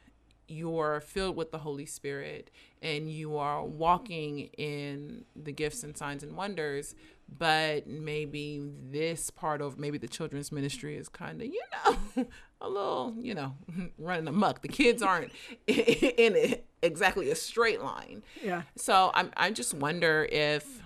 you're 0.47 1.01
filled 1.01 1.35
with 1.35 1.51
the 1.51 1.57
Holy 1.57 1.85
Spirit 1.85 2.49
and 2.81 3.11
you 3.11 3.35
are 3.35 3.65
walking 3.65 4.49
in 4.57 5.25
the 5.35 5.51
gifts 5.51 5.83
and 5.83 5.97
signs 5.97 6.23
and 6.23 6.33
wonders, 6.37 6.95
but 7.37 7.85
maybe 7.87 8.63
this 8.89 9.29
part 9.29 9.61
of 9.61 9.77
maybe 9.77 9.97
the 9.97 10.07
children's 10.07 10.49
ministry 10.49 10.95
is 10.95 11.09
kind 11.09 11.41
of, 11.41 11.47
you 11.47 11.61
know, 11.85 12.25
a 12.61 12.69
little, 12.69 13.15
you 13.19 13.33
know, 13.33 13.53
running 13.97 14.29
amok. 14.29 14.61
The 14.61 14.69
kids 14.69 15.03
aren't 15.03 15.33
in 15.67 16.37
it 16.37 16.65
exactly 16.81 17.31
a 17.31 17.35
straight 17.35 17.81
line. 17.81 18.23
Yeah. 18.41 18.61
So 18.77 19.11
I'm, 19.13 19.29
I 19.35 19.51
just 19.51 19.73
wonder 19.73 20.25
if, 20.31 20.81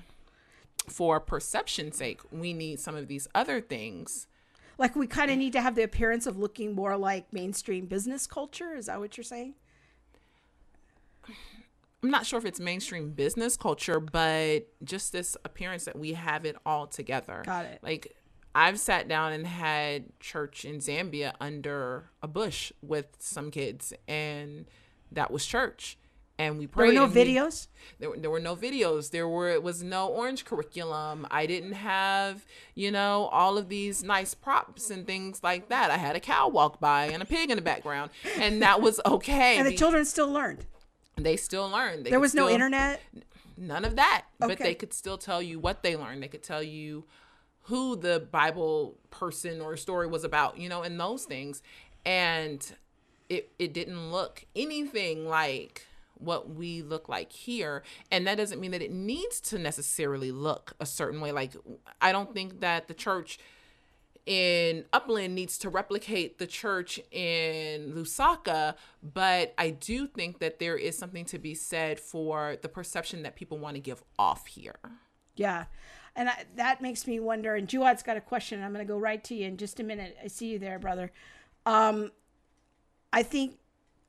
for 0.87 1.19
perception's 1.19 1.97
sake, 1.97 2.21
we 2.31 2.53
need 2.53 2.79
some 2.79 2.95
of 2.95 3.07
these 3.07 3.27
other 3.33 3.61
things. 3.61 4.27
Like 4.77 4.95
we 4.95 5.07
kind 5.07 5.29
of 5.31 5.37
need 5.37 5.53
to 5.53 5.61
have 5.61 5.75
the 5.75 5.83
appearance 5.83 6.25
of 6.25 6.37
looking 6.37 6.73
more 6.73 6.97
like 6.97 7.31
mainstream 7.31 7.85
business 7.85 8.27
culture. 8.27 8.73
Is 8.75 8.87
that 8.87 8.99
what 8.99 9.17
you're 9.17 9.23
saying? 9.23 9.53
I'm 12.03 12.09
not 12.09 12.25
sure 12.25 12.37
if 12.37 12.45
it's 12.45 12.59
mainstream 12.59 13.11
business 13.11 13.55
culture, 13.55 13.99
but 13.99 14.67
just 14.83 15.13
this 15.13 15.37
appearance 15.45 15.85
that 15.85 15.97
we 15.97 16.13
have 16.13 16.43
it 16.45 16.57
all 16.65 16.85
together. 16.85 17.43
Got 17.45 17.65
it. 17.65 17.79
Like 17.81 18.15
I've 18.53 18.79
sat 18.79 19.07
down 19.07 19.31
and 19.31 19.47
had 19.47 20.19
church 20.19 20.65
in 20.65 20.79
Zambia 20.79 21.33
under 21.39 22.09
a 22.21 22.27
bush 22.27 22.73
with 22.81 23.07
some 23.19 23.51
kids, 23.51 23.93
and 24.07 24.65
that 25.11 25.31
was 25.31 25.45
church. 25.45 25.97
And 26.39 26.57
we 26.57 26.65
There 26.65 26.87
were 26.87 26.91
no 26.93 27.03
and 27.05 27.13
we- 27.13 27.25
videos. 27.25 27.67
there, 27.99 28.09
were- 28.09 28.17
there 28.17 28.29
were 28.31 28.39
no 28.39 28.55
videos. 28.55 29.11
There 29.11 29.27
were 29.27 29.49
it 29.49 29.61
was 29.61 29.83
no 29.83 30.07
orange 30.07 30.45
curriculum. 30.45 31.27
I 31.29 31.45
didn't 31.45 31.73
have 31.73 32.43
you 32.73 32.89
know 32.91 33.25
all 33.31 33.57
of 33.57 33.69
these 33.69 34.03
nice 34.03 34.33
props 34.33 34.89
and 34.89 35.05
things 35.05 35.43
like 35.43 35.69
that. 35.69 35.91
I 35.91 35.97
had 35.97 36.15
a 36.15 36.19
cow 36.19 36.47
walk 36.49 36.79
by 36.79 37.05
and 37.05 37.21
a 37.21 37.25
pig 37.25 37.51
in 37.51 37.55
the 37.55 37.61
background, 37.61 38.09
and 38.37 38.61
that 38.63 38.81
was 38.81 38.99
okay. 39.05 39.57
And 39.57 39.67
the 39.67 39.75
children 39.75 40.05
still 40.05 40.29
learned. 40.31 40.65
they 41.17 41.37
still 41.37 41.69
learned. 41.69 42.05
They 42.05 42.09
There 42.09 42.19
was 42.19 42.33
no 42.33 42.45
still- 42.47 42.53
internet. 42.55 43.01
none 43.55 43.85
of 43.85 43.95
that 43.95 44.25
but 44.39 44.57
they 44.57 44.73
could 44.73 44.91
still 44.93 45.19
tell 45.19 45.39
you 45.39 45.59
what 45.59 45.83
they 45.83 45.95
learned 45.95 46.23
they 46.23 46.27
could 46.27 46.41
tell 46.41 46.63
you 46.63 47.03
who 47.67 47.95
the 47.95 48.19
bible 48.31 48.97
person 49.11 49.61
or 49.61 49.77
story 49.77 50.07
was 50.07 50.23
about 50.23 50.57
you 50.57 50.67
know 50.67 50.81
and 50.81 50.99
those 50.99 51.23
things 51.25 51.61
and 52.03 52.73
it 53.29 53.51
it 53.59 53.71
didn't 53.71 54.11
look 54.11 54.43
anything 54.55 55.27
like 55.27 55.85
what 56.23 56.49
we 56.49 56.81
look 56.81 57.09
like 57.09 57.31
here 57.31 57.83
and 58.11 58.25
that 58.27 58.35
doesn't 58.35 58.59
mean 58.59 58.71
that 58.71 58.81
it 58.81 58.91
needs 58.91 59.39
to 59.41 59.57
necessarily 59.57 60.31
look 60.31 60.73
a 60.79 60.85
certain 60.85 61.21
way 61.21 61.31
like 61.31 61.53
i 62.01 62.11
don't 62.11 62.33
think 62.33 62.59
that 62.59 62.87
the 62.87 62.93
church 62.93 63.39
in 64.25 64.85
Upland 64.93 65.35
needs 65.35 65.57
to 65.59 65.69
replicate 65.69 66.37
the 66.37 66.47
church 66.47 66.99
in 67.11 67.93
Lusaka, 67.93 68.75
but 69.01 69.53
I 69.57 69.71
do 69.71 70.07
think 70.07 70.39
that 70.39 70.59
there 70.59 70.77
is 70.77 70.97
something 70.97 71.25
to 71.25 71.37
be 71.37 71.53
said 71.53 71.99
for 71.99 72.57
the 72.61 72.69
perception 72.69 73.23
that 73.23 73.35
people 73.35 73.57
want 73.57 73.75
to 73.75 73.81
give 73.81 74.01
off 74.17 74.47
here. 74.47 74.79
Yeah. 75.35 75.65
And 76.15 76.29
I, 76.29 76.45
that 76.55 76.81
makes 76.81 77.07
me 77.07 77.19
wonder. 77.19 77.55
And 77.55 77.67
Jawad's 77.67 78.03
got 78.03 78.17
a 78.17 78.21
question. 78.21 78.63
I'm 78.63 78.71
going 78.71 78.85
to 78.85 78.91
go 78.91 78.97
right 78.97 79.23
to 79.25 79.35
you 79.35 79.47
in 79.47 79.57
just 79.57 79.79
a 79.79 79.83
minute. 79.83 80.15
I 80.23 80.27
see 80.27 80.47
you 80.47 80.59
there, 80.59 80.79
brother. 80.79 81.11
Um, 81.65 82.11
I 83.11 83.23
think 83.23 83.57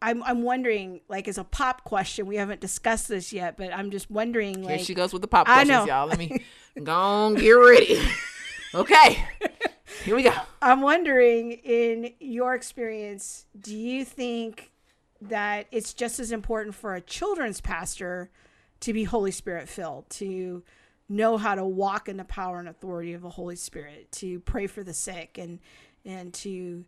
I'm, 0.05 0.23
I'm 0.23 0.43
wondering, 0.43 1.01
like, 1.09 1.29
as 1.29 1.39
a 1.39 1.45
pop 1.45 1.83
question, 1.85 2.27
we 2.27 2.37
haven't 2.37 2.61
discussed 2.61 3.09
this 3.09 3.33
yet, 3.33 3.57
but 3.57 3.73
I'm 3.73 3.91
just 3.91 4.11
wondering, 4.11 4.57
Here 4.57 4.77
like, 4.77 4.81
she 4.81 4.93
goes 4.93 5.15
with 5.15 5.23
the 5.23 5.29
pop 5.29 5.47
questions, 5.47 5.87
y'all. 5.87 6.07
Let 6.07 6.19
me 6.19 6.45
go 6.83 6.93
on, 6.93 7.35
get 7.37 7.53
ready. 7.53 7.99
okay, 8.75 9.25
here 10.05 10.15
we 10.15 10.23
go. 10.23 10.35
I'm 10.61 10.83
wondering, 10.83 11.53
in 11.53 12.13
your 12.21 12.55
experience, 12.55 13.47
do 13.59 13.75
you 13.75 14.05
think 14.05 14.73
that 15.23 15.69
it's 15.71 15.95
just 15.95 16.21
as 16.21 16.33
important 16.33 16.75
for 16.75 16.95
a 16.95 17.01
children's 17.01 17.63
pastor 17.63 18.31
to 18.81 18.93
be 18.93 19.05
Holy 19.05 19.31
Spirit 19.31 19.71
filled, 19.71 20.11
to 20.11 20.63
know 21.09 21.39
how 21.39 21.55
to 21.55 21.65
walk 21.65 22.11
in 22.11 22.19
the 22.19 22.25
power 22.25 22.59
and 22.59 22.69
authority 22.69 23.15
of 23.15 23.23
the 23.23 23.31
Holy 23.31 23.57
Spirit, 23.57 24.13
to 24.13 24.41
pray 24.41 24.67
for 24.67 24.85
the 24.85 24.93
sick, 24.93 25.39
and 25.39 25.61
and 26.05 26.35
to 26.35 26.85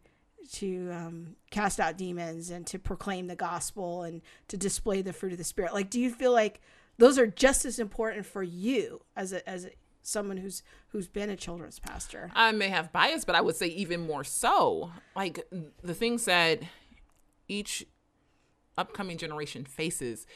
to 0.52 0.90
um, 0.92 1.37
cast 1.50 1.80
out 1.80 1.96
demons, 1.96 2.50
and 2.50 2.66
to 2.68 2.78
proclaim 2.78 3.26
the 3.26 3.37
gospel, 3.37 4.02
and 4.02 4.22
to 4.48 4.56
display 4.56 5.02
the 5.02 5.12
fruit 5.12 5.32
of 5.32 5.38
the 5.38 5.44
Spirit? 5.44 5.74
Like, 5.74 5.90
do 5.90 6.00
you 6.00 6.11
feel 6.11 6.32
like 6.32 6.61
those 6.98 7.18
are 7.18 7.26
just 7.26 7.64
as 7.64 7.78
important 7.78 8.26
for 8.26 8.42
you 8.42 9.02
as 9.16 9.32
a 9.32 9.48
as 9.48 9.66
a, 9.66 9.70
someone 10.02 10.37
who's 10.37 10.62
who's 10.88 11.09
been 11.09 11.30
a 11.30 11.37
children's 11.37 11.78
pastor? 11.78 12.30
I 12.35 12.52
may 12.52 12.68
have 12.68 12.92
bias, 12.92 13.24
but 13.24 13.35
I 13.35 13.40
would 13.40 13.56
say 13.56 13.66
even 13.66 14.06
more 14.06 14.24
so. 14.24 14.90
Like 15.14 15.46
the 15.82 15.94
things 15.94 16.24
that 16.26 16.61
each 17.48 17.87
upcoming 18.78 19.18
generation 19.18 19.64
faces 19.64 20.26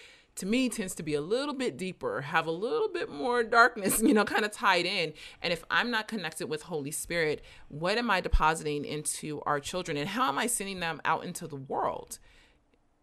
to 0.40 0.46
me 0.46 0.70
tends 0.70 0.94
to 0.94 1.03
be 1.03 1.14
a 1.14 1.20
little 1.20 1.55
bit 1.55 1.76
deeper, 1.76 2.22
have 2.22 2.46
a 2.46 2.50
little 2.50 2.88
bit 2.88 3.11
more 3.11 3.42
darkness, 3.42 4.00
you 4.05 4.14
know, 4.14 4.24
kind 4.24 4.44
of 4.44 4.50
tied 4.50 4.87
in. 4.87 5.12
And 5.42 5.53
if 5.53 5.62
I'm 5.70 5.90
not 5.90 6.09
connected 6.09 6.48
with 6.48 6.62
Holy 6.62 6.90
Spirit, 6.90 7.44
what 7.68 7.98
am 7.98 8.11
I 8.11 8.20
depositing 8.20 8.87
into 8.87 9.42
our 9.42 9.61
children 9.61 9.98
and 9.98 10.09
how 10.09 10.29
am 10.29 10.38
I 10.38 10.46
sending 10.46 10.81
them 10.81 11.00
out 11.05 11.24
into 11.24 11.46
the 11.46 11.57
world? 11.57 12.18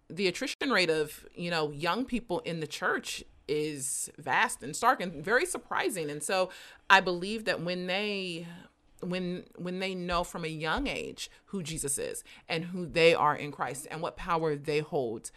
The 0.10 0.28
attrition 0.28 0.72
rate 0.72 0.90
of, 0.90 1.28
you 1.36 1.52
know, 1.52 1.72
young 1.72 2.06
people 2.06 2.40
in 2.40 2.60
the 2.60 2.68
church 2.68 3.24
is 3.48 4.10
vast 4.18 4.64
and 4.64 4.76
stark 4.76 5.00
and 5.00 5.24
very 5.24 5.46
surprising. 5.46 6.10
And 6.10 6.24
so 6.24 6.50
I 6.90 7.02
believe 7.02 7.46
that 7.46 7.62
when 7.62 7.86
they 7.86 8.48
when 9.02 9.44
when 9.56 9.78
they 9.78 9.94
know 9.94 10.24
from 10.24 10.44
a 10.44 10.48
young 10.48 10.88
age 10.88 11.30
who 11.46 11.62
Jesus 11.62 12.00
is 12.00 12.24
and 12.50 12.66
who 12.66 12.88
they 12.88 13.14
are 13.14 13.36
in 13.36 13.52
Christ 13.52 13.88
and 13.92 14.02
what 14.02 14.18
power 14.18 14.56
they 14.56 14.80
hold 14.80 15.30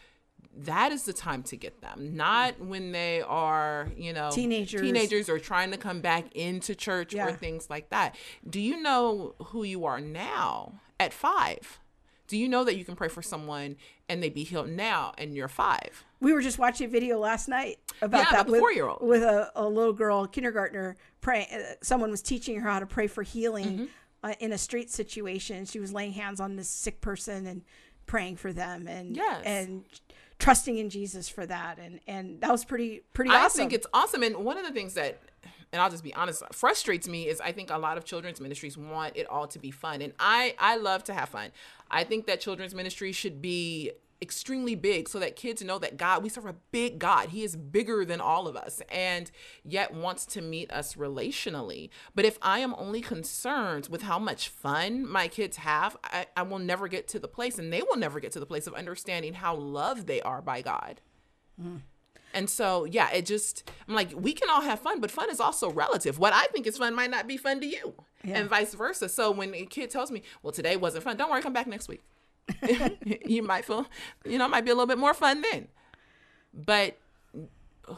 that 0.57 0.91
is 0.91 1.03
the 1.05 1.13
time 1.13 1.41
to 1.43 1.55
get 1.55 1.79
them 1.81 2.15
not 2.15 2.59
when 2.59 2.91
they 2.91 3.21
are 3.21 3.89
you 3.95 4.11
know 4.13 4.29
Teenagers. 4.31 4.81
teenagers 4.81 5.29
or 5.29 5.39
trying 5.39 5.71
to 5.71 5.77
come 5.77 6.01
back 6.01 6.35
into 6.35 6.75
church 6.75 7.13
Yeah. 7.13 7.27
or 7.27 7.31
things 7.33 7.69
like 7.69 7.89
that 7.89 8.15
do 8.49 8.59
you 8.59 8.81
know 8.81 9.35
who 9.45 9.63
you 9.63 9.85
are 9.85 10.01
now 10.01 10.73
at 10.99 11.13
5 11.13 11.79
do 12.27 12.37
you 12.37 12.47
know 12.47 12.63
that 12.63 12.75
you 12.77 12.85
can 12.85 12.95
pray 12.95 13.07
for 13.09 13.21
someone 13.21 13.75
and 14.09 14.21
they 14.21 14.29
be 14.29 14.43
healed 14.43 14.69
now 14.69 15.13
and 15.17 15.35
you're 15.35 15.47
5 15.47 15.79
We 16.21 16.33
were 16.33 16.41
just 16.41 16.59
watching 16.59 16.87
a 16.87 16.89
video 16.89 17.17
last 17.19 17.47
night 17.47 17.79
about 18.01 18.17
Yeah, 18.19 18.23
that 18.25 18.33
about 18.41 18.51
with, 18.51 18.59
four-year-old. 18.59 19.01
with 19.01 19.23
a, 19.23 19.51
a 19.55 19.67
little 19.67 19.93
girl, 19.93 20.27
kindergartner, 20.27 20.95
praying. 21.21 21.47
Uh, 21.53 21.73
someone 21.81 22.09
was 22.11 22.21
teaching 22.21 22.59
her 22.59 22.69
how 22.69 22.79
to 22.79 22.85
pray 22.85 23.07
for 23.07 23.23
healing 23.23 23.65
Mm-hmm. 23.67 23.85
uh, 24.23 24.33
in 24.39 24.51
a 24.53 24.57
street 24.57 24.89
situation. 24.91 25.65
She 25.65 25.79
was 25.79 25.91
laying 25.93 26.11
hands 26.13 26.39
on 26.39 26.55
this 26.57 26.69
sick 26.69 26.99
person 27.01 27.45
and 27.47 27.63
praying 28.05 28.35
for 28.37 28.51
them, 28.53 28.87
and 28.87 29.15
Yes. 29.15 29.41
and 29.45 29.83
trusting 30.41 30.77
in 30.77 30.89
Jesus 30.89 31.29
for 31.29 31.45
that, 31.45 31.77
and 31.79 31.99
and 32.07 32.41
that 32.41 32.51
was 32.51 32.65
pretty 32.65 33.03
pretty 33.13 33.29
awesome. 33.29 33.41
I 33.41 33.45
awesome. 33.45 33.59
think 33.59 33.73
it's 33.73 33.87
awesome. 33.93 34.23
And 34.23 34.35
one 34.37 34.57
of 34.57 34.65
the 34.65 34.71
things 34.71 34.95
that, 34.95 35.21
and 35.71 35.81
I'll 35.81 35.89
just 35.89 36.03
be 36.03 36.13
honest, 36.13 36.43
frustrates 36.51 37.07
me 37.07 37.27
is 37.27 37.39
I 37.39 37.51
think 37.51 37.69
a 37.69 37.77
lot 37.77 37.97
of 37.97 38.03
children's 38.03 38.41
ministries 38.41 38.77
want 38.77 39.15
it 39.15 39.27
all 39.27 39.47
to 39.47 39.59
be 39.59 39.71
fun. 39.71 40.01
And 40.01 40.13
I, 40.19 40.55
I 40.59 40.77
love 40.77 41.03
to 41.05 41.13
have 41.13 41.29
fun. 41.29 41.51
I 41.89 42.03
think 42.03 42.25
that 42.25 42.41
children's 42.41 42.73
ministry 42.73 43.11
should 43.11 43.41
be 43.41 43.91
extremely 44.21 44.75
big 44.75 45.09
so 45.09 45.19
that 45.19 45.35
kids 45.35 45.63
know 45.63 45.79
that 45.79 45.97
God, 45.97 46.21
we 46.23 46.29
serve 46.29 46.45
a 46.45 46.55
big 46.71 46.99
God. 46.99 47.29
He 47.29 47.43
is 47.43 47.55
bigger 47.55 48.05
than 48.05 48.21
all 48.21 48.47
of 48.47 48.55
us 48.55 48.81
and 48.89 49.31
yet 49.63 49.93
wants 49.93 50.25
to 50.27 50.41
meet 50.41 50.71
us 50.71 50.95
relationally. 50.95 51.89
But 52.13 52.25
if 52.25 52.37
I 52.41 52.59
am 52.59 52.75
only 52.77 53.01
concerned 53.01 53.87
with 53.89 54.03
how 54.03 54.19
much 54.19 54.49
fun 54.49 55.07
my 55.09 55.27
kids 55.27 55.57
have, 55.57 55.97
I, 56.03 56.27
I 56.37 56.43
will 56.43 56.59
never 56.59 56.87
get 56.87 57.07
to 57.09 57.19
the 57.19 57.27
place 57.27 57.57
and 57.57 57.73
they 57.73 57.81
will 57.81 57.97
never 57.97 58.19
get 58.19 58.31
to 58.33 58.39
the 58.39 58.45
place 58.45 58.67
of 58.67 58.73
understanding 58.75 59.33
how 59.33 59.55
loved 59.55 60.07
they 60.07 60.21
are 60.21 60.41
by 60.41 60.61
God. 60.61 61.01
Hmm. 61.59 61.77
And 62.33 62.49
so, 62.49 62.85
yeah, 62.85 63.09
it 63.11 63.25
just, 63.25 63.69
I'm 63.87 63.95
like, 63.95 64.13
we 64.15 64.31
can 64.31 64.49
all 64.49 64.61
have 64.61 64.79
fun, 64.79 65.01
but 65.01 65.11
fun 65.11 65.29
is 65.29 65.41
also 65.41 65.69
relative. 65.69 66.17
What 66.17 66.31
I 66.31 66.45
think 66.45 66.65
is 66.65 66.77
fun 66.77 66.95
might 66.95 67.11
not 67.11 67.27
be 67.27 67.35
fun 67.35 67.59
to 67.59 67.67
you, 67.67 67.93
and 68.23 68.49
vice 68.49 68.73
versa. 68.73 69.09
So, 69.09 69.31
when 69.31 69.53
a 69.53 69.65
kid 69.65 69.89
tells 69.89 70.11
me, 70.11 70.23
well, 70.41 70.53
today 70.53 70.77
wasn't 70.77 71.03
fun, 71.03 71.17
don't 71.17 71.29
worry, 71.29 71.41
come 71.41 71.51
back 71.51 71.67
next 71.67 71.89
week. 71.89 72.01
you 73.25 73.43
might 73.43 73.65
feel, 73.65 73.85
you 74.25 74.37
know, 74.37 74.45
it 74.45 74.49
might 74.49 74.65
be 74.65 74.71
a 74.71 74.73
little 74.73 74.87
bit 74.87 74.97
more 74.97 75.13
fun 75.13 75.41
then. 75.51 75.67
But 76.53 76.97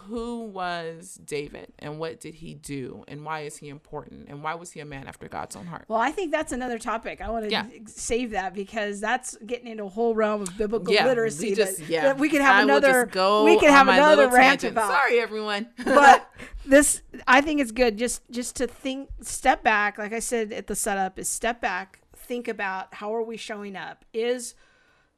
who 0.08 0.46
was 0.46 1.20
David 1.24 1.72
and 1.78 2.00
what 2.00 2.20
did 2.20 2.36
he 2.36 2.56
do 2.56 3.04
and 3.08 3.24
why 3.24 3.42
is 3.42 3.58
he 3.58 3.70
important 3.70 4.28
and 4.28 4.42
why 4.42 4.56
was 4.56 4.72
he 4.72 4.80
a 4.80 4.86
man 4.86 5.08
after 5.08 5.28
God's 5.28 5.56
own 5.56 5.68
heart? 5.68 5.86
Well, 5.88 6.00
I 6.00 6.10
think 6.12 6.32
that's 6.32 6.52
another 6.52 6.80
topic. 6.80 7.22
I 7.22 7.30
want 7.30 7.46
to 7.46 7.52
Yeah. 7.52 7.66
save 7.86 8.32
that 8.32 8.56
because 8.56 9.00
that's 9.00 9.38
getting 9.46 9.68
into 9.68 9.84
a 9.84 9.90
whole 9.90 10.16
realm 10.16 10.42
of 10.42 10.58
biblical 10.58 10.94
Yeah, 10.94 11.06
literacy 11.06 11.50
we 11.50 11.56
just 11.56 11.78
that, 11.80 11.90
yeah. 11.90 12.04
that 12.04 12.18
we 12.18 12.30
could 12.30 12.42
have 12.42 12.56
I 12.56 12.62
another 12.64 13.06
go 13.06 13.44
we 13.44 13.58
on 13.58 13.64
have 13.66 13.88
another 13.88 14.30
rant 14.30 14.62
tangent. 14.62 14.72
about. 14.74 14.92
Sorry, 14.92 15.20
everyone. 15.20 15.68
but 15.86 16.28
this 16.66 17.02
I 17.28 17.42
think 17.42 17.62
it's 17.62 17.72
good 17.72 17.98
just 17.98 18.22
just 18.32 18.56
to 18.56 18.68
think 18.68 19.10
step 19.22 19.64
back 19.64 19.98
like 20.00 20.14
I 20.14 20.20
said 20.20 20.52
at 20.54 20.68
the 20.68 20.76
setup 20.76 21.20
is 21.20 21.30
step 21.30 21.62
back 21.62 22.00
think 22.24 22.48
about 22.48 22.96
how 22.96 23.14
are 23.14 23.24
we 23.24 23.38
showing 23.38 23.76
up 23.76 24.06
is 24.14 24.56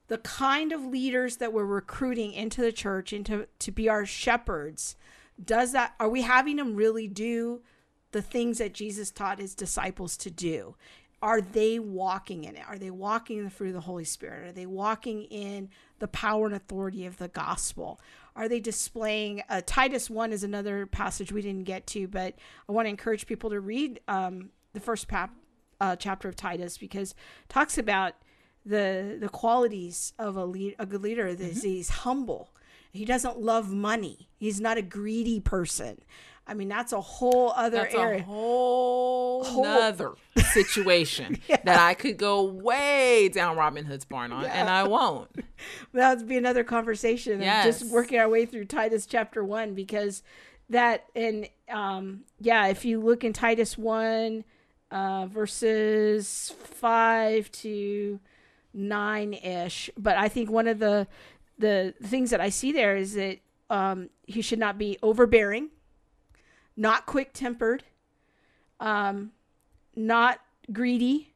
the 0.07 0.17
kind 0.19 0.71
of 0.71 0.85
leaders 0.85 1.37
that 1.37 1.53
we're 1.53 1.65
recruiting 1.65 2.33
into 2.33 2.61
the 2.61 2.71
church 2.71 3.11
into 3.11 3.47
to 3.59 3.71
be 3.71 3.89
our 3.89 4.05
shepherds. 4.05 4.95
Does 5.43 5.71
that 5.71 5.95
are 5.99 6.09
we 6.09 6.21
having 6.21 6.57
them 6.57 6.75
really 6.75 7.07
do 7.07 7.61
the 8.11 8.21
things 8.21 8.59
that 8.59 8.73
Jesus 8.73 9.11
taught 9.11 9.39
his 9.39 9.55
disciples 9.55 10.15
to 10.17 10.31
do? 10.31 10.75
Are 11.21 11.41
they 11.41 11.79
walking 11.79 12.43
in 12.43 12.55
it? 12.55 12.63
Are 12.67 12.77
they 12.77 12.91
walking 12.91 13.39
in 13.39 13.45
the 13.45 13.49
fruit 13.49 13.69
of 13.69 13.73
the 13.73 13.81
holy 13.81 14.03
spirit? 14.03 14.49
Are 14.49 14.51
they 14.51 14.67
walking 14.67 15.23
in 15.23 15.69
the 15.99 16.07
power 16.07 16.45
and 16.45 16.55
authority 16.55 17.05
of 17.05 17.17
the 17.17 17.29
gospel? 17.29 17.99
Are 18.35 18.49
they 18.49 18.59
displaying 18.59 19.41
uh, 19.49 19.61
titus 19.65 20.09
1 20.09 20.33
is 20.33 20.43
another 20.43 20.85
passage 20.85 21.31
we 21.31 21.41
didn't 21.41 21.63
get 21.63 21.87
to 21.87 22.05
but 22.07 22.35
i 22.67 22.71
want 22.73 22.85
to 22.85 22.89
encourage 22.89 23.25
people 23.25 23.49
to 23.49 23.61
read 23.61 24.01
um, 24.09 24.49
the 24.73 24.81
first 24.81 25.07
pap- 25.07 25.33
uh, 25.81 25.95
chapter 25.95 26.27
of 26.27 26.35
titus 26.35 26.77
because 26.77 27.15
talks 27.49 27.77
about 27.77 28.13
the 28.65 29.17
the 29.19 29.29
qualities 29.29 30.13
of 30.17 30.35
a 30.35 30.45
lead, 30.45 30.75
a 30.79 30.85
good 30.85 31.01
leader 31.03 31.33
that 31.35 31.53
he's 31.57 31.89
humble. 31.89 32.51
He 32.91 33.03
doesn't 33.05 33.39
love 33.39 33.71
money. 33.73 34.29
He's 34.37 34.61
not 34.61 34.77
a 34.77 34.81
greedy 34.81 35.39
person. 35.39 35.99
I 36.47 36.53
mean 36.53 36.69
that's 36.69 36.93
a 36.93 37.01
whole 37.01 37.51
other 37.55 37.77
That's 37.77 37.95
area. 37.95 38.19
a 38.19 38.23
whole, 38.23 39.43
Whole- 39.43 39.63
nother 39.63 40.13
situation 40.53 41.39
that 41.47 41.79
I 41.79 41.95
could 41.95 42.17
go 42.17 42.43
way 42.43 43.29
down 43.29 43.57
Robin 43.57 43.83
Hood's 43.85 44.05
barn 44.05 44.31
on, 44.31 44.45
and 44.45 44.69
I 44.69 44.83
won't. 44.87 45.29
that 45.93 46.17
would 46.19 46.27
be 46.27 46.37
another 46.37 46.63
conversation 46.63 47.33
of 47.41 47.63
just 47.63 47.87
working 47.91 48.19
our 48.19 48.29
way 48.29 48.45
through 48.45 48.65
titus 48.65 49.05
chapter 49.07 49.43
1 49.43 49.73
because 49.73 50.21
that 50.69 51.05
and 51.15 51.47
um 51.69 52.21
yeah 52.39 52.67
if 52.67 52.85
you 52.85 52.99
look 52.99 53.23
in 53.23 53.33
titus 53.33 53.77
1 53.77 54.43
uh 54.91 55.25
verses 55.27 56.53
5 56.63 57.51
to 57.51 58.19
9ish 58.75 59.89
but 59.97 60.17
i 60.17 60.27
think 60.27 60.49
one 60.49 60.67
of 60.67 60.79
the 60.79 61.07
the 61.57 61.93
things 62.03 62.29
that 62.29 62.41
i 62.41 62.49
see 62.49 62.71
there 62.71 62.95
is 62.95 63.13
that 63.13 63.39
um 63.69 64.09
he 64.25 64.41
should 64.41 64.59
not 64.59 64.77
be 64.77 64.97
overbearing 65.01 65.69
not 66.75 67.05
quick 67.05 67.31
tempered 67.33 67.83
um 68.79 69.31
not 69.95 70.39
greedy 70.71 71.33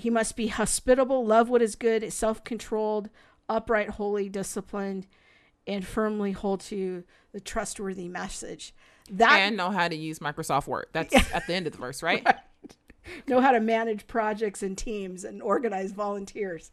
he 0.00 0.10
must 0.10 0.34
be 0.34 0.48
hospitable, 0.48 1.24
love 1.24 1.48
what 1.48 1.62
is 1.62 1.76
good, 1.76 2.10
self 2.12 2.42
controlled, 2.42 3.10
upright, 3.48 3.90
holy, 3.90 4.28
disciplined, 4.28 5.06
and 5.66 5.86
firmly 5.86 6.32
hold 6.32 6.60
to 6.62 7.04
the 7.32 7.40
trustworthy 7.40 8.08
message. 8.08 8.74
That 9.10 9.40
And 9.40 9.56
know 9.56 9.70
how 9.70 9.88
to 9.88 9.96
use 9.96 10.18
Microsoft 10.18 10.66
Word. 10.66 10.86
That's 10.92 11.14
at 11.34 11.46
the 11.46 11.54
end 11.54 11.66
of 11.66 11.72
the 11.72 11.78
verse, 11.78 12.02
right? 12.02 12.26
Know 13.26 13.40
how 13.40 13.52
to 13.52 13.60
manage 13.60 14.06
projects 14.06 14.62
and 14.62 14.76
teams 14.76 15.24
and 15.24 15.42
organize 15.42 15.92
volunteers. 15.92 16.70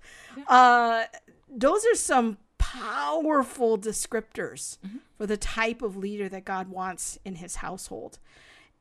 Uh, 0.48 1.06
those 1.50 1.86
are 1.86 1.96
some 1.96 2.38
powerful 2.58 3.78
descriptors 3.78 4.78
for 5.18 5.26
the 5.26 5.38
type 5.38 5.82
of 5.82 5.96
leader 5.96 6.28
that 6.30 6.46
God 6.46 6.70
wants 6.70 7.18
in 7.24 7.36
his 7.36 7.56
household. 7.58 8.20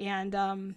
And 0.01 0.35
um, 0.35 0.77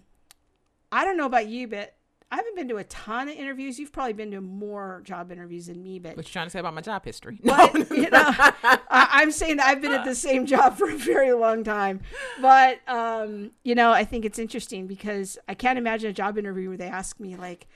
I 0.92 1.04
don't 1.04 1.16
know 1.16 1.26
about 1.26 1.48
you, 1.48 1.68
but 1.68 1.94
I 2.32 2.36
haven't 2.36 2.54
been 2.54 2.68
to 2.68 2.76
a 2.76 2.84
ton 2.84 3.28
of 3.28 3.34
interviews. 3.34 3.78
You've 3.80 3.92
probably 3.92 4.12
been 4.12 4.30
to 4.30 4.40
more 4.40 5.02
job 5.04 5.32
interviews 5.32 5.66
than 5.66 5.82
me, 5.82 5.98
but 5.98 6.16
What 6.16 6.26
you 6.26 6.32
trying 6.32 6.46
to 6.46 6.50
say 6.50 6.60
about 6.60 6.74
my 6.74 6.80
job 6.80 7.04
history? 7.04 7.40
but 7.42 7.74
you 7.90 8.08
know, 8.08 8.22
I, 8.22 8.78
I'm 8.90 9.32
saying 9.32 9.56
that 9.56 9.66
I've 9.66 9.82
been 9.82 9.92
at 9.92 10.04
the 10.04 10.14
same 10.14 10.46
job 10.46 10.76
for 10.78 10.88
a 10.88 10.96
very 10.96 11.32
long 11.32 11.64
time. 11.64 12.00
But 12.40 12.80
um, 12.88 13.50
you 13.64 13.74
know, 13.74 13.90
I 13.90 14.04
think 14.04 14.24
it's 14.24 14.38
interesting 14.38 14.86
because 14.86 15.38
I 15.48 15.54
can't 15.54 15.78
imagine 15.78 16.10
a 16.10 16.12
job 16.12 16.38
interview 16.38 16.68
where 16.68 16.78
they 16.78 16.86
ask 16.86 17.18
me 17.18 17.34
like, 17.34 17.66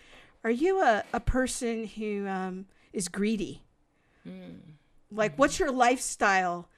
"Are 0.44 0.50
you 0.50 0.80
a, 0.80 1.02
a 1.12 1.20
person 1.20 1.86
who 1.86 2.28
um, 2.28 2.66
is 2.92 3.08
greedy? 3.08 3.62
Like, 5.10 5.36
what's 5.36 5.58
your 5.58 5.70
lifestyle 5.70 6.68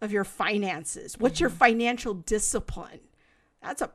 of 0.00 0.10
your 0.10 0.24
finances? 0.24 1.16
What's 1.18 1.38
your 1.38 1.50
financial 1.50 2.14
discipline?" 2.14 3.00
That's 3.62 3.82
a 3.82 3.90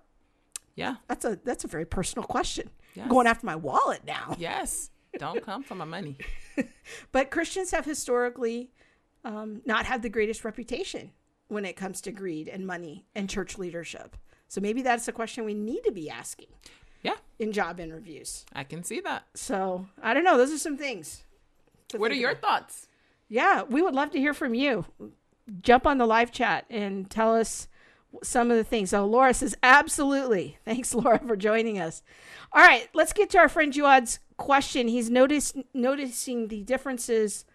yeah. 0.75 0.95
that's 1.07 1.25
a 1.25 1.39
that's 1.43 1.63
a 1.63 1.67
very 1.67 1.85
personal 1.85 2.27
question. 2.27 2.69
Yes. 2.95 3.07
Going 3.09 3.27
after 3.27 3.45
my 3.45 3.55
wallet 3.55 4.01
now. 4.05 4.35
Yes. 4.39 4.89
Don't 5.17 5.43
come 5.43 5.61
for 5.63 5.75
my 5.75 5.83
money. 5.85 6.17
But 7.11 7.31
Christians 7.31 7.71
have 7.71 7.83
historically 7.85 8.71
um, 9.25 9.61
not 9.65 9.85
had 9.85 10.01
the 10.01 10.09
greatest 10.09 10.45
reputation 10.45 11.11
when 11.49 11.65
it 11.65 11.75
comes 11.75 11.99
to 12.01 12.11
greed 12.11 12.47
and 12.47 12.65
money 12.65 13.05
and 13.13 13.29
church 13.29 13.57
leadership. 13.57 14.15
So 14.47 14.61
maybe 14.61 14.81
that's 14.81 15.07
a 15.09 15.11
question 15.11 15.43
we 15.43 15.53
need 15.53 15.83
to 15.83 15.91
be 15.91 16.09
asking 16.09 16.47
Yeah. 17.03 17.15
in 17.39 17.51
job 17.51 17.79
interviews. 17.81 18.45
I 18.53 18.63
can 18.63 18.83
see 18.85 19.01
that. 19.01 19.25
So 19.33 19.85
I 20.01 20.13
don't 20.13 20.23
know. 20.23 20.37
Those 20.37 20.53
are 20.53 20.57
some 20.57 20.77
things. 20.77 21.23
What 21.95 22.09
are 22.11 22.15
your 22.15 22.31
about. 22.31 22.41
thoughts? 22.41 22.87
Yeah, 23.27 23.63
we 23.63 23.81
would 23.81 23.93
love 23.95 24.11
to 24.11 24.19
hear 24.19 24.33
from 24.33 24.53
you. 24.53 24.85
Jump 25.61 25.85
on 25.85 25.97
the 25.97 26.05
live 26.05 26.31
chat 26.31 26.65
and 26.69 27.09
tell 27.09 27.35
us 27.35 27.67
some 28.23 28.51
of 28.51 28.57
the 28.57 28.63
things. 28.63 28.91
So 28.91 29.05
Laura 29.05 29.33
says, 29.33 29.55
absolutely. 29.63 30.57
Thanks, 30.65 30.93
Laura, 30.95 31.19
for 31.19 31.35
joining 31.35 31.79
us. 31.79 32.03
All 32.53 32.61
right, 32.61 32.89
let's 32.93 33.13
get 33.13 33.29
to 33.31 33.37
our 33.37 33.49
friend 33.49 33.71
Jawad's 33.71 34.19
question. 34.37 34.87
He's 34.87 35.09
noticed 35.09 35.57
noticing 35.73 36.47
the 36.47 36.63
differences 36.63 37.45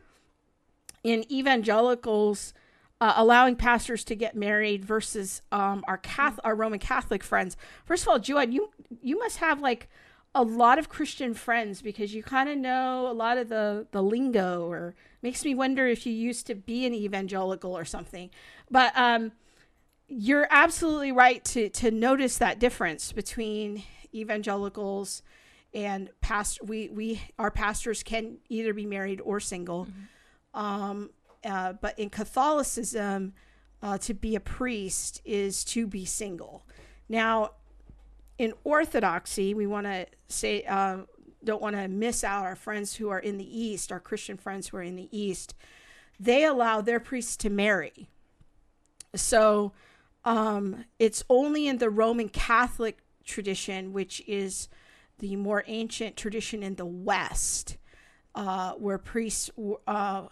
in 1.03 1.31
evangelicals 1.31 2.55
uh, 3.01 3.15
allowing 3.17 3.57
pastors 3.57 4.05
to 4.05 4.15
get 4.15 4.35
married 4.35 4.85
versus 4.85 5.43
um, 5.53 5.85
our 5.87 5.99
Catholic, 5.99 6.45
our 6.45 6.55
Roman 6.55 6.79
Catholic 6.79 7.23
friends. 7.23 7.57
First 7.85 8.03
of 8.05 8.09
all, 8.09 8.19
Jawad, 8.19 8.53
you 8.53 8.71
you 9.03 9.19
must 9.19 9.39
have 9.39 9.61
like 9.61 9.89
a 10.35 10.43
lot 10.43 10.79
of 10.79 10.89
Christian 10.89 11.35
friends 11.35 11.83
because 11.83 12.15
you 12.15 12.23
kind 12.23 12.49
of 12.49 12.59
know 12.59 13.09
a 13.11 13.13
lot 13.13 13.39
of 13.39 13.49
the 13.49 13.87
the 13.91 14.03
lingo, 14.03 14.67
or 14.67 14.95
makes 15.23 15.45
me 15.45 15.55
wonder 15.55 15.87
if 15.87 16.07
you 16.07 16.13
used 16.13 16.47
to 16.47 16.55
be 16.55 16.87
an 16.87 16.95
evangelical 16.95 17.77
or 17.77 17.85
something. 17.85 18.31
But 18.71 18.97
um, 18.97 19.33
you're 20.09 20.47
absolutely 20.51 21.13
right 21.13 21.45
to 21.45 21.69
to 21.69 21.91
notice 21.91 22.39
that 22.39 22.59
difference 22.59 23.13
between 23.13 23.83
evangelicals 24.15 25.23
and 25.75 26.11
past 26.21 26.63
we 26.63 26.89
we 26.89 27.21
our 27.39 27.51
pastors 27.51 28.03
can 28.03 28.39
either 28.49 28.73
be 28.73 28.87
married 28.87 29.21
or 29.21 29.41
single. 29.41 29.89
Um 30.55 31.11
uh, 31.45 31.75
but 31.75 31.99
in 31.99 32.11
catholicism 32.11 33.33
uh, 33.83 33.99
to 33.99 34.15
be 34.15 34.35
a 34.35 34.41
priest 34.41 35.21
is 35.25 35.63
to 35.65 35.87
be 35.87 36.05
single. 36.05 36.67
Now 37.09 37.53
in 38.39 38.53
orthodoxy 38.65 39.55
we 39.55 39.67
want 39.67 39.87
to 39.87 40.07
say 40.29 40.65
uh, 40.65 40.99
don't 41.45 41.63
want 41.63 41.77
to 41.77 41.89
miss 41.89 42.25
out 42.25 42.45
our 42.45 42.57
friends 42.57 42.95
who 42.95 43.09
are 43.09 43.21
in 43.21 43.39
the 43.39 43.61
east 43.61 43.93
our 43.93 44.01
christian 44.01 44.37
friends 44.37 44.69
who 44.69 44.77
are 44.77 44.83
in 44.83 44.97
the 44.97 45.09
east 45.17 45.55
they 46.19 46.45
allow 46.45 46.81
their 46.81 47.01
priests 47.01 47.37
to 47.39 47.51
marry. 47.51 48.09
So 49.15 49.73
um, 50.27 50.85
it's 50.99 51.25
only 51.31 51.69
in 51.69 51.79
the 51.79 51.89
Roman 51.89 52.29
Catholic 52.29 52.99
tradition, 53.25 53.93
which 53.93 54.21
is 54.27 54.69
the 55.21 55.37
more 55.37 55.63
ancient 55.69 56.17
tradition 56.17 56.63
in 56.63 56.75
the 56.75 56.85
West, 56.85 57.79
uh, 58.35 58.73
where 58.73 58.99
priests 58.99 59.51
uh, 59.87 60.27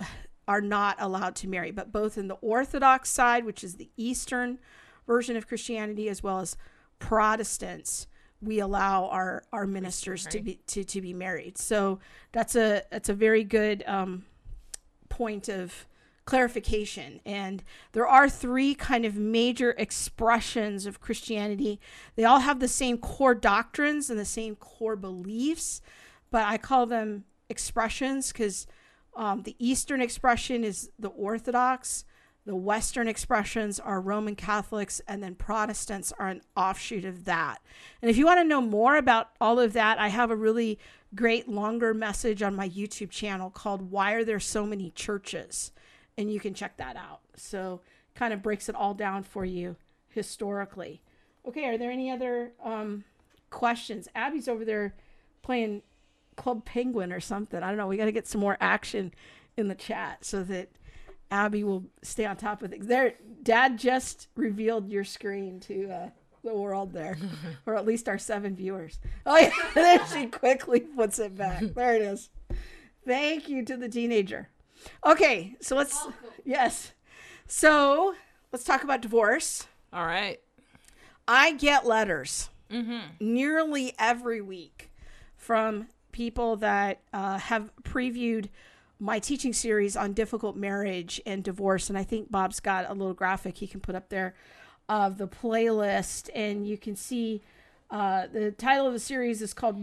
are 0.49 0.61
not 0.61 0.97
allowed 0.99 1.37
to 1.37 1.49
marry. 1.49 1.71
But 1.71 1.93
both 1.93 2.19
in 2.19 2.27
the 2.27 2.35
Orthodox 2.35 3.09
side, 3.09 3.45
which 3.45 3.63
is 3.63 3.77
the 3.77 3.89
Eastern 3.97 4.59
version 5.07 5.37
of 5.37 5.47
Christianity, 5.47 6.09
as 6.09 6.23
well 6.23 6.41
as 6.41 6.57
Protestants, 6.99 8.09
we 8.43 8.59
allow 8.59 9.07
our, 9.07 9.45
our 9.53 9.67
ministers 9.67 10.27
to 10.27 10.41
be 10.41 10.61
to, 10.67 10.85
to 10.85 11.01
be 11.01 11.15
married. 11.15 11.57
So 11.57 12.01
that's 12.33 12.57
a 12.57 12.83
that's 12.91 13.09
a 13.09 13.15
very 13.15 13.45
good 13.45 13.85
um, 13.87 14.25
point 15.09 15.49
of 15.49 15.87
clarification. 16.25 17.21
And 17.25 17.63
there 17.93 18.07
are 18.07 18.29
three 18.29 18.75
kind 18.75 19.05
of 19.05 19.17
major 19.17 19.75
expressions 19.77 20.87
of 20.87 21.01
Christianity. 21.01 21.81
They 22.17 22.25
all 22.25 22.41
have 22.41 22.61
the 22.61 22.69
same 22.69 22.99
core 22.99 23.35
doctrines 23.35 24.11
and 24.11 24.19
the 24.19 24.25
same 24.25 24.57
core 24.57 24.97
beliefs, 24.97 25.81
but 26.31 26.47
I 26.47 26.57
call 26.59 26.87
them 26.87 27.25
expressions 27.49 28.33
because 28.33 28.67
um, 29.17 29.43
the 29.43 29.57
Eastern 29.59 30.01
expression 30.01 30.65
is 30.65 30.91
the 30.99 31.09
Orthodox. 31.09 32.05
The 32.47 32.55
Western 32.55 33.09
expressions 33.09 33.81
are 33.81 34.03
Roman 34.03 34.37
Catholics, 34.37 35.01
and 35.09 35.23
then 35.23 35.35
Protestants 35.35 36.13
are 36.19 36.29
an 36.29 36.43
offshoot 36.55 37.07
of 37.07 37.25
that. 37.25 37.63
And 38.03 38.11
if 38.11 38.19
you 38.19 38.27
want 38.27 38.39
to 38.39 38.45
know 38.45 38.61
more 38.61 38.97
about 38.97 39.31
all 39.41 39.59
of 39.59 39.73
that, 39.73 39.99
I 39.99 40.09
have 40.09 40.31
a 40.31 40.37
really 40.37 40.79
great 41.15 41.49
longer 41.49 41.95
message 41.95 42.43
on 42.43 42.55
my 42.55 42.69
YouTube 42.69 43.09
channel 43.11 43.49
called 43.49 43.91
Why 43.91 44.13
Are 44.13 44.25
There 44.25 44.41
So 44.41 44.67
Many 44.67 44.91
Churches? 44.91 45.73
And 46.17 46.33
you 46.33 46.41
can 46.41 46.55
check 46.55 46.77
that 46.77 46.97
out. 46.97 47.21
So, 47.37 47.81
kind 48.15 48.33
of 48.33 48.43
breaks 48.43 48.69
it 48.69 48.77
all 48.77 48.95
down 48.95 49.25
for 49.25 49.45
you 49.45 49.77
historically. 50.09 51.03
Okay, 51.47 51.65
are 51.67 51.77
there 51.77 51.91
any 51.91 52.11
other 52.11 52.53
um, 52.63 53.05
questions? 53.51 54.09
Abby's 54.15 54.49
over 54.49 54.65
there 54.65 54.95
playing 55.43 55.83
Club 56.37 56.65
Penguin 56.65 57.13
or 57.13 57.21
something. 57.21 57.63
I 57.63 57.69
don't 57.69 57.77
know. 57.77 57.87
We 57.87 57.97
got 57.97 58.07
to 58.07 58.13
get 58.13 58.27
some 58.27 58.41
more 58.41 58.57
action 58.61 59.13
in 59.57 59.69
the 59.69 59.75
chat 59.75 60.25
so 60.25 60.43
that 60.45 60.71
Abby 61.31 61.65
will 61.65 61.85
stay 62.03 62.25
on 62.25 62.37
top 62.37 62.63
of 62.63 62.71
things. 62.71 62.87
There, 62.87 63.15
Dad 63.43 63.79
just 63.79 64.29
revealed 64.37 64.89
your 64.89 65.05
screen 65.05 65.61
to 65.61 65.91
uh, 65.91 66.09
the 66.43 66.55
world 66.55 66.93
there, 66.93 67.19
or 67.67 67.77
at 67.77 67.87
least 67.87 68.09
our 68.09 68.19
seven 68.19 68.55
viewers. 68.55 68.99
Oh 69.27 69.37
yeah, 69.37 69.53
there 69.75 70.07
she 70.07 70.27
quickly 70.27 70.81
puts 70.81 71.19
it 71.19 71.37
back. 71.37 71.63
There 71.75 71.95
it 71.95 72.03
is. 72.03 72.31
Thank 73.07 73.49
you 73.49 73.65
to 73.65 73.77
the 73.77 73.89
teenager. 73.89 74.49
Okay, 75.05 75.57
so 75.61 75.77
let's 75.77 76.07
yes, 76.45 76.93
so 77.47 78.15
let's 78.53 78.65
talk 78.65 78.85
about 78.85 79.01
divorce. 79.01 79.67
All 79.93 80.07
right. 80.07 80.41
I 81.27 81.53
get 81.53 81.87
letters 81.87 82.51
nearly 83.21 83.95
every 83.99 84.41
week 84.41 84.91
from 85.37 85.89
people 86.13 86.57
that 86.57 87.01
uh, 87.13 87.39
have 87.39 87.71
previewed 87.83 88.49
my 88.99 89.19
teaching 89.19 89.53
series 89.53 89.97
on 89.97 90.13
difficult 90.13 90.57
marriage 90.57 91.21
and 91.27 91.43
divorce. 91.45 91.89
And 91.89 91.99
I 91.99 92.05
think 92.05 92.31
Bob's 92.31 92.61
got 92.61 92.89
a 92.89 92.93
little 92.93 93.15
graphic 93.15 93.59
he 93.59 93.67
can 93.67 93.81
put 93.81 93.95
up 93.95 94.09
there 94.09 94.35
of 94.89 95.19
the 95.19 95.29
playlist. 95.29 96.31
And 96.35 96.67
you 96.67 96.79
can 96.79 96.97
see 96.97 97.43
uh, 97.91 98.27
the 98.33 98.51
title 98.53 98.87
of 98.87 98.93
the 98.93 99.01
series 99.01 99.43
is 99.43 99.55
called 99.55 99.79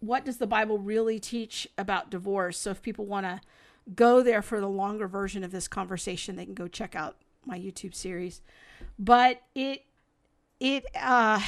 What 0.00 0.24
Does 0.24 0.38
the 0.38 0.46
Bible 0.46 0.78
Really 0.78 1.18
Teach 1.18 1.68
About 1.78 2.10
Divorce? 2.10 2.58
So 2.58 2.70
if 2.70 2.82
people 2.82 3.06
want 3.06 3.26
to 3.26 3.40
go 3.94 4.22
there 4.22 4.42
for 4.42 4.60
the 4.60 4.68
longer 4.68 5.08
version 5.08 5.44
of 5.44 5.52
this 5.52 5.68
conversation, 5.68 6.36
they 6.36 6.44
can 6.44 6.54
go 6.54 6.68
check 6.68 6.94
out 6.94 7.16
my 7.46 7.58
YouTube 7.58 7.94
series. 7.94 8.42
But 8.98 9.42
it, 9.54 9.84
it, 10.58 10.84
uh, 10.94 11.40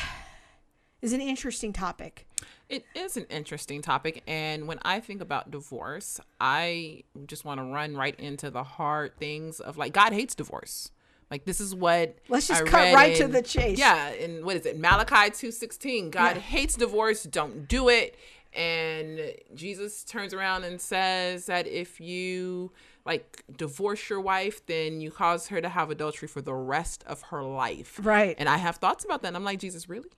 is 1.03 1.13
an 1.13 1.21
interesting 1.21 1.73
topic. 1.73 2.27
It 2.69 2.85
is 2.95 3.17
an 3.17 3.27
interesting 3.29 3.83
topic. 3.83 4.23
And 4.27 4.69
when 4.69 4.79
I 4.83 5.01
think 5.01 5.21
about 5.21 5.51
divorce, 5.51 6.21
I 6.41 7.03
just 7.27 7.45
want 7.45 7.59
to 7.61 7.65
run 7.65 7.97
right 7.97 8.19
into 8.19 8.51
the 8.51 8.63
hard 8.63 9.17
things 9.19 9.61
of 9.61 9.77
like, 9.77 9.93
God 9.93 10.13
hates 10.13 10.35
divorce. 10.35 10.91
Like 11.31 11.45
this 11.45 11.61
is 11.61 11.75
what 11.75 12.19
Let's 12.29 12.49
just 12.49 12.63
I 12.63 12.65
cut 12.65 12.95
right 12.95 13.17
to 13.17 13.27
the 13.27 13.41
chase. 13.43 13.79
Yeah, 13.79 14.09
and 14.09 14.45
what 14.45 14.55
is 14.57 14.67
it? 14.67 14.79
Malachi 14.79 15.31
two 15.31 15.51
sixteen. 15.51 16.11
God 16.11 16.37
Yeah. 16.37 16.43
hates 16.43 16.75
divorce. 16.75 17.23
Don't 17.23 17.67
do 17.67 17.89
it. 17.89 18.17
And 18.55 19.35
Jesus 19.55 20.05
turns 20.05 20.35
around 20.35 20.65
and 20.65 20.81
says 20.81 21.47
that 21.47 21.67
if 21.67 22.01
you 22.01 22.71
like 23.05 23.43
divorce 23.57 24.09
your 24.11 24.21
wife, 24.21 24.65
then 24.67 25.01
you 25.01 25.11
cause 25.11 25.49
her 25.49 25.61
to 25.61 25.69
have 25.69 25.91
adultery 25.91 26.29
for 26.29 26.41
the 26.43 26.55
rest 26.55 27.03
of 27.07 27.23
her 27.23 27.43
life. 27.43 27.99
Right. 28.03 28.37
And 28.39 28.49
I 28.49 28.59
have 28.59 28.77
thoughts 28.77 29.05
about 29.05 29.23
that. 29.23 29.29
And 29.29 29.37
I'm 29.37 29.45
like, 29.45 29.59
Jesus, 29.59 29.89
really? 29.89 30.11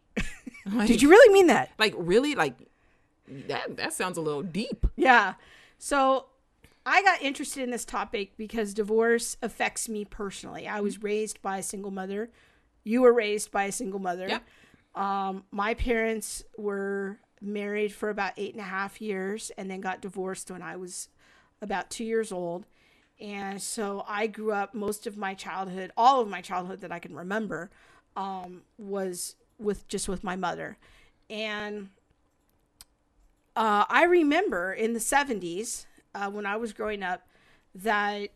Like- 0.66 0.88
Did 0.88 1.00
you 1.02 1.08
really 1.10 1.32
mean 1.32 1.46
that? 1.48 1.70
like 1.78 1.94
really 1.96 2.34
like 2.34 2.54
that 3.48 3.76
that 3.76 3.92
sounds 3.94 4.18
a 4.18 4.20
little 4.20 4.42
deep 4.42 4.86
Yeah. 4.96 5.34
So 5.78 6.26
I 6.86 7.02
got 7.02 7.22
interested 7.22 7.62
in 7.62 7.70
this 7.70 7.84
topic 7.86 8.36
because 8.36 8.74
divorce 8.74 9.36
affects 9.40 9.88
me 9.88 10.04
personally. 10.04 10.66
I 10.68 10.80
was 10.80 11.02
raised 11.02 11.40
by 11.40 11.58
a 11.58 11.62
single 11.62 11.90
mother. 11.90 12.30
You 12.82 13.00
were 13.02 13.12
raised 13.14 13.50
by 13.50 13.64
a 13.64 13.72
single 13.72 13.98
mother. 14.00 14.28
Yep. 14.28 14.44
Um, 14.94 15.44
my 15.50 15.72
parents 15.74 16.44
were 16.58 17.18
married 17.44 17.92
for 17.92 18.10
about 18.10 18.32
eight 18.36 18.52
and 18.52 18.60
a 18.60 18.64
half 18.64 19.00
years 19.00 19.50
and 19.56 19.70
then 19.70 19.80
got 19.80 20.00
divorced 20.00 20.50
when 20.50 20.62
I 20.62 20.76
was 20.76 21.08
about 21.60 21.90
two 21.90 22.04
years 22.04 22.32
old. 22.32 22.66
And 23.20 23.62
so 23.62 24.04
I 24.08 24.26
grew 24.26 24.52
up 24.52 24.74
most 24.74 25.06
of 25.06 25.16
my 25.16 25.34
childhood, 25.34 25.92
all 25.96 26.20
of 26.20 26.28
my 26.28 26.40
childhood 26.40 26.80
that 26.80 26.92
I 26.92 26.98
can 26.98 27.14
remember, 27.14 27.70
um, 28.16 28.62
was 28.78 29.36
with 29.58 29.86
just 29.88 30.08
with 30.08 30.24
my 30.24 30.36
mother. 30.36 30.76
And 31.30 31.90
uh, 33.56 33.84
I 33.88 34.04
remember 34.04 34.72
in 34.72 34.92
the 34.92 35.00
70s 35.00 35.86
uh, 36.14 36.30
when 36.30 36.46
I 36.46 36.56
was 36.56 36.72
growing 36.72 37.02
up 37.02 37.22
that 37.74 38.30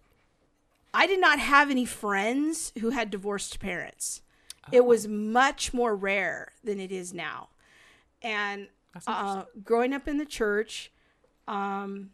I 0.95 1.07
did 1.07 1.21
not 1.21 1.39
have 1.39 1.71
any 1.71 1.85
friends 1.85 2.73
who 2.81 2.91
had 2.91 3.11
divorced 3.11 3.61
parents. 3.61 4.23
It 4.71 4.85
was 4.85 5.09
much 5.09 5.73
more 5.73 5.97
rare 5.97 6.53
than 6.63 6.79
it 6.79 6.93
is 6.93 7.15
now. 7.15 7.49
And 8.23 8.69
uh, 9.07 9.45
growing 9.65 9.93
up 9.93 10.09
in 10.09 10.19
the 10.19 10.27
church, 10.27 10.93
um, 11.47 12.11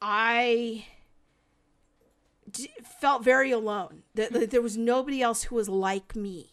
I 0.00 0.86
d- 2.50 2.70
felt 3.00 3.24
very 3.24 3.50
alone. 3.50 4.02
That, 4.14 4.32
that 4.32 4.50
there 4.50 4.62
was 4.62 4.76
nobody 4.76 5.22
else 5.22 5.44
who 5.44 5.54
was 5.54 5.68
like 5.68 6.14
me. 6.16 6.50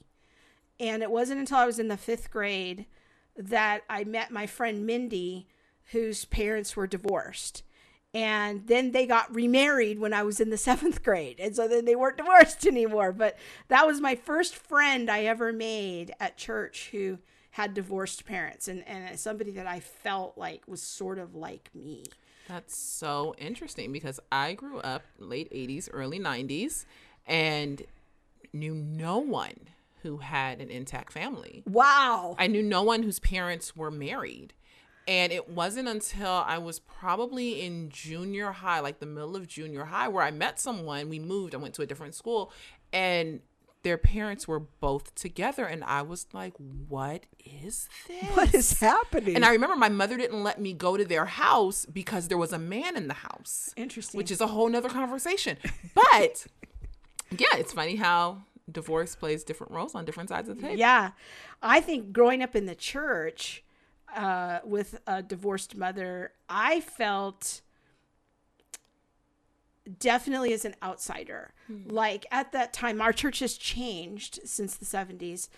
And 0.79 1.03
it 1.03 1.11
wasn't 1.11 1.39
until 1.39 1.57
I 1.57 1.65
was 1.65 1.79
in 1.79 1.89
the 1.89 1.97
fifth 1.97 2.31
grade 2.31 2.85
that 3.37 3.83
I 3.89 4.03
met 4.03 4.31
my 4.31 4.47
friend 4.47 4.85
Mindy, 4.85 5.47
whose 5.91 6.25
parents 6.25 6.75
were 6.75 6.87
divorced. 6.87 7.63
And 8.13 8.67
then 8.67 8.91
they 8.91 9.05
got 9.05 9.33
remarried 9.33 9.99
when 9.99 10.13
I 10.13 10.23
was 10.23 10.39
in 10.39 10.49
the 10.49 10.57
seventh 10.69 11.03
grade. 11.03 11.39
And 11.39 11.55
so 11.55 11.67
then 11.67 11.85
they 11.85 11.95
weren't 11.95 12.17
divorced 12.17 12.65
anymore. 12.67 13.11
But 13.11 13.37
that 13.67 13.85
was 13.85 14.01
my 14.01 14.15
first 14.15 14.55
friend 14.55 15.09
I 15.09 15.23
ever 15.23 15.51
made 15.51 16.13
at 16.19 16.37
church 16.37 16.89
who 16.91 17.19
had 17.51 17.73
divorced 17.73 18.25
parents 18.25 18.67
and, 18.67 18.87
and 18.87 19.19
somebody 19.19 19.51
that 19.51 19.65
I 19.67 19.79
felt 19.79 20.37
like 20.37 20.63
was 20.67 20.81
sort 20.81 21.17
of 21.17 21.35
like 21.35 21.69
me. 21.73 22.03
that's 22.47 22.75
so 22.75 23.35
interesting 23.37 23.91
because 23.91 24.19
i 24.31 24.53
grew 24.53 24.79
up 24.79 25.03
late 25.19 25.51
80s 25.51 25.87
early 25.93 26.19
90s 26.19 26.85
and 27.27 27.83
knew 28.53 28.73
no 28.73 29.19
one 29.19 29.55
who 30.01 30.17
had 30.17 30.59
an 30.61 30.69
intact 30.69 31.11
family 31.13 31.61
Wow. 31.67 32.35
i 32.39 32.47
knew 32.47 32.63
no 32.63 32.81
one 32.83 33.03
whose 33.03 33.19
parents 33.19 33.75
were 33.75 33.91
married 33.91 34.53
and 35.07 35.31
it 35.31 35.49
wasn't 35.49 35.87
until 35.87 36.31
i 36.47 36.57
was 36.57 36.79
probably 36.79 37.61
in 37.61 37.89
junior 37.89 38.51
high 38.51 38.79
like 38.79 38.99
the 38.99 39.05
middle 39.05 39.35
of 39.35 39.47
junior 39.47 39.85
high 39.85 40.07
where 40.07 40.23
i 40.23 40.31
met 40.31 40.59
someone 40.59 41.07
we 41.09 41.19
moved 41.19 41.53
i 41.53 41.57
went 41.57 41.73
to 41.75 41.81
a 41.83 41.85
different 41.85 42.15
school 42.15 42.51
and 42.91 43.41
their 43.83 43.97
parents 43.97 44.47
were 44.47 44.59
both 44.59 45.15
together 45.15 45.65
and 45.65 45.83
i 45.85 46.01
was 46.01 46.27
like 46.33 46.53
what 46.87 47.25
is 47.45 47.87
this 48.07 48.23
what 48.35 48.53
is 48.53 48.79
happening? 48.79 49.35
And 49.35 49.45
I 49.45 49.51
remember 49.51 49.75
my 49.75 49.89
mother 49.89 50.17
didn't 50.17 50.43
let 50.43 50.59
me 50.59 50.73
go 50.73 50.97
to 50.97 51.05
their 51.05 51.25
house 51.25 51.85
because 51.85 52.27
there 52.27 52.37
was 52.37 52.53
a 52.53 52.59
man 52.59 52.95
in 52.95 53.07
the 53.07 53.13
house. 53.15 53.73
Interesting. 53.75 54.17
Which 54.17 54.31
is 54.31 54.41
a 54.41 54.47
whole 54.47 54.69
nother 54.69 54.89
conversation. 54.89 55.57
But 55.93 56.47
yeah, 57.37 57.47
it's 57.53 57.73
funny 57.73 57.95
how 57.95 58.43
divorce 58.71 59.15
plays 59.15 59.43
different 59.43 59.71
roles 59.73 59.95
on 59.95 60.05
different 60.05 60.29
sides 60.29 60.49
of 60.49 60.57
the 60.57 60.61
table. 60.61 60.77
Yeah. 60.77 61.11
I 61.61 61.79
think 61.81 62.13
growing 62.13 62.41
up 62.41 62.55
in 62.55 62.65
the 62.65 62.75
church 62.75 63.63
uh, 64.15 64.59
with 64.63 64.99
a 65.07 65.21
divorced 65.21 65.75
mother, 65.75 66.33
I 66.47 66.81
felt 66.81 67.61
definitely 69.97 70.53
as 70.53 70.65
an 70.65 70.75
outsider. 70.83 71.53
Hmm. 71.67 71.89
Like 71.89 72.25
at 72.31 72.51
that 72.51 72.73
time, 72.73 73.01
our 73.01 73.13
church 73.13 73.39
has 73.39 73.57
changed 73.57 74.39
since 74.45 74.75
the 74.75 74.85
70s. 74.85 75.49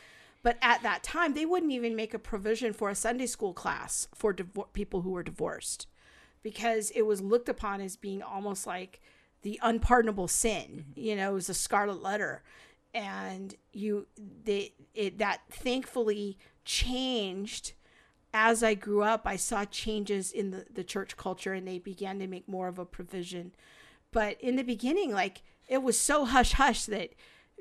But 0.44 0.58
at 0.62 0.82
that 0.82 1.04
time, 1.04 1.34
they 1.34 1.46
wouldn't 1.46 1.72
even 1.72 1.96
make 1.96 2.14
a 2.14 2.20
provision 2.20 2.74
for 2.74 2.90
a 2.90 2.96
Sunday 2.96 3.28
school 3.28 3.54
class 3.54 4.08
for 4.16 4.34
divor- 4.34 4.74
people 4.74 5.02
who 5.02 5.12
were 5.12 5.24
divorced 5.24 5.88
because 6.44 6.92
it 6.92 7.04
was 7.04 7.22
looked 7.22 7.50
upon 7.50 7.82
as 7.82 7.96
being 7.96 8.22
almost 8.22 8.66
like 8.66 9.02
the 9.44 9.60
unpardonable 9.62 10.28
sin. 10.28 10.86
Mm-hmm. 10.92 11.00
You 11.00 11.16
know, 11.16 11.32
it 11.32 11.36
was 11.36 11.50
a 11.50 11.54
scarlet 11.54 12.02
letter, 12.02 12.44
and 12.94 13.56
you 13.72 14.08
they 14.44 14.74
it 14.94 15.18
that 15.20 15.42
thankfully 15.50 16.38
changed 16.66 17.74
as 18.34 18.64
I 18.64 18.74
grew 18.74 19.04
up. 19.04 19.22
I 19.26 19.36
saw 19.36 19.66
changes 19.66 20.32
in 20.32 20.52
the 20.52 20.66
the 20.72 20.84
church 20.84 21.18
culture, 21.18 21.54
and 21.54 21.68
they 21.68 21.80
began 21.80 22.20
to 22.20 22.28
make 22.28 22.48
more 22.48 22.68
of 22.68 22.80
a 22.80 22.86
provision. 22.86 23.54
But 24.12 24.40
in 24.42 24.56
the 24.56 24.64
beginning, 24.64 25.12
like 25.14 25.42
it 25.68 25.82
was 25.84 25.98
so 25.98 26.26
hush 26.26 26.54
hush 26.54 26.86
that 26.86 27.12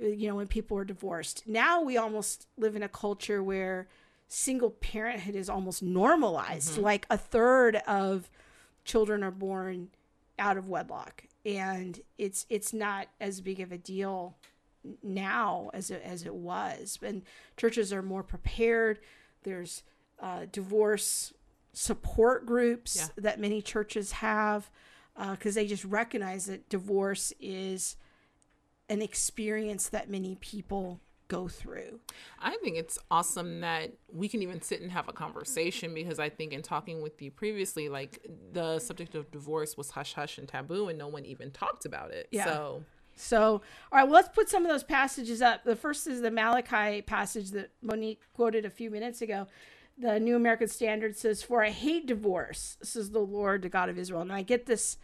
you 0.00 0.28
know 0.28 0.36
when 0.36 0.48
people 0.48 0.76
were 0.76 0.84
divorced. 0.84 1.44
Now 1.46 1.80
we 1.82 1.96
almost 1.96 2.46
live 2.56 2.74
in 2.76 2.82
a 2.82 2.88
culture 2.88 3.42
where 3.42 3.88
single 4.28 4.70
parenthood 4.70 5.34
is 5.34 5.48
almost 5.48 5.82
normalized. 5.82 6.78
Like 6.78 7.06
a 7.10 7.18
third 7.18 7.76
of 7.86 8.30
children 8.84 9.22
are 9.22 9.30
born 9.30 9.88
out 10.38 10.56
of 10.56 10.68
wedlock, 10.68 11.24
and 11.44 12.00
it's 12.18 12.46
it's 12.48 12.72
not 12.72 13.08
as 13.20 13.40
big 13.40 13.60
of 13.60 13.70
a 13.72 13.78
deal 13.78 14.36
now 15.02 15.70
as 15.74 15.90
it, 15.90 16.02
as 16.04 16.24
it 16.24 16.34
was. 16.34 16.98
And 17.02 17.22
churches 17.56 17.92
are 17.92 18.02
more 18.02 18.22
prepared. 18.22 18.98
There's 19.42 19.82
uh, 20.18 20.46
divorce 20.50 21.32
support 21.72 22.46
groups 22.46 22.96
Yeah. 22.96 23.06
that 23.22 23.38
many 23.40 23.62
churches 23.62 24.12
have 24.12 24.70
Uh, 25.20 25.32
because 25.32 25.54
they 25.54 25.66
just 25.66 25.84
recognize 25.84 26.46
that 26.46 26.66
divorce 26.70 27.30
is 27.38 27.96
an 28.88 29.02
experience 29.02 29.90
that 29.90 30.08
many 30.08 30.34
people 30.40 30.98
go 31.28 31.46
through. 31.46 32.00
I 32.40 32.56
think 32.62 32.78
it's 32.78 32.98
awesome 33.10 33.60
that 33.60 33.92
we 34.10 34.28
can 34.28 34.40
even 34.42 34.62
sit 34.62 34.80
and 34.80 34.90
have 34.90 35.08
a 35.08 35.12
conversation 35.12 35.92
because 35.92 36.18
I 36.18 36.30
think 36.30 36.54
in 36.54 36.62
talking 36.62 37.02
with 37.02 37.20
you 37.20 37.30
previously, 37.30 37.90
like 37.90 38.26
the 38.52 38.78
subject 38.78 39.14
of 39.14 39.30
divorce 39.30 39.76
was 39.76 39.90
hush 39.90 40.14
hush 40.14 40.38
and 40.38 40.48
taboo, 40.48 40.88
and 40.88 40.98
no 40.98 41.08
one 41.08 41.26
even 41.26 41.50
talked 41.50 41.84
about 41.84 42.12
it. 42.12 42.26
Yeah. 42.32 42.46
So 42.46 42.84
So, 43.14 43.42
all 43.46 43.60
right, 43.92 44.04
well, 44.04 44.14
let's 44.14 44.30
put 44.30 44.48
some 44.48 44.64
of 44.64 44.70
those 44.70 44.82
passages 44.82 45.42
up. 45.42 45.64
The 45.64 45.76
first 45.76 46.06
is 46.06 46.22
the 46.22 46.30
Malachi 46.30 47.02
passage 47.02 47.50
that 47.50 47.70
Monique 47.82 48.22
quoted 48.32 48.64
a 48.64 48.70
few 48.70 48.90
minutes 48.90 49.20
ago. 49.20 49.46
The 50.00 50.18
New 50.18 50.36
American 50.36 50.68
Standard 50.68 51.16
says, 51.16 51.42
"For 51.42 51.62
I 51.62 51.70
hate 51.70 52.06
divorce," 52.06 52.78
says 52.82 53.10
the 53.10 53.20
Lord, 53.20 53.62
the 53.62 53.68
God 53.68 53.88
of 53.88 53.98
Israel. 53.98 54.22
And 54.22 54.32
I 54.32 54.42
get 54.42 54.66
this. 54.66 54.98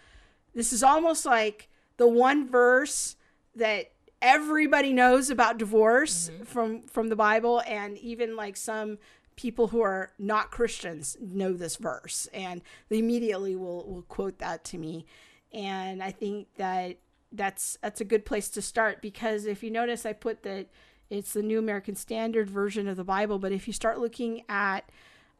This 0.54 0.72
is 0.72 0.82
almost 0.82 1.26
like 1.26 1.68
the 1.96 2.08
one 2.08 2.48
verse 2.48 3.16
that 3.54 3.92
everybody 4.22 4.92
knows 4.92 5.28
about 5.30 5.58
divorce 5.58 6.30
mm-hmm. 6.30 6.44
from 6.44 6.82
from 6.82 7.08
the 7.08 7.16
Bible, 7.16 7.62
and 7.66 7.98
even 7.98 8.36
like 8.36 8.56
some 8.56 8.98
people 9.36 9.68
who 9.68 9.82
are 9.82 10.12
not 10.18 10.50
Christians 10.50 11.16
know 11.20 11.52
this 11.52 11.76
verse, 11.76 12.26
and 12.32 12.62
they 12.88 12.98
immediately 12.98 13.54
will 13.54 13.86
will 13.86 14.02
quote 14.02 14.38
that 14.38 14.64
to 14.64 14.78
me. 14.78 15.06
And 15.52 16.02
I 16.02 16.10
think 16.10 16.48
that 16.56 16.96
that's 17.32 17.78
that's 17.82 18.00
a 18.00 18.04
good 18.04 18.24
place 18.24 18.48
to 18.50 18.62
start 18.62 19.02
because 19.02 19.46
if 19.46 19.62
you 19.62 19.70
notice, 19.70 20.06
I 20.06 20.12
put 20.12 20.42
that 20.42 20.68
it's 21.10 21.32
the 21.32 21.42
New 21.42 21.58
American 21.58 21.94
Standard 21.94 22.50
version 22.50 22.88
of 22.88 22.96
the 22.96 23.04
Bible, 23.04 23.38
but 23.38 23.52
if 23.52 23.66
you 23.66 23.72
start 23.72 23.98
looking 23.98 24.42
at 24.48 24.90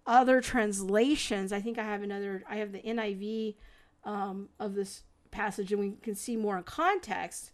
other 0.06 0.40
translations, 0.40 1.52
I 1.52 1.60
think 1.60 1.78
I 1.78 1.84
have 1.84 2.02
another. 2.02 2.44
I 2.48 2.56
have 2.56 2.72
the 2.72 2.80
NIV 2.80 3.56
um, 4.04 4.48
of 4.60 4.74
this 4.74 5.02
passage, 5.30 5.72
and 5.72 5.80
we 5.80 5.92
can 6.02 6.14
see 6.14 6.36
more 6.36 6.56
in 6.56 6.62
context. 6.62 7.50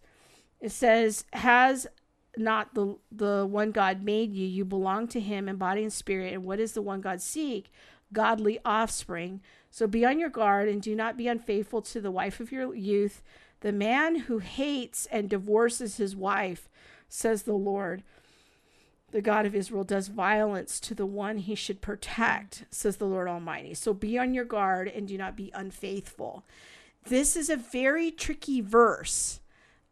It 0.61 0.71
says, 0.71 1.25
"Has 1.33 1.87
not 2.37 2.73
the 2.73 2.97
the 3.11 3.45
one 3.49 3.71
God 3.71 4.03
made 4.03 4.33
you? 4.33 4.47
You 4.47 4.65
belong 4.65 5.07
to 5.09 5.19
Him 5.19 5.47
in 5.47 5.57
body 5.57 5.83
and 5.83 5.93
spirit. 5.93 6.33
And 6.33 6.43
what 6.43 6.59
is 6.59 6.73
the 6.73 6.81
one 6.81 7.01
God 7.01 7.21
seek? 7.21 7.71
Godly 8.11 8.59
offspring. 8.63 9.41
So 9.69 9.87
be 9.87 10.05
on 10.05 10.19
your 10.19 10.29
guard 10.29 10.69
and 10.69 10.81
do 10.81 10.95
not 10.95 11.17
be 11.17 11.27
unfaithful 11.27 11.81
to 11.81 12.01
the 12.01 12.11
wife 12.11 12.39
of 12.39 12.51
your 12.51 12.75
youth. 12.75 13.23
The 13.61 13.71
man 13.71 14.15
who 14.21 14.39
hates 14.39 15.07
and 15.07 15.29
divorces 15.29 15.97
his 15.97 16.15
wife, 16.15 16.69
says 17.13 17.43
the 17.43 17.53
Lord." 17.53 18.03
the 19.13 19.21
God 19.21 19.45
of 19.45 19.53
Israel 19.55 19.83
does 19.83 20.07
violence 20.07 20.79
to 20.81 20.95
the 20.95 21.05
one 21.05 21.37
he 21.37 21.53
should 21.53 21.81
protect, 21.81 22.65
says 22.71 22.97
the 22.97 23.05
Lord 23.05 23.27
Almighty. 23.27 23.75
So 23.75 23.93
be 23.93 24.17
on 24.17 24.33
your 24.33 24.43
guard 24.43 24.87
and 24.87 25.07
do 25.07 25.19
not 25.19 25.37
be 25.37 25.51
unfaithful. 25.53 26.43
This 27.05 27.35
is 27.35 27.47
a 27.47 27.55
very 27.55 28.09
tricky 28.09 28.59
verse 28.59 29.39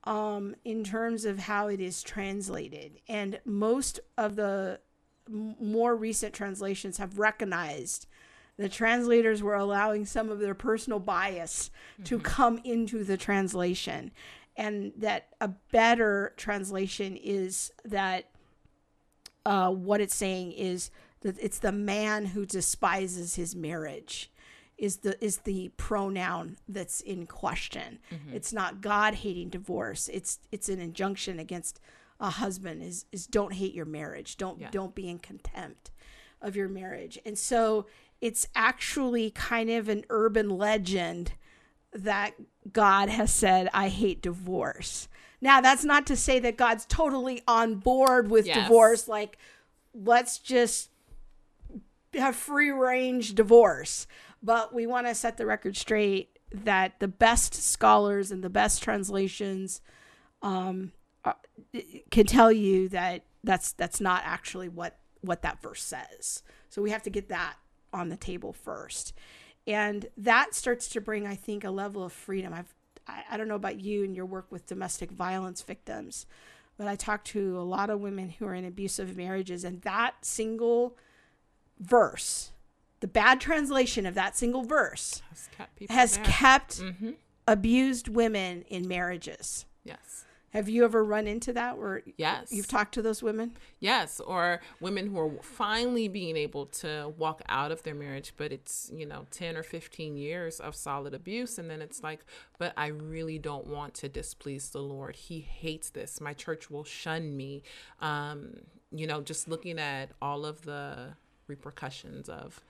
um, 0.05 0.55
in 0.65 0.83
terms 0.83 1.23
of 1.23 1.37
how 1.37 1.67
it 1.67 1.79
is 1.79 2.01
translated. 2.01 2.99
And 3.07 3.39
most 3.45 3.99
of 4.17 4.35
the 4.35 4.79
more 5.29 5.95
recent 5.95 6.33
translations 6.33 6.97
have 6.97 7.19
recognized 7.19 8.07
the 8.57 8.69
translators 8.69 9.41
were 9.41 9.55
allowing 9.55 10.05
some 10.05 10.29
of 10.29 10.39
their 10.39 10.53
personal 10.53 10.99
bias 10.99 11.71
to 12.03 12.19
come 12.19 12.59
into 12.63 13.03
the 13.03 13.17
translation. 13.17 14.11
And 14.57 14.91
that 14.97 15.29
a 15.39 15.47
better 15.47 16.33
translation 16.37 17.15
is 17.17 17.71
that 17.85 18.25
uh, 19.45 19.71
what 19.71 20.01
it's 20.01 20.15
saying 20.15 20.51
is 20.51 20.91
that 21.21 21.35
it's 21.39 21.59
the 21.59 21.71
man 21.71 22.27
who 22.27 22.45
despises 22.45 23.35
his 23.35 23.55
marriage 23.55 24.31
is 24.77 24.97
the 24.97 25.23
is 25.23 25.37
the 25.39 25.69
pronoun 25.77 26.57
that's 26.67 27.01
in 27.01 27.27
question. 27.27 27.99
It's 28.33 28.51
not 28.51 28.81
God 28.81 29.15
hating 29.15 29.49
divorce. 29.49 30.09
It's 30.11 30.39
it's 30.51 30.69
an 30.69 30.79
injunction 30.79 31.37
against 31.39 31.79
a 32.19 32.29
husband 32.31 32.81
is 32.83 33.05
is 33.11 33.27
don't 33.27 33.53
hate 33.53 33.73
your 33.73 33.85
marriage. 33.85 34.37
Don't 34.37 34.59
Yeah. 34.59 34.69
don't 34.71 34.95
be 34.95 35.07
in 35.07 35.19
contempt 35.19 35.91
of 36.41 36.55
your 36.55 36.67
marriage. 36.67 37.19
And 37.25 37.37
so 37.37 37.85
it's 38.19 38.47
actually 38.55 39.29
kind 39.31 39.69
of 39.69 39.87
an 39.87 40.03
urban 40.09 40.49
legend 40.49 41.33
that 41.93 42.33
God 42.71 43.09
has 43.09 43.31
said, 43.33 43.69
I 43.73 43.89
hate 43.89 44.21
divorce. 44.21 45.07
Now, 45.41 45.59
that's 45.61 45.83
not 45.83 46.05
to 46.07 46.15
say 46.15 46.39
that 46.39 46.55
God's 46.57 46.85
totally 46.85 47.41
on 47.47 47.75
board 47.75 48.29
with 48.29 48.45
Yes. 48.47 48.63
divorce. 48.63 49.07
Like, 49.07 49.37
let's 49.93 50.37
just 50.37 50.89
have 52.13 52.35
free 52.35 52.69
range 52.69 53.33
divorce. 53.35 54.07
But 54.43 54.73
we 54.73 54.85
want 54.87 55.07
to 55.07 55.15
set 55.15 55.37
the 55.37 55.45
record 55.45 55.77
straight 55.77 56.39
that 56.53 56.99
the 56.99 57.07
best 57.07 57.53
scholars 57.55 58.31
and 58.31 58.43
the 58.43 58.49
best 58.49 58.83
translations 58.83 59.81
um, 60.41 60.91
are- 61.23 61.37
can 62.09 62.25
tell 62.25 62.51
you 62.51 62.89
that 62.89 63.23
that's 63.43 63.73
that's 63.73 64.01
not 64.01 64.23
actually 64.25 64.67
what 64.69 64.97
what 65.21 65.43
that 65.43 65.61
verse 65.61 65.83
says. 65.83 66.41
So 66.69 66.81
we 66.81 66.89
have 66.89 67.03
to 67.03 67.09
get 67.11 67.29
that 67.29 67.55
on 67.93 68.09
the 68.09 68.17
table 68.17 68.51
first, 68.53 69.13
and 69.67 70.07
that 70.17 70.53
starts 70.55 70.87
to 70.89 71.01
bring, 71.01 71.27
I 71.27 71.35
think, 71.35 71.63
a 71.63 71.69
level 71.71 72.03
of 72.03 72.11
freedom. 72.13 72.53
I've 72.53 72.73
I, 73.07 73.23
I 73.31 73.37
don't 73.37 73.47
know 73.47 73.55
about 73.55 73.79
you 73.79 74.03
and 74.03 74.15
your 74.15 74.25
work 74.25 74.45
with 74.51 74.67
domestic 74.67 75.09
violence 75.11 75.61
victims, 75.63 76.25
but 76.77 76.87
I 76.87 76.95
talk 76.95 77.23
to 77.25 77.57
a 77.57 77.61
lot 77.61 77.89
of 77.89 77.99
women 77.99 78.29
who 78.29 78.45
are 78.45 78.53
in 78.55 78.63
abusive 78.65 79.17
marriages, 79.17 79.63
and 79.63 79.81
that 79.81 80.23
single 80.23 80.95
verse, 81.79 82.51
the 82.99 83.07
bad 83.07 83.41
translation 83.41 84.05
of 84.05 84.13
that 84.13 84.37
single 84.37 84.63
verse, 84.63 85.21
has 85.29 85.49
kept 85.57 85.75
people 85.75 85.95
has 85.95 86.19
kept 86.23 86.79
Mm-hmm. 86.79 87.11
abused 87.47 88.07
women 88.07 88.63
in 88.69 88.87
marriages. 88.87 89.65
Yes. 89.83 90.25
Have 90.51 90.67
you 90.67 90.83
ever 90.83 91.03
run 91.03 91.27
into 91.27 91.53
that 91.53 91.77
where 91.77 92.03
Yes. 92.17 92.51
you've 92.51 92.67
talked 92.67 92.93
to 92.95 93.01
those 93.01 93.23
women? 93.23 93.55
Yes, 93.79 94.19
or 94.19 94.59
women 94.81 95.07
who 95.07 95.17
are 95.19 95.41
finally 95.41 96.07
being 96.09 96.35
able 96.35 96.65
to 96.67 97.13
walk 97.17 97.41
out 97.47 97.71
of 97.71 97.83
their 97.83 97.95
marriage, 97.95 98.33
but 98.35 98.51
it's, 98.51 98.91
you 98.93 99.05
know, 99.05 99.25
10 99.31 99.55
or 99.55 99.63
15 99.63 100.17
years 100.17 100.59
of 100.59 100.75
solid 100.75 101.13
abuse. 101.13 101.57
And 101.57 101.69
then 101.69 101.81
it's 101.81 102.03
like, 102.03 102.25
but 102.57 102.73
I 102.75 102.87
really 102.87 103.39
don't 103.39 103.67
want 103.67 103.93
to 103.95 104.09
displease 104.09 104.69
the 104.71 104.81
Lord. 104.81 105.15
He 105.15 105.39
hates 105.39 105.89
this. 105.89 106.19
My 106.19 106.33
church 106.33 106.69
will 106.69 106.83
shun 106.83 107.37
me. 107.37 107.63
Um, 108.01 108.55
you 108.91 109.07
know, 109.07 109.21
just 109.21 109.47
looking 109.47 109.79
at 109.79 110.09
all 110.21 110.45
of 110.45 110.63
the 110.63 111.13
repercussions 111.47 112.27
of 112.29 112.61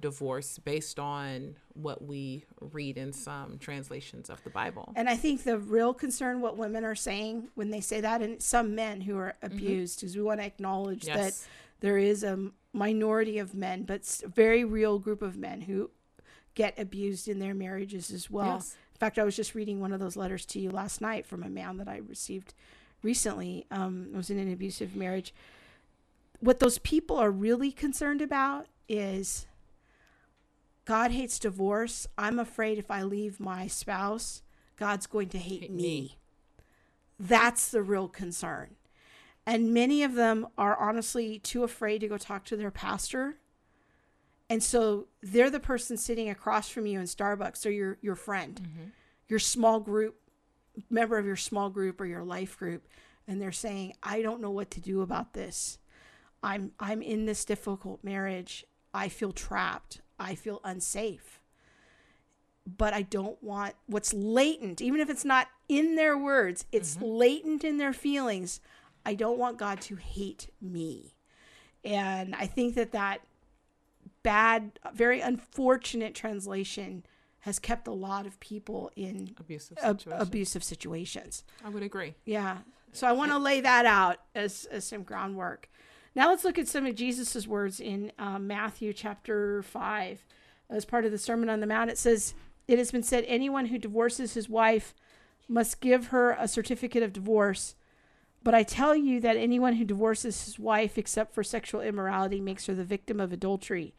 divorce 0.00 0.58
based 0.58 0.98
on 0.98 1.56
what 1.74 2.02
we 2.04 2.44
read 2.60 2.96
in 2.96 3.12
some 3.12 3.58
translations 3.58 4.30
of 4.30 4.42
the 4.44 4.50
Bible. 4.50 4.92
And 4.96 5.08
I 5.08 5.16
think 5.16 5.44
the 5.44 5.58
real 5.58 5.94
concern, 5.94 6.40
what 6.40 6.56
women 6.56 6.84
are 6.84 6.94
saying 6.94 7.48
when 7.54 7.70
they 7.70 7.80
say 7.80 8.00
that, 8.00 8.22
and 8.22 8.42
some 8.42 8.74
men 8.74 9.02
who 9.02 9.16
are 9.18 9.34
abused, 9.42 10.02
is 10.02 10.16
we 10.16 10.22
want 10.22 10.40
to 10.40 10.46
acknowledge 10.46 11.02
Mm-hmm. 11.04 11.18
Yes. 11.18 11.40
that 11.40 11.48
there 11.80 11.98
is 11.98 12.22
a 12.22 12.50
minority 12.72 13.38
of 13.38 13.54
men, 13.54 13.84
but 13.84 14.04
very 14.34 14.64
real 14.64 14.98
group 14.98 15.22
of 15.22 15.36
men 15.36 15.62
who 15.62 15.90
get 16.54 16.78
abused 16.78 17.28
in 17.28 17.38
their 17.38 17.54
marriages 17.54 18.10
as 18.10 18.30
well. 18.30 18.54
Yes. 18.56 18.76
In 18.94 18.98
fact, 18.98 19.18
I 19.18 19.24
was 19.24 19.34
just 19.36 19.54
reading 19.54 19.80
one 19.80 19.92
of 19.92 20.00
those 20.00 20.16
letters 20.16 20.44
to 20.46 20.60
you 20.60 20.70
last 20.70 21.00
night 21.00 21.24
from 21.26 21.42
a 21.42 21.48
man 21.48 21.78
that 21.78 21.88
I 21.88 21.98
received 21.98 22.52
recently. 23.02 23.66
Um, 23.70 24.10
was 24.14 24.28
in 24.30 24.38
an 24.38 24.52
abusive 24.52 24.94
marriage. 24.94 25.32
What 26.40 26.58
those 26.58 26.78
people 26.78 27.16
are 27.16 27.30
really 27.30 27.72
concerned 27.72 28.20
about 28.20 28.66
is 28.88 29.46
God 30.90 31.12
hates 31.12 31.38
divorce. 31.38 32.08
I'm 32.18 32.40
afraid 32.40 32.76
if 32.76 32.90
I 32.90 33.04
leave 33.04 33.38
my 33.38 33.68
spouse, 33.68 34.42
God's 34.76 35.06
going 35.06 35.28
to 35.28 35.38
hate, 35.38 35.60
Hate 35.60 35.70
me. 35.70 35.82
me. 35.82 36.18
That's 37.16 37.70
the 37.70 37.80
real 37.80 38.08
concern. 38.08 38.74
And 39.46 39.72
many 39.72 40.02
of 40.02 40.14
them 40.14 40.48
are 40.58 40.76
honestly 40.76 41.38
too 41.38 41.62
afraid 41.62 42.00
to 42.00 42.08
go 42.08 42.18
talk 42.18 42.44
to 42.46 42.56
their 42.56 42.72
pastor. 42.72 43.36
And 44.48 44.64
so 44.64 45.06
they're 45.22 45.48
the 45.48 45.60
person 45.60 45.96
sitting 45.96 46.28
across 46.28 46.68
from 46.68 46.86
you 46.86 46.98
in 46.98 47.06
Starbucks 47.06 47.64
or 47.64 47.70
your 47.70 47.98
your 48.02 48.16
friend, 48.16 48.60
mm-hmm. 48.60 48.88
your 49.28 49.38
small 49.38 49.78
group 49.78 50.16
member 50.90 51.18
of 51.18 51.24
your 51.24 51.36
small 51.36 51.70
group 51.70 52.00
or 52.00 52.04
your 52.04 52.24
life 52.24 52.58
group 52.58 52.88
and 53.28 53.40
they're 53.40 53.52
saying, 53.52 53.94
"I 54.02 54.22
don't 54.22 54.40
know 54.40 54.50
what 54.50 54.72
to 54.72 54.80
do 54.80 55.02
about 55.02 55.34
this. 55.34 55.78
I'm 56.42 56.72
I'm 56.80 57.00
in 57.00 57.26
this 57.26 57.44
difficult 57.44 58.02
marriage. 58.02 58.64
I 58.92 59.08
feel 59.08 59.30
trapped. 59.30 60.00
I 60.20 60.34
feel 60.34 60.60
unsafe." 60.62 61.40
But 62.66 62.94
I 62.94 63.02
don't 63.02 63.42
want 63.42 63.74
what's 63.86 64.12
latent, 64.12 64.80
even 64.80 65.00
if 65.00 65.10
it's 65.10 65.24
not 65.24 65.48
in 65.68 65.96
their 65.96 66.16
words, 66.16 66.66
it's 66.70 66.96
mm-hmm. 66.96 67.06
latent 67.06 67.64
in 67.64 67.78
their 67.78 67.92
feelings. 67.92 68.60
I 69.04 69.14
don't 69.14 69.38
want 69.38 69.58
God 69.58 69.80
to 69.82 69.96
hate 69.96 70.52
me. 70.60 71.14
And 71.84 72.34
I 72.34 72.46
think 72.46 72.74
that 72.74 72.92
that 72.92 73.22
bad, 74.22 74.78
very 74.92 75.20
unfortunate 75.20 76.14
translation 76.14 77.04
has 77.40 77.58
kept 77.58 77.88
a 77.88 77.92
lot 77.92 78.26
of 78.26 78.38
people 78.40 78.90
in 78.96 79.34
Abusive 79.40 79.78
ab- 79.80 80.00
situation. 80.00 80.22
abusive 80.22 80.64
situations. 80.64 81.44
I 81.64 81.70
would 81.70 81.82
agree. 81.82 82.14
Yeah. 82.26 82.58
So 82.92 83.06
I 83.06 83.12
want 83.12 83.30
to 83.32 83.38
lay 83.38 83.62
that 83.62 83.86
out 83.86 84.18
as, 84.34 84.66
as 84.70 84.86
some 84.86 85.02
groundwork. 85.02 85.70
Now 86.14 86.28
let's 86.28 86.44
look 86.44 86.58
at 86.58 86.68
some 86.68 86.86
of 86.86 86.96
Jesus's 86.96 87.46
words 87.46 87.80
in 87.80 88.12
um, 88.18 88.46
Matthew 88.46 88.92
chapter 88.92 89.62
5. 89.62 90.24
As 90.68 90.84
part 90.84 91.04
of 91.04 91.10
the 91.10 91.18
Sermon 91.18 91.48
on 91.48 91.60
the 91.60 91.66
Mount, 91.66 91.90
it 91.90 91.98
says, 91.98 92.34
It 92.68 92.78
has 92.78 92.90
been 92.90 93.02
said, 93.02 93.24
anyone 93.26 93.66
who 93.66 93.78
divorces 93.78 94.34
his 94.34 94.48
wife 94.48 94.94
must 95.48 95.80
give 95.80 96.08
her 96.08 96.32
a 96.32 96.46
certificate 96.46 97.02
of 97.02 97.12
divorce. 97.12 97.74
But 98.42 98.54
I 98.54 98.62
tell 98.62 98.94
you 98.96 99.20
that 99.20 99.36
anyone 99.36 99.74
who 99.74 99.84
divorces 99.84 100.44
his 100.44 100.58
wife 100.58 100.96
except 100.96 101.34
for 101.34 101.42
sexual 101.42 101.80
immorality 101.80 102.40
makes 102.40 102.66
her 102.66 102.74
the 102.74 102.84
victim 102.84 103.20
of 103.20 103.32
adultery. 103.32 103.94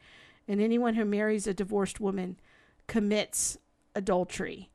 And 0.48 0.60
anyone 0.60 0.94
who 0.94 1.04
marries 1.04 1.46
a 1.46 1.54
divorced 1.54 2.00
woman 2.00 2.38
commits 2.86 3.58
adultery. 3.94 4.70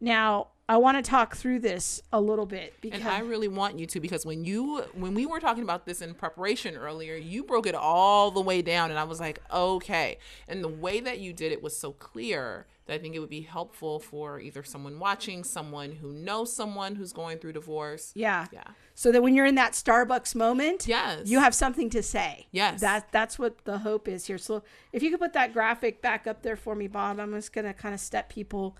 Now, 0.00 0.48
I 0.66 0.78
want 0.78 0.96
to 0.96 1.08
talk 1.08 1.36
through 1.36 1.58
this 1.58 2.00
a 2.10 2.18
little 2.20 2.46
bit 2.46 2.72
because 2.80 3.00
And 3.00 3.08
I 3.08 3.18
really 3.18 3.48
want 3.48 3.78
you 3.78 3.84
to 3.86 4.00
because 4.00 4.24
when 4.24 4.44
you 4.46 4.78
when 4.94 5.12
we 5.12 5.26
were 5.26 5.38
talking 5.38 5.62
about 5.62 5.84
this 5.84 6.00
in 6.00 6.14
preparation 6.14 6.74
earlier, 6.76 7.16
you 7.16 7.44
broke 7.44 7.66
it 7.66 7.74
all 7.74 8.30
the 8.30 8.40
way 8.40 8.62
down 8.62 8.88
and 8.90 8.98
I 8.98 9.04
was 9.04 9.20
like, 9.20 9.40
"Okay." 9.52 10.16
And 10.48 10.64
the 10.64 10.68
way 10.68 11.00
that 11.00 11.18
you 11.20 11.34
did 11.34 11.52
it 11.52 11.62
was 11.62 11.76
so 11.76 11.92
clear 11.92 12.66
that 12.86 12.94
I 12.94 12.98
think 12.98 13.14
it 13.14 13.18
would 13.18 13.28
be 13.30 13.42
helpful 13.42 13.98
for 13.98 14.40
either 14.40 14.62
someone 14.62 14.98
watching, 14.98 15.44
someone 15.44 15.92
who 15.92 16.12
knows 16.12 16.52
someone 16.52 16.94
who's 16.94 17.12
going 17.12 17.38
through 17.38 17.52
divorce. 17.52 18.12
yeah. 18.14 18.46
Yeah. 18.52 18.64
So 18.94 19.10
that 19.12 19.22
when 19.22 19.34
you're 19.34 19.46
in 19.46 19.56
that 19.56 19.72
Starbucks 19.72 20.34
moment, 20.34 20.86
Yes. 20.86 21.26
you 21.28 21.40
have 21.40 21.54
something 21.54 21.90
to 21.90 22.02
say. 22.02 22.46
Yes. 22.52 22.80
That 22.80 23.08
that's 23.12 23.38
what 23.38 23.64
the 23.66 23.78
hope 23.78 24.08
is 24.08 24.26
here. 24.28 24.38
So 24.38 24.62
if 24.92 25.02
you 25.02 25.10
could 25.10 25.20
put 25.20 25.34
that 25.34 25.52
graphic 25.52 26.00
back 26.00 26.26
up 26.26 26.42
there 26.42 26.56
for 26.56 26.74
me, 26.74 26.86
Bob, 26.86 27.20
I'm 27.20 27.32
just 27.32 27.52
going 27.52 27.66
to 27.66 27.74
kind 27.74 27.92
of 27.94 28.00
step 28.00 28.28
people 28.30 28.76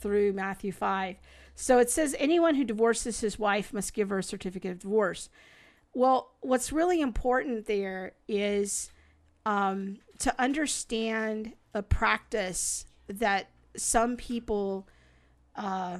through 0.00 0.32
Matthew 0.32 0.72
5. 0.72 1.16
So 1.54 1.78
it 1.78 1.90
says 1.90 2.14
anyone 2.18 2.54
who 2.54 2.64
divorces 2.64 3.20
his 3.20 3.38
wife 3.38 3.72
must 3.72 3.94
give 3.94 4.10
her 4.10 4.18
a 4.18 4.22
certificate 4.22 4.72
of 4.72 4.78
divorce. 4.80 5.28
Well, 5.92 6.34
what's 6.40 6.72
really 6.72 7.00
important 7.00 7.66
there 7.66 8.12
is 8.28 8.90
um, 9.44 9.98
to 10.20 10.40
understand 10.40 11.54
a 11.74 11.82
practice 11.82 12.86
that 13.08 13.48
some 13.76 14.16
people 14.16 14.86
uh, 15.56 15.98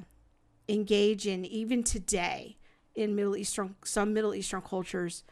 engage 0.69 1.27
in 1.27 1.45
even 1.45 1.83
today 1.83 2.57
in 2.95 3.15
Middle 3.15 3.37
Eastern 3.37 3.77
some 3.85 4.13
Middle 4.13 4.35
Eastern 4.35 4.61
cultures, 4.61 5.25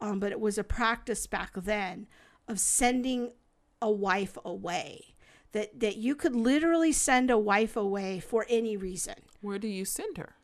um, 0.00 0.20
but 0.20 0.32
it 0.32 0.40
was 0.40 0.58
a 0.58 0.64
practice 0.64 1.26
back 1.26 1.52
then 1.56 2.06
of 2.46 2.60
sending 2.60 3.32
a 3.80 3.90
wife 3.90 4.38
away. 4.44 5.13
That 5.54 5.80
that 5.80 5.96
you 5.96 6.14
could 6.14 6.34
literally 6.36 6.92
send 6.92 7.30
a 7.30 7.38
wife 7.38 7.76
away 7.76 8.20
for 8.20 8.44
any 8.48 8.76
reason, 8.76 9.14
Where 9.40 9.58
do 9.58 9.68
you 9.68 9.84
send 9.84 10.18
her? 10.18 10.34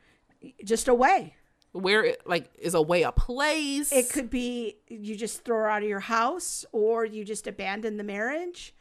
just 0.65 0.89
away. 0.89 1.35
Where 1.73 2.05
it, 2.05 2.23
like 2.27 2.51
is 2.59 2.75
away 2.75 3.03
a 3.03 3.13
place? 3.13 3.93
It 3.93 4.09
could 4.11 4.31
be 4.31 4.77
you 4.89 5.17
just 5.17 5.45
throw 5.45 5.59
her 5.59 5.69
out 5.69 5.83
of 5.83 5.89
your 5.89 6.01
house, 6.01 6.65
or 6.73 7.05
you 7.05 7.25
just 7.25 7.47
abandon 7.47 7.97
the 7.97 8.05
marriage, 8.05 8.75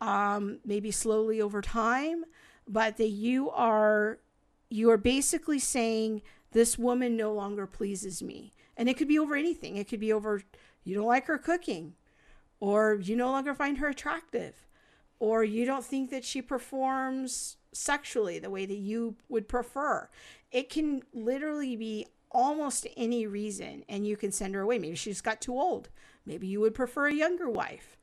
um, 0.00 0.58
maybe 0.64 0.90
slowly 0.90 1.40
over 1.40 1.60
time. 1.62 2.24
But 2.66 2.96
that 2.96 3.10
you 3.10 3.50
are 3.50 4.18
you 4.68 4.90
are 4.90 4.98
basically 4.98 5.58
saying 5.58 6.22
this 6.52 6.76
woman 6.78 7.16
no 7.16 7.32
longer 7.32 7.66
pleases 7.66 8.22
me, 8.22 8.52
and 8.76 8.88
it 8.88 8.96
could 8.96 9.08
be 9.08 9.18
over 9.18 9.36
anything. 9.36 9.76
It 9.76 9.88
could 9.88 10.00
be 10.00 10.12
over 10.12 10.42
you 10.84 10.94
don't 10.94 11.06
like 11.06 11.26
her 11.26 11.38
cooking, 11.38 11.94
or 12.60 12.94
you 13.02 13.14
no 13.14 13.30
longer 13.30 13.54
find 13.54 13.78
her 13.78 13.88
attractive, 13.88 14.65
or 15.18 15.44
you 15.44 15.64
don't 15.64 15.84
think 15.84 16.10
that 16.10 16.24
she 16.24 16.42
performs 16.42 17.56
sexually 17.72 18.38
the 18.38 18.50
way 18.50 18.66
that 18.66 18.76
you 18.76 19.16
would 19.28 19.48
prefer. 19.48 20.08
It 20.50 20.68
can 20.70 21.02
literally 21.12 21.76
be 21.76 22.06
almost 22.30 22.86
any 22.96 23.26
reason, 23.26 23.84
and 23.88 24.06
you 24.06 24.16
can 24.16 24.32
send 24.32 24.54
her 24.54 24.60
away. 24.60 24.78
Maybe 24.78 24.96
she 24.96 25.10
just 25.10 25.24
got 25.24 25.40
too 25.40 25.58
old. 25.58 25.88
Maybe 26.24 26.46
you 26.46 26.60
would 26.60 26.74
prefer 26.74 27.06
a 27.06 27.14
younger 27.14 27.48
wife. 27.48 27.96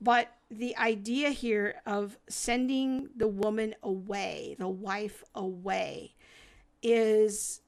But 0.00 0.32
the 0.50 0.76
idea 0.76 1.30
here 1.30 1.80
of 1.84 2.18
sending 2.28 3.10
the 3.16 3.28
woman 3.28 3.74
away, 3.82 4.56
the 4.58 4.68
wife 4.68 5.24
away, 5.34 6.14
is 6.82 7.60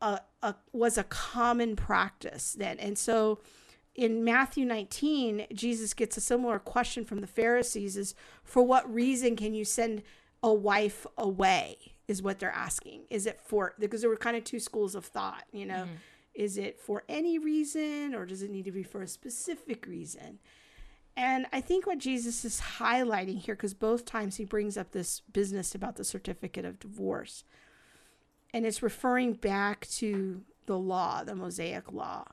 a, 0.00 0.20
a 0.42 0.54
was 0.72 0.96
a 0.96 1.04
common 1.04 1.76
practice 1.76 2.52
then. 2.52 2.78
And 2.78 2.96
so 2.98 3.40
in 3.94 4.24
Matthew 4.24 4.64
19, 4.64 5.46
Jesus 5.52 5.92
gets 5.94 6.16
a 6.16 6.20
similar 6.20 6.58
question 6.58 7.04
from 7.04 7.20
the 7.20 7.26
Pharisees 7.26 7.96
is 7.96 8.14
for 8.42 8.62
what 8.62 8.92
reason 8.92 9.36
can 9.36 9.54
you 9.54 9.64
send 9.64 10.02
a 10.42 10.52
wife 10.52 11.06
away? 11.18 11.76
Is 12.08 12.22
what 12.22 12.38
they're 12.38 12.50
asking. 12.50 13.02
Is 13.10 13.26
it 13.26 13.40
for 13.40 13.74
because 13.78 14.00
there 14.00 14.10
were 14.10 14.16
kind 14.16 14.36
of 14.36 14.44
two 14.44 14.60
schools 14.60 14.94
of 14.94 15.04
thought, 15.04 15.44
you 15.52 15.66
know? 15.66 15.84
Mm-hmm. 15.84 15.94
Is 16.34 16.56
it 16.56 16.80
for 16.80 17.04
any 17.08 17.38
reason 17.38 18.14
or 18.14 18.24
does 18.24 18.42
it 18.42 18.50
need 18.50 18.64
to 18.64 18.72
be 18.72 18.82
for 18.82 19.02
a 19.02 19.08
specific 19.08 19.86
reason? 19.86 20.38
And 21.16 21.46
I 21.52 21.60
think 21.60 21.86
what 21.86 21.98
Jesus 21.98 22.44
is 22.44 22.60
highlighting 22.78 23.38
here, 23.38 23.54
because 23.54 23.74
both 23.74 24.06
times 24.06 24.36
he 24.36 24.44
brings 24.44 24.78
up 24.78 24.92
this 24.92 25.20
business 25.20 25.74
about 25.74 25.96
the 25.96 26.04
certificate 26.04 26.64
of 26.64 26.80
divorce, 26.80 27.44
and 28.54 28.64
it's 28.64 28.82
referring 28.82 29.34
back 29.34 29.86
to 29.88 30.42
the 30.64 30.78
law, 30.78 31.22
the 31.22 31.34
Mosaic 31.34 31.92
law. 31.92 32.24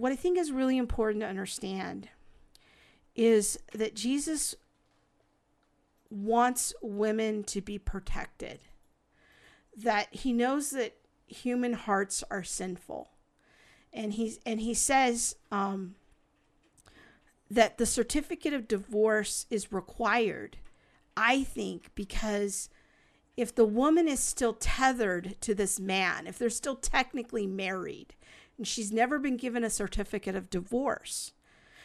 What 0.00 0.12
I 0.12 0.16
think 0.16 0.38
is 0.38 0.50
really 0.50 0.78
important 0.78 1.20
to 1.20 1.28
understand 1.28 2.08
is 3.14 3.58
that 3.74 3.94
Jesus 3.94 4.54
wants 6.08 6.72
women 6.80 7.44
to 7.44 7.60
be 7.60 7.78
protected, 7.78 8.60
that 9.76 10.08
he 10.10 10.32
knows 10.32 10.70
that 10.70 10.96
human 11.26 11.74
hearts 11.74 12.24
are 12.30 12.42
sinful. 12.42 13.10
And 13.92 14.14
he's 14.14 14.40
and 14.46 14.62
he 14.62 14.72
says, 14.72 15.36
um, 15.52 15.96
that 17.50 17.76
the 17.76 17.84
certificate 17.84 18.54
of 18.54 18.66
divorce 18.66 19.44
is 19.50 19.70
required, 19.70 20.56
I 21.14 21.42
think, 21.42 21.90
because 21.94 22.70
if 23.36 23.54
the 23.54 23.66
woman 23.66 24.08
is 24.08 24.20
still 24.20 24.54
tethered 24.54 25.36
to 25.42 25.54
this 25.54 25.78
man, 25.78 26.26
if 26.26 26.38
they're 26.38 26.48
still 26.48 26.76
technically 26.76 27.46
married, 27.46 28.14
and 28.60 28.68
she's 28.68 28.92
never 28.92 29.18
been 29.18 29.38
given 29.38 29.64
a 29.64 29.70
certificate 29.70 30.36
of 30.36 30.50
divorce, 30.50 31.32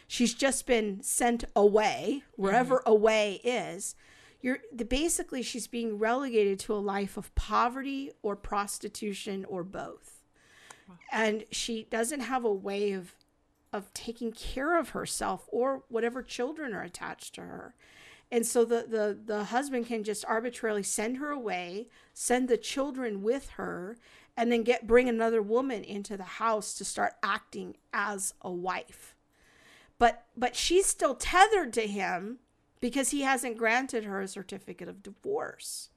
she's 0.06 0.34
just 0.34 0.66
been 0.66 1.02
sent 1.02 1.44
away, 1.56 2.22
wherever 2.36 2.80
mm-hmm. 2.80 2.90
away 2.90 3.40
is. 3.42 3.94
You're 4.42 4.58
the, 4.70 4.84
basically 4.84 5.42
she's 5.42 5.66
being 5.66 5.98
relegated 5.98 6.58
to 6.60 6.74
a 6.74 6.76
life 6.76 7.16
of 7.16 7.34
poverty 7.34 8.10
or 8.20 8.36
prostitution 8.36 9.46
or 9.46 9.64
both. 9.64 10.20
And 11.10 11.44
she 11.50 11.84
doesn't 11.90 12.20
have 12.20 12.44
a 12.44 12.52
way 12.52 12.92
of 12.92 13.14
of 13.72 13.92
taking 13.94 14.32
care 14.32 14.78
of 14.78 14.90
herself 14.90 15.48
or 15.48 15.82
whatever 15.88 16.22
children 16.22 16.74
are 16.74 16.82
attached 16.82 17.34
to 17.36 17.40
her. 17.40 17.74
And 18.30 18.44
so 18.44 18.66
the, 18.66 18.84
the, 18.88 19.18
the 19.24 19.44
husband 19.44 19.86
can 19.86 20.04
just 20.04 20.24
arbitrarily 20.26 20.82
send 20.82 21.16
her 21.16 21.30
away, 21.30 21.88
send 22.12 22.48
the 22.48 22.56
children 22.56 23.22
with 23.22 23.50
her, 23.50 23.96
and 24.36 24.52
then 24.52 24.62
get 24.62 24.86
bring 24.86 25.08
another 25.08 25.40
woman 25.40 25.82
into 25.82 26.16
the 26.16 26.24
house 26.24 26.74
to 26.74 26.84
start 26.84 27.14
acting 27.22 27.76
as 27.92 28.34
a 28.42 28.50
wife. 28.50 29.14
But 29.98 30.24
but 30.36 30.54
she's 30.54 30.86
still 30.86 31.14
tethered 31.14 31.72
to 31.74 31.86
him 31.86 32.38
because 32.80 33.10
he 33.10 33.22
hasn't 33.22 33.56
granted 33.56 34.04
her 34.04 34.20
a 34.20 34.28
certificate 34.28 34.88
of 34.88 35.02
divorce. 35.02 35.88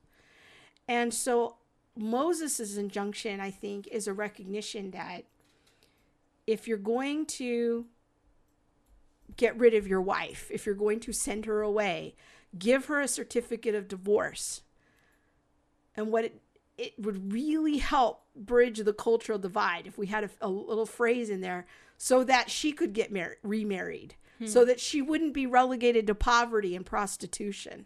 And 0.87 1.13
so 1.13 1.57
Moses' 1.95 2.77
injunction, 2.77 3.39
I 3.39 3.51
think, 3.51 3.87
is 3.87 4.07
a 4.07 4.13
recognition 4.13 4.91
that 4.91 5.25
if 6.47 6.67
you're 6.67 6.77
going 6.77 7.25
to 7.25 7.85
get 9.37 9.57
rid 9.57 9.73
of 9.73 9.87
your 9.87 10.01
wife, 10.01 10.49
if 10.51 10.65
you're 10.65 10.73
going 10.73 10.99
to 11.01 11.13
send 11.13 11.45
her 11.45 11.61
away, 11.61 12.15
give 12.57 12.85
her 12.85 13.01
a 13.01 13.07
certificate 13.07 13.75
of 13.75 13.87
divorce. 13.87 14.61
And 15.95 16.11
what 16.11 16.25
it, 16.25 16.41
it 16.79 16.93
would 16.97 17.33
really 17.33 17.77
help 17.77 18.23
bridge 18.35 18.79
the 18.79 18.93
cultural 18.93 19.37
divide 19.37 19.85
if 19.85 19.97
we 19.97 20.07
had 20.07 20.23
a, 20.23 20.29
a 20.41 20.49
little 20.49 20.85
phrase 20.85 21.29
in 21.29 21.41
there 21.41 21.67
so 21.97 22.23
that 22.23 22.49
she 22.49 22.71
could 22.71 22.93
get 22.93 23.11
married, 23.11 23.37
remarried, 23.43 24.15
hmm. 24.37 24.45
so 24.45 24.63
that 24.63 24.79
she 24.79 25.01
wouldn't 25.01 25.33
be 25.33 25.45
relegated 25.45 26.07
to 26.07 26.15
poverty 26.15 26.75
and 26.75 26.85
prostitution. 26.85 27.85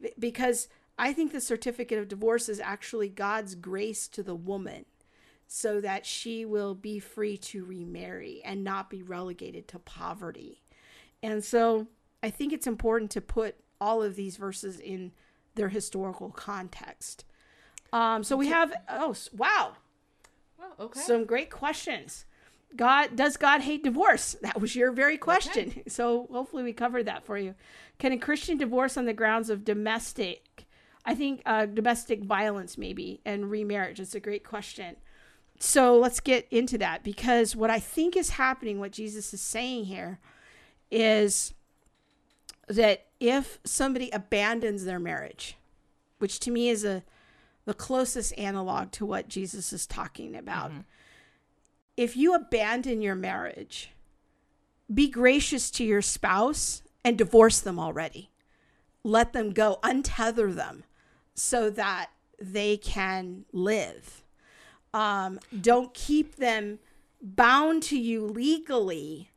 B- 0.00 0.12
Because 0.18 0.68
I 0.98 1.14
think 1.14 1.32
the 1.32 1.40
certificate 1.40 1.98
of 1.98 2.08
divorce 2.08 2.50
is 2.50 2.60
actually 2.60 3.08
God's 3.08 3.54
grace 3.54 4.06
to 4.08 4.22
the 4.22 4.34
woman 4.34 4.84
so 5.46 5.80
that 5.80 6.04
she 6.04 6.44
will 6.44 6.74
be 6.74 6.98
free 6.98 7.38
to 7.38 7.64
remarry 7.64 8.42
and 8.44 8.62
not 8.62 8.90
be 8.90 9.02
relegated 9.02 9.68
to 9.68 9.78
poverty. 9.78 10.62
And 11.22 11.42
so 11.42 11.86
I 12.22 12.30
think 12.30 12.52
it's 12.52 12.66
important 12.66 13.10
to 13.12 13.20
put 13.20 13.56
all 13.80 14.02
of 14.02 14.16
these 14.16 14.36
verses 14.36 14.78
in 14.78 15.12
their 15.54 15.68
historical 15.68 16.30
context. 16.30 17.24
Um, 17.96 18.22
so 18.24 18.36
we 18.36 18.48
have, 18.48 18.74
oh, 18.90 19.14
wow, 19.34 19.72
Oh, 20.60 20.84
okay. 20.84 21.00
some 21.00 21.24
great 21.24 21.50
questions. 21.50 22.26
God 22.74 23.16
does 23.16 23.38
God 23.38 23.62
hate 23.62 23.82
divorce? 23.82 24.36
That 24.42 24.60
was 24.60 24.76
your 24.76 24.92
very 24.92 25.16
question. 25.16 25.82
So 25.88 26.28
hopefully 26.30 26.62
we 26.62 26.74
covered 26.74 27.06
that 27.06 27.24
for 27.24 27.38
you. 27.38 27.54
Can 27.98 28.12
a 28.12 28.18
Christian 28.18 28.58
divorce 28.58 28.98
on 28.98 29.06
the 29.06 29.14
grounds 29.14 29.48
of 29.48 29.64
domestic? 29.64 30.66
I 31.06 31.14
think 31.14 31.40
uh, 31.46 31.64
domestic 31.64 32.22
violence 32.22 32.76
maybe 32.76 33.20
and 33.24 33.50
remarriage. 33.50 33.98
It's 33.98 34.14
a 34.14 34.20
great 34.20 34.44
question. 34.44 34.96
So 35.58 35.98
let's 35.98 36.20
get 36.20 36.46
into 36.50 36.76
that 36.78 37.02
because 37.02 37.56
what 37.56 37.70
I 37.70 37.78
think 37.78 38.14
is 38.14 38.30
happening, 38.30 38.78
what 38.78 38.92
Jesus 38.92 39.32
is 39.32 39.40
saying 39.40 39.86
here, 39.86 40.18
is 40.90 41.54
that 42.68 43.06
if 43.20 43.58
somebody 43.64 44.10
abandons 44.10 44.84
their 44.84 44.98
marriage, 44.98 45.56
which 46.18 46.40
to 46.40 46.50
me 46.50 46.68
is 46.68 46.84
a 46.84 47.02
the 47.66 47.74
closest 47.74 48.36
analog 48.38 48.90
to 48.92 49.04
what 49.04 49.28
Jesus 49.28 49.72
is 49.72 49.86
talking 49.86 50.34
about. 50.34 50.72
If 51.96 52.16
you 52.16 52.34
abandon 52.34 53.02
your 53.02 53.14
marriage, 53.14 53.90
be 54.92 55.08
gracious 55.08 55.70
to 55.72 55.84
your 55.84 56.02
spouse 56.02 56.82
and 57.04 57.18
divorce 57.18 57.60
them 57.60 57.78
already. 57.78 58.30
Let 59.02 59.32
them 59.32 59.50
go, 59.50 59.78
untether 59.82 60.54
them 60.54 60.84
so 61.34 61.68
that 61.70 62.10
they 62.40 62.76
can 62.76 63.44
live. 63.52 64.22
Um, 64.94 65.38
don't 65.60 65.92
keep 65.92 66.36
them 66.36 66.78
bound 67.20 67.82
to 67.84 67.98
you 67.98 68.24
legally 68.26 69.30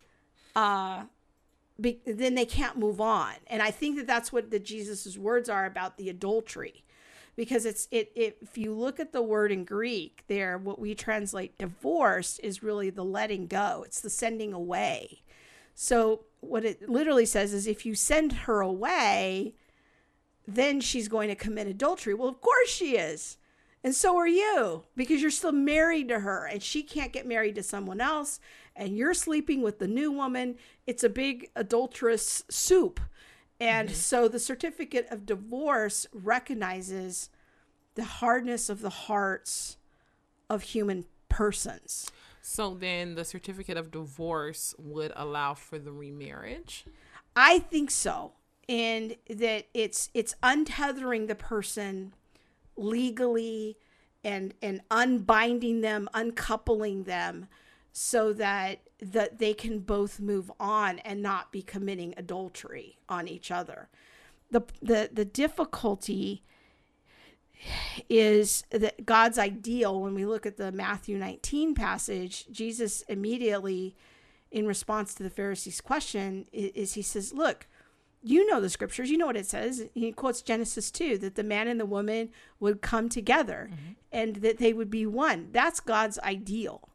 uh, 0.55 1.03
be, 1.79 2.01
then 2.05 2.35
they 2.35 2.45
can't 2.45 2.77
move 2.77 2.99
on. 2.99 3.33
And 3.47 3.61
I 3.61 3.71
think 3.71 3.97
that 3.97 4.07
that's 4.07 4.31
what 4.31 4.51
the 4.51 4.59
Jesus's 4.59 5.17
words 5.17 5.49
are 5.49 5.65
about 5.65 5.97
the 5.97 6.09
adultery, 6.09 6.83
because 7.39 7.65
it's 7.65 7.87
it, 7.89 8.11
it. 8.15 8.37
If 8.41 8.57
you 8.57 8.73
look 8.73 8.99
at 8.99 9.13
the 9.13 9.21
word 9.21 9.49
in 9.49 9.63
Greek, 9.63 10.25
there, 10.27 10.57
what 10.57 10.77
we 10.77 10.93
translate 10.93 11.57
divorce 11.57 12.37
is 12.39 12.61
really 12.61 12.89
the 12.89 13.05
letting 13.05 13.47
go. 13.47 13.83
It's 13.85 14.01
the 14.01 14.09
sending 14.09 14.51
away. 14.51 15.21
So 15.73 16.25
what 16.41 16.65
it 16.65 16.89
literally 16.89 17.25
says 17.25 17.53
is, 17.53 17.65
if 17.65 17.85
you 17.85 17.95
send 17.95 18.33
her 18.33 18.59
away, 18.59 19.53
then 20.45 20.81
she's 20.81 21.07
going 21.07 21.29
to 21.29 21.35
commit 21.35 21.67
adultery. 21.67 22.13
Well, 22.13 22.27
of 22.27 22.41
course 22.41 22.67
she 22.67 22.97
is. 22.97 23.37
And 23.85 23.95
so 23.95 24.17
are 24.17 24.27
you 24.27 24.83
because 24.97 25.21
you're 25.21 25.31
still 25.31 25.53
married 25.53 26.09
to 26.09 26.19
her 26.19 26.45
and 26.45 26.61
she 26.61 26.83
can't 26.83 27.13
get 27.13 27.25
married 27.25 27.55
to 27.55 27.63
someone 27.63 28.01
else 28.01 28.41
and 28.75 28.97
you're 28.97 29.13
sleeping 29.13 29.61
with 29.61 29.79
the 29.79 29.87
new 29.87 30.11
woman. 30.11 30.57
It's 30.85 31.05
a 31.05 31.09
big 31.09 31.51
adulterous 31.55 32.43
soup. 32.49 32.99
And 33.59 33.89
mm-hmm. 33.89 33.95
so 33.95 34.27
the 34.27 34.39
certificate 34.39 35.07
of 35.11 35.25
divorce 35.25 36.07
recognizes 36.13 37.29
the 37.95 38.03
hardness 38.03 38.69
of 38.69 38.81
the 38.81 38.89
hearts 38.89 39.77
of 40.49 40.63
human 40.63 41.05
persons. 41.27 42.09
So 42.41 42.73
then 42.73 43.15
the 43.15 43.25
certificate 43.25 43.77
of 43.77 43.91
divorce 43.91 44.73
would 44.77 45.11
allow 45.15 45.53
for 45.53 45.77
the 45.77 45.91
remarriage. 45.91 46.85
I 47.35 47.59
think 47.59 47.91
so. 47.91 48.33
And 48.67 49.15
that 49.29 49.65
it's 49.73 50.09
it's 50.13 50.35
untethering 50.41 51.27
the 51.27 51.35
person 51.35 52.13
legally 52.75 53.77
and 54.23 54.53
and 54.61 54.81
unbinding 54.89 55.81
them, 55.81 56.07
uncoupling 56.13 57.03
them 57.03 57.47
so 57.91 58.31
that 58.33 58.79
that 59.01 59.39
they 59.39 59.53
can 59.53 59.79
both 59.79 60.19
move 60.19 60.51
on 60.59 60.99
and 60.99 61.21
not 61.21 61.51
be 61.51 61.61
committing 61.61 62.13
adultery 62.17 62.97
on 63.07 63.27
each 63.27 63.51
other. 63.51 63.89
The 64.51 64.61
the 64.81 65.09
the 65.11 65.25
difficulty 65.25 66.43
is 68.07 68.63
that 68.71 69.05
God's 69.05 69.37
ideal 69.37 69.99
when 69.99 70.13
we 70.13 70.25
look 70.25 70.45
at 70.45 70.57
the 70.57 70.71
Matthew 70.71 71.17
19 71.17 71.75
passage, 71.75 72.45
Jesus 72.51 73.01
immediately 73.03 73.95
in 74.51 74.65
response 74.65 75.13
to 75.13 75.23
the 75.23 75.29
Pharisees' 75.29 75.81
question 75.81 76.45
is, 76.51 76.71
is 76.71 76.93
he 76.93 77.01
says, 77.01 77.33
"Look, 77.33 77.67
you 78.21 78.45
know 78.47 78.59
the 78.59 78.69
scriptures, 78.69 79.09
you 79.09 79.17
know 79.17 79.27
what 79.27 79.37
it 79.37 79.45
says. 79.45 79.85
He 79.93 80.11
quotes 80.11 80.41
Genesis 80.41 80.91
2 80.91 81.17
that 81.19 81.35
the 81.35 81.43
man 81.43 81.67
and 81.67 81.79
the 81.79 81.85
woman 81.85 82.29
would 82.59 82.81
come 82.81 83.07
together 83.07 83.69
mm-hmm. 83.71 83.93
and 84.11 84.37
that 84.37 84.57
they 84.57 84.73
would 84.73 84.89
be 84.89 85.05
one. 85.05 85.49
That's 85.51 85.79
God's 85.79 86.19
ideal. 86.19 86.88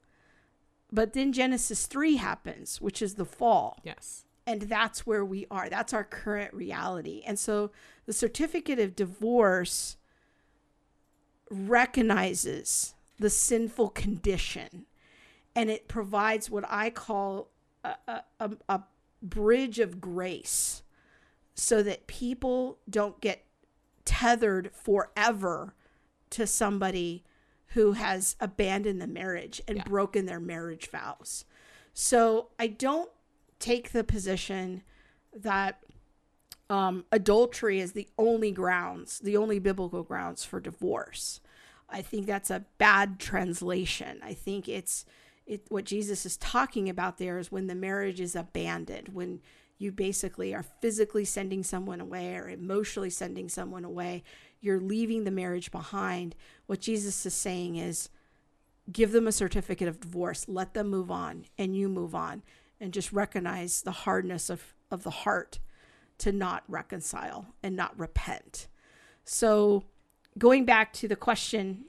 But 0.92 1.12
then 1.12 1.32
Genesis 1.32 1.86
3 1.86 2.16
happens, 2.16 2.80
which 2.80 3.02
is 3.02 3.14
the 3.14 3.24
fall. 3.24 3.80
Yes. 3.82 4.24
And 4.46 4.62
that's 4.62 5.06
where 5.06 5.24
we 5.24 5.46
are. 5.50 5.68
That's 5.68 5.92
our 5.92 6.04
current 6.04 6.52
reality. 6.52 7.22
And 7.26 7.38
so 7.38 7.70
the 8.06 8.12
certificate 8.12 8.78
of 8.78 8.94
divorce 8.94 9.96
recognizes 11.50 12.94
the 13.18 13.30
sinful 13.30 13.90
condition 13.90 14.86
and 15.56 15.70
it 15.70 15.88
provides 15.88 16.50
what 16.50 16.64
I 16.68 16.90
call 16.90 17.48
a, 17.84 17.94
a, 18.08 18.22
a, 18.40 18.50
a 18.68 18.82
bridge 19.22 19.78
of 19.78 20.00
grace 20.00 20.82
so 21.54 21.82
that 21.82 22.06
people 22.06 22.78
don't 22.90 23.20
get 23.20 23.44
tethered 24.04 24.70
forever 24.74 25.74
to 26.30 26.46
somebody 26.46 27.24
who 27.74 27.92
has 27.92 28.36
abandoned 28.40 29.00
the 29.00 29.06
marriage 29.06 29.60
and 29.68 29.78
Yeah. 29.78 29.84
broken 29.84 30.26
their 30.26 30.40
marriage 30.40 30.88
vows. 30.90 31.44
So 31.92 32.48
I 32.58 32.66
don't 32.68 33.10
take 33.58 33.90
the 33.92 34.04
position 34.04 34.82
that 35.32 35.80
um, 36.70 37.04
adultery 37.12 37.80
is 37.80 37.92
the 37.92 38.08
only 38.16 38.50
grounds, 38.50 39.18
the 39.18 39.36
only 39.36 39.58
biblical 39.58 40.02
grounds 40.02 40.44
for 40.44 40.60
divorce. 40.60 41.40
I 41.90 42.00
think 42.00 42.26
that's 42.26 42.50
a 42.50 42.64
bad 42.78 43.18
translation. 43.20 44.20
I 44.22 44.32
think 44.34 44.68
it's 44.68 45.04
it 45.46 45.66
what 45.68 45.84
Jesus 45.84 46.24
is 46.24 46.38
talking 46.38 46.88
about 46.88 47.18
there 47.18 47.38
is 47.38 47.52
when 47.52 47.66
the 47.66 47.74
marriage 47.74 48.18
is 48.18 48.34
abandoned, 48.34 49.08
when 49.08 49.40
you 49.78 49.92
basically 49.92 50.54
are 50.54 50.62
physically 50.62 51.24
sending 51.24 51.62
someone 51.62 52.00
away 52.00 52.36
or 52.36 52.48
emotionally 52.48 53.10
sending 53.10 53.48
someone 53.48 53.84
away, 53.84 54.22
you're 54.60 54.80
leaving 54.80 55.24
the 55.24 55.30
marriage 55.30 55.70
behind. 55.70 56.34
What 56.66 56.80
Jesus 56.80 57.26
is 57.26 57.34
saying 57.34 57.76
is 57.76 58.08
give 58.92 59.12
them 59.12 59.26
a 59.26 59.32
certificate 59.32 59.88
of 59.88 60.00
divorce, 60.00 60.46
let 60.48 60.74
them 60.74 60.88
move 60.88 61.10
on, 61.10 61.44
and 61.58 61.76
you 61.76 61.88
move 61.88 62.14
on, 62.14 62.42
and 62.80 62.92
just 62.92 63.12
recognize 63.12 63.82
the 63.82 63.92
hardness 63.92 64.50
of, 64.50 64.74
of 64.90 65.02
the 65.02 65.10
heart 65.10 65.58
to 66.18 66.32
not 66.32 66.62
reconcile 66.68 67.54
and 67.62 67.74
not 67.74 67.98
repent. 67.98 68.68
So, 69.24 69.84
going 70.38 70.64
back 70.64 70.92
to 70.94 71.08
the 71.08 71.16
question 71.16 71.84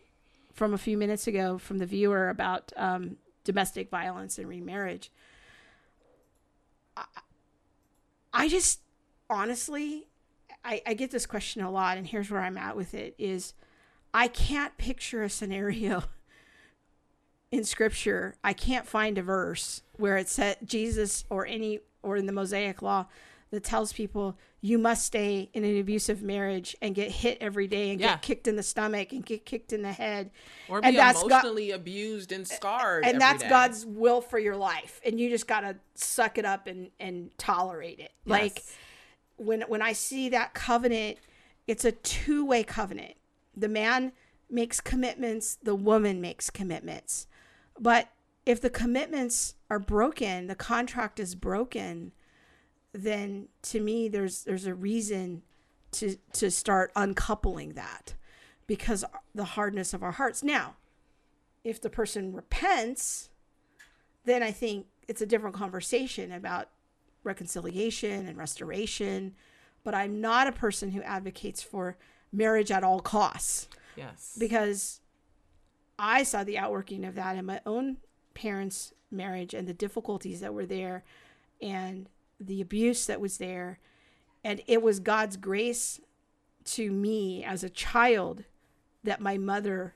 from 0.53 0.73
a 0.73 0.77
few 0.77 0.97
minutes 0.97 1.27
ago 1.27 1.57
from 1.57 1.79
the 1.79 1.85
viewer 1.85 2.29
about 2.29 2.71
um, 2.77 3.17
domestic 3.43 3.89
violence 3.89 4.37
and 4.37 4.47
remarriage, 4.47 5.11
I, 6.95 7.05
I 8.35 8.49
just 8.49 8.81
honestly, 9.29 10.07
I, 10.63 10.81
I 10.85 10.93
get 10.93 11.09
this 11.09 11.25
question 11.25 11.61
a 11.61 11.71
lot, 11.71 11.97
and 11.97 12.05
here's 12.05 12.29
where 12.29 12.41
I'm 12.41 12.57
at 12.57 12.75
with 12.75 12.93
it: 12.93 13.15
is 13.17 13.53
I 14.13 14.27
can't 14.27 14.77
picture 14.77 15.23
a 15.23 15.29
scenario 15.29 16.03
in 17.51 17.63
Scripture. 17.63 18.35
I 18.43 18.53
can't 18.53 18.85
find 18.85 19.17
a 19.17 19.23
verse 19.23 19.83
where 19.93 20.17
it 20.17 20.27
said 20.27 20.57
Jesus 20.65 21.23
or 21.29 21.45
any 21.45 21.79
or 22.03 22.17
in 22.17 22.25
the 22.25 22.33
Mosaic 22.33 22.81
Law 22.81 23.07
that 23.51 23.63
tells 23.63 23.93
people 23.93 24.37
you 24.61 24.77
must 24.77 25.05
stay 25.05 25.49
in 25.53 25.63
an 25.63 25.79
abusive 25.79 26.23
marriage 26.23 26.75
and 26.81 26.95
get 26.95 27.11
hit 27.11 27.37
every 27.39 27.67
day 27.67 27.91
and 27.91 27.99
Yeah. 28.01 28.13
get 28.13 28.21
kicked 28.23 28.47
in 28.47 28.55
the 28.55 28.63
stomach 28.63 29.11
and 29.13 29.23
get 29.25 29.45
kicked 29.45 29.71
in 29.71 29.83
the 29.83 29.91
head. 29.91 30.31
Or 30.67 30.81
be 30.81 30.87
And 30.87 30.97
that's 30.97 31.21
God- 31.21 31.31
emotionally 31.31 31.71
abused 31.71 32.31
and 32.31 32.47
scarred. 32.47 33.05
and 33.05 33.21
that's 33.21 33.43
day. 33.43 33.49
God's 33.49 33.85
will 33.85 34.21
for 34.21 34.39
your 34.39 34.55
life, 34.57 34.99
and 35.05 35.19
you 35.19 35.29
just 35.29 35.47
gotta 35.47 35.77
suck 35.93 36.37
it 36.37 36.45
up 36.45 36.67
and 36.67 36.89
and 36.99 37.29
tolerate 37.37 37.99
it. 37.99 38.11
Like 38.25 38.63
when 39.37 39.61
when 39.63 39.81
I 39.81 39.93
see 39.93 40.29
that 40.29 40.53
covenant, 40.53 41.19
it's 41.67 41.85
a 41.85 41.91
two 41.91 42.43
way 42.45 42.63
covenant. 42.63 43.15
The 43.55 43.67
man 43.69 44.11
makes 44.49 44.81
commitments, 44.81 45.57
the 45.61 45.75
woman 45.75 46.19
makes 46.21 46.49
commitments, 46.49 47.27
but 47.79 48.09
if 48.45 48.61
the 48.61 48.69
commitments 48.69 49.55
are 49.69 49.79
broken, 49.79 50.47
the 50.47 50.55
contract 50.55 51.19
is 51.19 51.33
broken, 51.35 52.11
then 53.03 53.47
to 53.63 53.79
me 53.79 54.07
there's 54.07 54.43
there's 54.43 54.65
a 54.65 54.73
reason 54.73 55.41
to 55.91 56.15
to 56.33 56.49
start 56.51 56.91
uncoupling 56.95 57.73
that 57.73 58.13
because 58.67 59.03
the 59.33 59.43
hardness 59.45 59.93
of 59.93 60.01
our 60.03 60.13
hearts. 60.13 60.43
Now, 60.43 60.75
if 61.63 61.81
the 61.81 61.89
person 61.89 62.33
repents, 62.33 63.29
then 64.25 64.41
I 64.41 64.51
think 64.51 64.87
it's 65.07 65.21
a 65.21 65.25
different 65.25 65.55
conversation 65.55 66.31
about 66.31 66.69
reconciliation 67.23 68.27
and 68.27 68.37
restoration. 68.37 69.35
But 69.83 69.93
I'm 69.93 70.19
not 70.19 70.47
a 70.47 70.51
person 70.51 70.91
who 70.91 71.01
advocates 71.03 71.61
for 71.61 71.95
marriage 72.31 72.71
at 72.71 72.83
all 72.83 72.99
costs 72.99 73.67
Yes. 73.95 74.35
because 74.39 74.99
I 75.99 76.23
saw 76.23 76.43
the 76.43 76.57
outworking 76.57 77.05
of 77.05 77.13
that 77.15 77.37
in 77.37 77.45
my 77.45 77.61
own 77.67 77.97
parents' 78.33 78.93
marriage 79.11 79.53
and 79.53 79.67
the 79.67 79.73
difficulties 79.73 80.39
that 80.41 80.53
were 80.55 80.65
there 80.65 81.03
and 81.61 82.09
the 82.39 82.61
abuse 82.61 83.05
that 83.05 83.21
was 83.21 83.37
there. 83.37 83.79
And 84.43 84.61
it 84.67 84.81
was 84.81 84.99
God's 84.99 85.37
grace 85.37 85.99
to 86.65 86.91
me 86.91 87.43
as 87.43 87.63
a 87.63 87.69
child 87.69 88.43
that 89.03 89.21
my 89.21 89.37
mother 89.37 89.95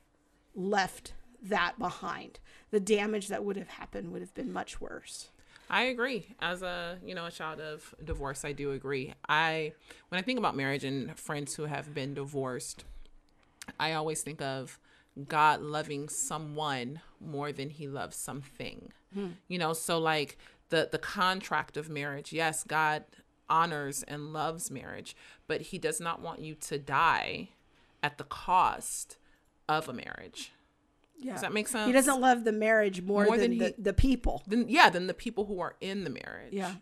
left 0.55 1.13
that 1.41 1.79
behind. 1.79 2.39
The 2.71 2.79
damage 2.79 3.27
that 3.27 3.43
would 3.43 3.57
have 3.57 3.69
happened 3.69 4.11
would 4.11 4.21
have 4.21 4.33
been 4.33 4.51
much 4.51 4.79
worse. 4.79 5.29
I 5.69 5.83
agree. 5.83 6.35
As 6.41 6.61
a 6.63 6.97
you 7.05 7.13
know 7.13 7.27
a 7.27 7.31
child 7.31 7.59
of 7.59 7.93
divorce, 8.03 8.43
I 8.43 8.53
do 8.53 8.71
agree. 8.71 9.13
I 9.27 9.73
when 10.09 10.19
I 10.19 10.23
think 10.23 10.39
about 10.39 10.55
marriage 10.55 10.83
and 10.83 11.17
friends 11.17 11.55
who 11.55 11.65
have 11.65 11.93
been 11.93 12.13
divorced, 12.15 12.85
I 13.79 13.93
always 13.93 14.21
think 14.21 14.41
of 14.41 14.79
God 15.27 15.61
loving 15.61 16.09
someone 16.09 17.01
more 17.19 17.51
than 17.51 17.69
He 17.69 17.87
loves 17.87 18.15
something. 18.17 18.91
Hmm. 19.13 19.29
You 19.47 19.59
know, 19.59 19.73
so 19.73 19.99
like 19.99 20.37
the 20.69 20.87
the 20.91 20.97
contract 20.97 21.77
of 21.77 21.89
marriage. 21.89 22.31
Yes, 22.33 22.63
God 22.63 23.03
honors 23.49 24.03
and 24.03 24.31
loves 24.33 24.69
marriage, 24.69 25.15
but 25.47 25.61
He 25.61 25.77
does 25.77 25.99
not 25.99 26.21
want 26.21 26.39
you 26.41 26.55
to 26.55 26.77
die 26.77 27.49
at 28.03 28.17
the 28.17 28.23
cost 28.23 29.17
of 29.67 29.87
a 29.89 29.93
marriage. 29.93 30.51
Yeah. 31.17 31.33
Does 31.33 31.41
that 31.41 31.51
make 31.53 31.67
sense? 31.67 31.85
He 31.87 31.91
doesn't 31.91 32.21
love 32.21 32.45
the 32.45 32.51
marriage 32.53 33.01
more, 33.01 33.25
More 33.25 33.37
than, 33.37 33.51
than 33.51 33.57
the, 33.59 33.65
he- 33.75 33.81
the 33.81 33.93
people. 33.93 34.43
Then 34.47 34.65
yeah, 34.69 34.89
than 34.89 35.07
the 35.07 35.13
people 35.13 35.45
who 35.45 35.59
are 35.59 35.75
in 35.81 36.03
the 36.05 36.09
marriage. 36.09 36.53
Yeah. 36.53 36.75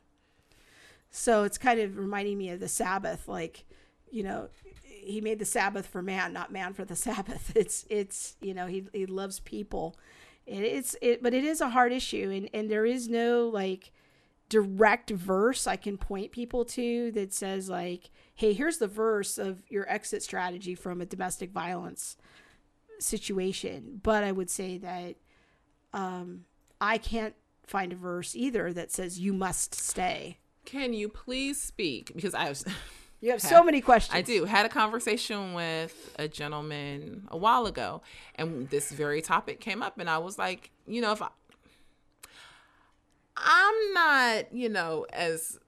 So 1.10 1.44
it's 1.44 1.58
kind 1.58 1.80
of 1.80 1.98
reminding 1.98 2.38
me 2.38 2.50
of 2.52 2.60
the 2.60 2.68
Sabbath, 2.68 3.28
like, 3.28 3.66
you 4.12 4.24
know, 4.24 4.50
he 4.84 5.22
made 5.22 5.40
the 5.40 5.46
Sabbath 5.46 5.88
for 5.88 6.02
man, 6.02 6.34
not 6.34 6.52
man 6.52 6.74
for 6.74 6.86
the 6.86 6.96
Sabbath. 7.08 7.52
It's 7.56 7.86
it's 7.90 8.36
you 8.42 8.54
know 8.54 8.68
he 8.68 8.86
he 8.94 9.06
loves 9.06 9.40
people. 9.40 9.96
It, 10.48 10.64
it's 10.64 10.96
it, 11.02 11.22
but 11.22 11.34
it 11.34 11.44
is 11.44 11.62
a 11.62 11.70
hard 11.70 11.92
issue, 11.92 12.32
and 12.34 12.50
and 12.54 12.72
there 12.72 12.86
is 12.86 13.08
no 13.08 13.50
like 13.50 13.92
direct 14.50 15.10
verse 15.10 15.68
I 15.68 15.76
can 15.76 15.98
point 15.98 16.32
people 16.32 16.64
to 16.66 17.12
that 17.12 17.34
says 17.34 17.70
like, 17.70 18.12
hey, 18.34 18.54
here's 18.54 18.78
the 18.78 18.88
verse 18.88 19.38
of 19.38 19.62
your 19.70 19.90
exit 19.92 20.24
strategy 20.24 20.74
from 20.74 21.02
a 21.02 21.06
domestic 21.06 21.52
violence 21.52 22.16
situation. 23.00 24.00
But 24.02 24.24
I 24.24 24.32
would 24.32 24.50
say 24.50 24.78
that 24.78 25.16
um, 25.94 26.46
I 26.80 26.98
can't 26.98 27.36
find 27.66 27.92
a 27.92 27.98
verse 27.98 28.36
either 28.36 28.72
that 28.74 28.92
says 28.92 29.20
you 29.20 29.34
must 29.34 29.76
stay. 29.76 30.38
Can 30.66 30.94
you 30.94 31.10
please 31.10 31.62
speak? 31.62 32.12
Because 32.16 32.34
I 32.34 32.50
was 32.50 32.64
You 33.20 33.32
have 33.32 33.42
so 33.42 33.64
many 33.64 33.82
questions. 33.82 34.16
I 34.16 34.22
do. 34.22 34.46
Had 34.46 34.66
a 34.66 34.70
conversation 34.70 35.54
with 35.54 36.14
a 36.20 36.28
gentleman 36.28 37.28
a 37.30 37.38
while 37.38 37.66
ago, 37.66 38.02
and 38.36 38.70
this 38.70 38.92
very 38.92 39.22
topic 39.22 39.60
came 39.60 39.82
up, 39.82 39.98
and 39.98 40.10
I 40.10 40.20
was 40.20 40.38
like, 40.38 40.70
you 40.86 41.02
know, 41.02 41.14
if 41.14 41.22
I, 41.22 41.30
I'm 43.36 43.94
not, 43.94 44.54
you 44.54 44.70
know, 44.70 45.08
as 45.12 45.60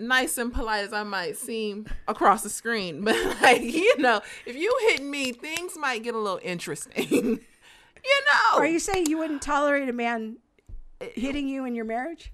nice 0.00 0.38
and 0.38 0.52
polite 0.52 0.84
as 0.84 0.92
I 0.92 1.04
might 1.04 1.36
seem 1.36 1.86
across 2.08 2.42
the 2.42 2.50
screen, 2.50 3.00
but 3.04 3.16
like, 3.42 3.62
you 3.62 3.96
know, 3.98 4.20
if 4.44 4.56
you 4.56 4.76
hit 4.88 5.02
me, 5.02 5.32
things 5.32 5.74
might 5.78 6.02
get 6.02 6.14
a 6.14 6.18
little 6.18 6.40
interesting. 6.42 7.06
you 7.10 8.20
know, 8.26 8.58
Are 8.58 8.66
you 8.66 8.80
saying 8.80 9.06
you 9.06 9.18
wouldn't 9.18 9.42
tolerate 9.42 9.88
a 9.88 9.92
man 9.92 10.38
hitting 11.00 11.46
you 11.48 11.64
in 11.64 11.76
your 11.76 11.84
marriage? 11.84 12.32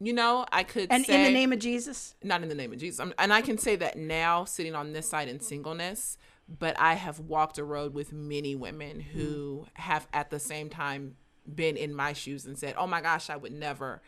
You 0.00 0.12
know, 0.12 0.46
I 0.52 0.62
could 0.62 0.88
And 0.90 1.04
say 1.04 1.14
in 1.14 1.32
the 1.32 1.38
name 1.38 1.52
of 1.52 1.58
Jesus? 1.58 2.14
not 2.22 2.42
in 2.42 2.48
the 2.48 2.54
name 2.54 2.72
of 2.72 2.78
Jesus. 2.78 3.00
I'm, 3.00 3.12
and 3.18 3.32
I 3.32 3.40
can 3.40 3.58
say 3.58 3.76
that 3.76 3.96
now, 3.96 4.44
sitting 4.44 4.74
on 4.74 4.92
this 4.92 5.08
side 5.08 5.28
in 5.28 5.40
singleness, 5.40 6.18
but 6.48 6.78
I 6.78 6.94
have 6.94 7.18
walked 7.18 7.58
a 7.58 7.64
road 7.64 7.94
with 7.94 8.12
many 8.12 8.54
women 8.54 8.98
mm. 8.98 9.02
who 9.02 9.66
have 9.74 10.06
at 10.12 10.30
the 10.30 10.38
same 10.38 10.70
time 10.70 11.16
been 11.52 11.76
in 11.76 11.94
my 11.94 12.12
shoes 12.12 12.46
and 12.46 12.56
said, 12.56 12.74
"Oh 12.78 12.86
my 12.86 13.00
gosh, 13.00 13.28
I 13.28 13.36
would 13.36 13.52
never," 13.52 14.02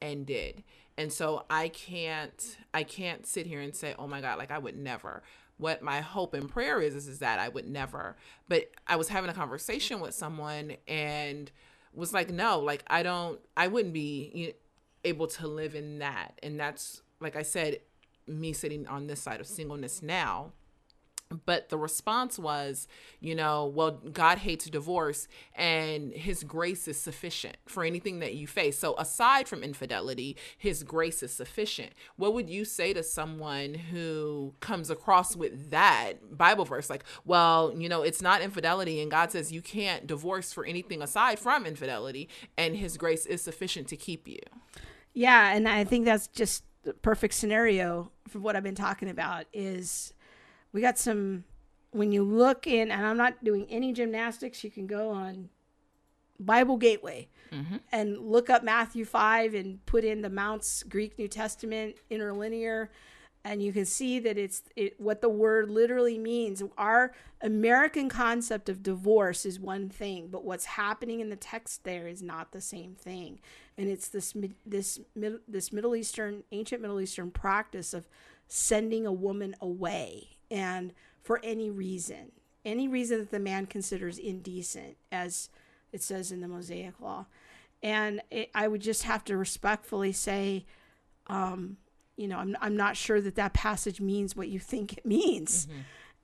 and 0.00 0.26
did. 0.26 0.64
And 0.96 1.12
so 1.12 1.44
I 1.50 1.68
can't, 1.68 2.56
I 2.72 2.84
can't 2.84 3.26
sit 3.26 3.46
here 3.46 3.60
and 3.60 3.74
say, 3.74 3.94
"Oh 3.98 4.06
my 4.06 4.20
God, 4.20 4.38
like 4.38 4.50
I 4.50 4.58
would 4.58 4.76
never." 4.76 5.22
What 5.56 5.82
my 5.82 6.00
hope 6.00 6.34
and 6.34 6.48
prayer 6.48 6.80
is, 6.80 6.96
is, 6.96 7.06
is 7.06 7.18
that 7.20 7.38
I 7.38 7.48
would 7.48 7.68
never. 7.68 8.16
But 8.48 8.72
I 8.88 8.96
was 8.96 9.06
having 9.06 9.30
a 9.30 9.34
conversation 9.34 10.00
with 10.00 10.12
someone 10.12 10.76
and 10.88 11.48
was 11.92 12.12
like, 12.12 12.30
no, 12.30 12.58
like 12.58 12.82
I 12.88 13.04
don't, 13.04 13.38
I 13.56 13.68
wouldn't 13.68 13.94
be 13.94 14.32
you 14.34 14.46
know, 14.48 14.52
able 15.04 15.26
to 15.28 15.46
live 15.46 15.74
in 15.74 15.98
that. 15.98 16.38
And 16.42 16.58
that's, 16.58 17.02
like 17.20 17.36
I 17.36 17.42
said, 17.42 17.78
me 18.26 18.52
sitting 18.52 18.86
on 18.86 19.06
this 19.06 19.20
side 19.20 19.40
of 19.40 19.46
singleness 19.46 20.02
now. 20.02 20.52
But 21.46 21.68
the 21.68 21.78
response 21.78 22.38
was, 22.38 22.86
you 23.18 23.34
know, 23.34 23.66
well, 23.66 23.92
God 23.92 24.38
hates 24.38 24.66
divorce 24.66 25.26
and 25.54 26.12
his 26.12 26.44
grace 26.44 26.86
is 26.86 27.00
sufficient 27.00 27.56
for 27.66 27.82
anything 27.82 28.20
that 28.20 28.34
you 28.34 28.46
face. 28.46 28.78
So, 28.78 28.94
aside 28.98 29.48
from 29.48 29.64
infidelity, 29.64 30.36
his 30.56 30.82
grace 30.82 31.22
is 31.22 31.32
sufficient. 31.32 31.92
What 32.16 32.34
would 32.34 32.48
you 32.48 32.64
say 32.64 32.92
to 32.92 33.02
someone 33.02 33.74
who 33.74 34.54
comes 34.60 34.90
across 34.90 35.34
with 35.34 35.70
that 35.70 36.36
Bible 36.36 36.66
verse? 36.66 36.90
Like, 36.90 37.04
well, 37.24 37.74
you 37.76 37.88
know, 37.88 38.02
it's 38.02 38.22
not 38.22 38.42
infidelity, 38.42 39.00
and 39.00 39.10
God 39.10 39.32
says 39.32 39.50
you 39.50 39.62
can't 39.62 40.06
divorce 40.06 40.52
for 40.52 40.64
anything 40.64 41.02
aside 41.02 41.38
from 41.38 41.66
infidelity, 41.66 42.28
and 42.56 42.76
his 42.76 42.96
grace 42.96 43.26
is 43.26 43.42
sufficient 43.42 43.88
to 43.88 43.96
keep 43.96 44.28
you. 44.28 44.40
Yeah, 45.14 45.54
and 45.54 45.68
I 45.68 45.84
think 45.84 46.04
that's 46.04 46.26
just 46.26 46.64
the 46.82 46.92
perfect 46.92 47.34
scenario 47.34 48.10
for 48.28 48.40
what 48.40 48.56
I've 48.56 48.62
been 48.62 48.74
talking 48.74 49.08
about 49.08 49.46
is 49.52 50.12
we 50.72 50.80
got 50.80 50.98
some 50.98 51.44
when 51.92 52.10
you 52.10 52.24
look 52.24 52.66
in 52.66 52.90
and 52.90 53.06
I'm 53.06 53.16
not 53.16 53.44
doing 53.44 53.66
any 53.70 53.92
gymnastics, 53.92 54.64
you 54.64 54.70
can 54.70 54.88
go 54.88 55.10
on 55.10 55.48
Bible 56.40 56.76
Gateway 56.76 57.28
mm-hmm. 57.52 57.76
and 57.92 58.18
look 58.18 58.50
up 58.50 58.64
Matthew 58.64 59.04
5 59.04 59.54
and 59.54 59.86
put 59.86 60.04
in 60.04 60.20
the 60.20 60.28
Mounce 60.28 60.82
Greek 60.82 61.16
New 61.16 61.28
Testament 61.28 61.96
interlinear 62.10 62.90
and 63.44 63.62
you 63.62 63.72
can 63.72 63.84
see 63.84 64.18
that 64.20 64.38
it's 64.38 64.62
it, 64.74 64.98
what 64.98 65.20
the 65.20 65.28
word 65.28 65.68
literally 65.68 66.18
means. 66.18 66.62
Our 66.78 67.12
American 67.42 68.08
concept 68.08 68.70
of 68.70 68.82
divorce 68.82 69.44
is 69.44 69.60
one 69.60 69.90
thing, 69.90 70.28
but 70.28 70.44
what's 70.44 70.64
happening 70.64 71.20
in 71.20 71.28
the 71.28 71.36
text 71.36 71.84
there 71.84 72.08
is 72.08 72.22
not 72.22 72.52
the 72.52 72.62
same 72.62 72.94
thing. 72.94 73.40
And 73.76 73.88
it's 73.88 74.08
this 74.08 74.34
this 74.64 75.00
this 75.46 75.72
Middle 75.72 75.96
Eastern 75.96 76.44
ancient 76.52 76.80
Middle 76.80 77.00
Eastern 77.00 77.30
practice 77.30 77.92
of 77.92 78.06
sending 78.46 79.06
a 79.06 79.12
woman 79.12 79.56
away 79.60 80.36
and 80.50 80.92
for 81.22 81.40
any 81.42 81.70
reason, 81.70 82.32
any 82.64 82.86
reason 82.86 83.18
that 83.18 83.30
the 83.30 83.40
man 83.40 83.66
considers 83.66 84.18
indecent, 84.18 84.96
as 85.10 85.48
it 85.92 86.02
says 86.02 86.30
in 86.30 86.40
the 86.40 86.48
Mosaic 86.48 87.00
Law. 87.00 87.26
And 87.82 88.20
it, 88.30 88.50
I 88.54 88.68
would 88.68 88.82
just 88.82 89.02
have 89.04 89.24
to 89.24 89.36
respectfully 89.36 90.12
say, 90.12 90.66
um, 91.26 91.78
you 92.16 92.28
know, 92.28 92.38
I'm, 92.38 92.56
I'm 92.60 92.76
not 92.76 92.96
sure 92.96 93.20
that 93.20 93.34
that 93.36 93.54
passage 93.54 94.00
means 94.00 94.36
what 94.36 94.48
you 94.48 94.58
think 94.60 94.92
it 94.98 95.06
means. 95.06 95.66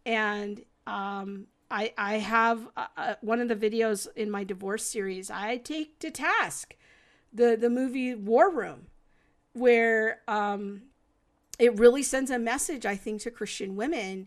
And 0.06 0.62
um, 0.86 1.46
I, 1.70 1.92
I 1.96 2.14
have 2.18 2.68
uh, 2.76 2.86
uh, 2.96 3.14
one 3.20 3.40
of 3.40 3.48
the 3.48 3.56
videos 3.56 4.06
in 4.16 4.30
my 4.30 4.44
divorce 4.44 4.84
series, 4.84 5.30
I 5.30 5.56
take 5.56 5.98
to 6.00 6.10
task 6.10 6.74
the, 7.32 7.56
the 7.60 7.70
movie 7.70 8.14
War 8.14 8.50
Room, 8.50 8.86
where 9.52 10.20
um, 10.28 10.82
it 11.58 11.78
really 11.78 12.02
sends 12.02 12.30
a 12.30 12.38
message, 12.38 12.86
I 12.86 12.96
think, 12.96 13.20
to 13.22 13.30
Christian 13.30 13.76
women 13.76 14.26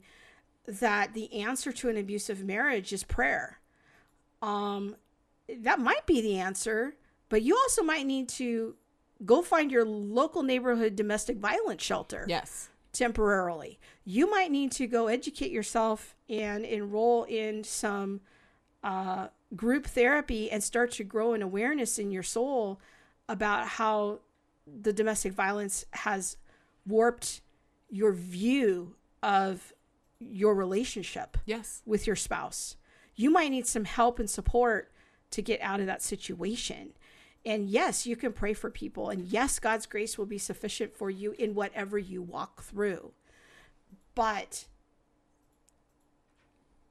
that 0.65 1.13
the 1.13 1.33
answer 1.41 1.71
to 1.73 1.89
an 1.89 1.97
abusive 1.97 2.43
marriage 2.43 2.93
is 2.93 3.03
prayer. 3.03 3.59
Um, 4.41 4.95
that 5.59 5.79
might 5.79 6.05
be 6.05 6.21
the 6.21 6.37
answer, 6.39 6.95
but 7.29 7.41
you 7.41 7.55
also 7.55 7.83
might 7.83 8.05
need 8.05 8.29
to 8.29 8.75
go 9.25 9.41
find 9.41 9.71
your 9.71 9.85
local 9.85 10.43
neighborhood 10.43 10.95
domestic 10.95 11.37
violence 11.37 11.81
shelter 11.83 12.25
Yes. 12.27 12.69
temporarily. 12.93 13.79
You 14.05 14.29
might 14.29 14.51
need 14.51 14.71
to 14.73 14.87
go 14.87 15.07
educate 15.07 15.51
yourself 15.51 16.15
and 16.29 16.65
enroll 16.65 17.23
in 17.25 17.63
some 17.63 18.21
uh, 18.83 19.27
group 19.55 19.85
therapy 19.87 20.51
and 20.51 20.63
start 20.63 20.91
to 20.93 21.03
grow 21.03 21.33
an 21.33 21.41
awareness 21.41 21.97
in 21.97 22.11
your 22.11 22.23
soul 22.23 22.79
about 23.33 23.67
how 23.67 24.19
the 24.67 24.93
domestic 24.93 25.33
violence 25.33 25.85
has 25.91 26.37
warped 26.85 27.41
your 27.89 28.11
view 28.13 28.95
of 29.23 29.73
your 30.19 30.53
relationship 30.53 31.37
Yes. 31.45 31.81
with 31.83 32.05
your 32.05 32.15
spouse. 32.15 32.77
You 33.15 33.31
might 33.31 33.49
need 33.49 33.65
some 33.65 33.85
help 33.85 34.19
and 34.19 34.29
support 34.29 34.91
to 35.31 35.41
get 35.41 35.59
out 35.61 35.79
of 35.79 35.87
that 35.87 36.03
situation. 36.03 36.93
And 37.43 37.67
yes, 37.69 38.05
you 38.05 38.15
can 38.15 38.33
pray 38.33 38.53
for 38.53 38.69
people. 38.69 39.09
And 39.09 39.25
yes, 39.25 39.57
God's 39.59 39.87
grace 39.87 40.15
will 40.15 40.27
be 40.27 40.37
sufficient 40.37 40.95
for 40.95 41.09
you 41.09 41.31
in 41.39 41.55
whatever 41.55 41.97
you 41.97 42.21
walk 42.21 42.61
through. 42.61 43.13
But 44.13 44.67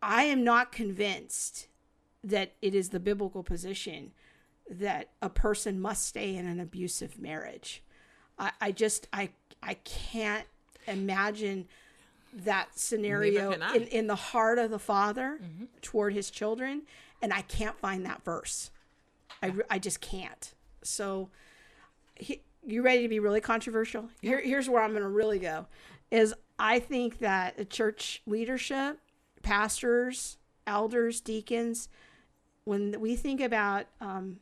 I 0.02 0.24
am 0.24 0.42
not 0.42 0.72
convinced 0.72 1.68
that 2.24 2.52
it 2.60 2.74
is 2.74 2.88
the 2.88 3.00
biblical 3.00 3.44
position 3.44 4.12
that 4.70 5.10
a 5.20 5.28
person 5.28 5.80
must 5.80 6.06
stay 6.06 6.36
in 6.36 6.46
an 6.46 6.60
abusive 6.60 7.18
marriage. 7.18 7.82
I, 8.38 8.52
I 8.60 8.72
just 8.72 9.08
I 9.12 9.30
I 9.62 9.74
can't 9.74 10.46
imagine 10.86 11.68
that 12.44 12.78
scenario 12.78 13.52
in, 13.52 13.82
in 13.88 14.06
the 14.06 14.16
heart 14.16 14.58
of 14.58 14.70
the 14.70 14.78
father 14.78 15.38
toward 15.82 16.14
his 16.14 16.30
children 16.30 16.82
and 17.20 17.30
i 17.32 17.42
can't 17.42 17.78
find 17.78 18.06
that 18.06 18.24
verse. 18.24 18.70
I, 19.42 19.52
I 19.68 19.78
just 19.78 20.00
can't. 20.00 20.54
So 20.82 21.28
he, 22.14 22.40
you 22.64 22.82
ready 22.82 23.02
to 23.02 23.08
be 23.08 23.18
really 23.18 23.40
controversial? 23.40 24.08
Here, 24.22 24.40
here's 24.40 24.68
where 24.68 24.82
i'm 24.82 24.92
going 24.92 25.02
to 25.02 25.08
really 25.08 25.38
go 25.38 25.66
is 26.10 26.34
i 26.58 26.78
think 26.78 27.18
that 27.18 27.56
the 27.56 27.64
church 27.64 28.22
leadership 28.26 28.98
pastors 29.42 30.36
elders 30.66 31.20
deacons 31.20 31.88
when 32.64 33.00
we 33.00 33.16
think 33.16 33.40
about 33.40 33.86
um, 34.00 34.38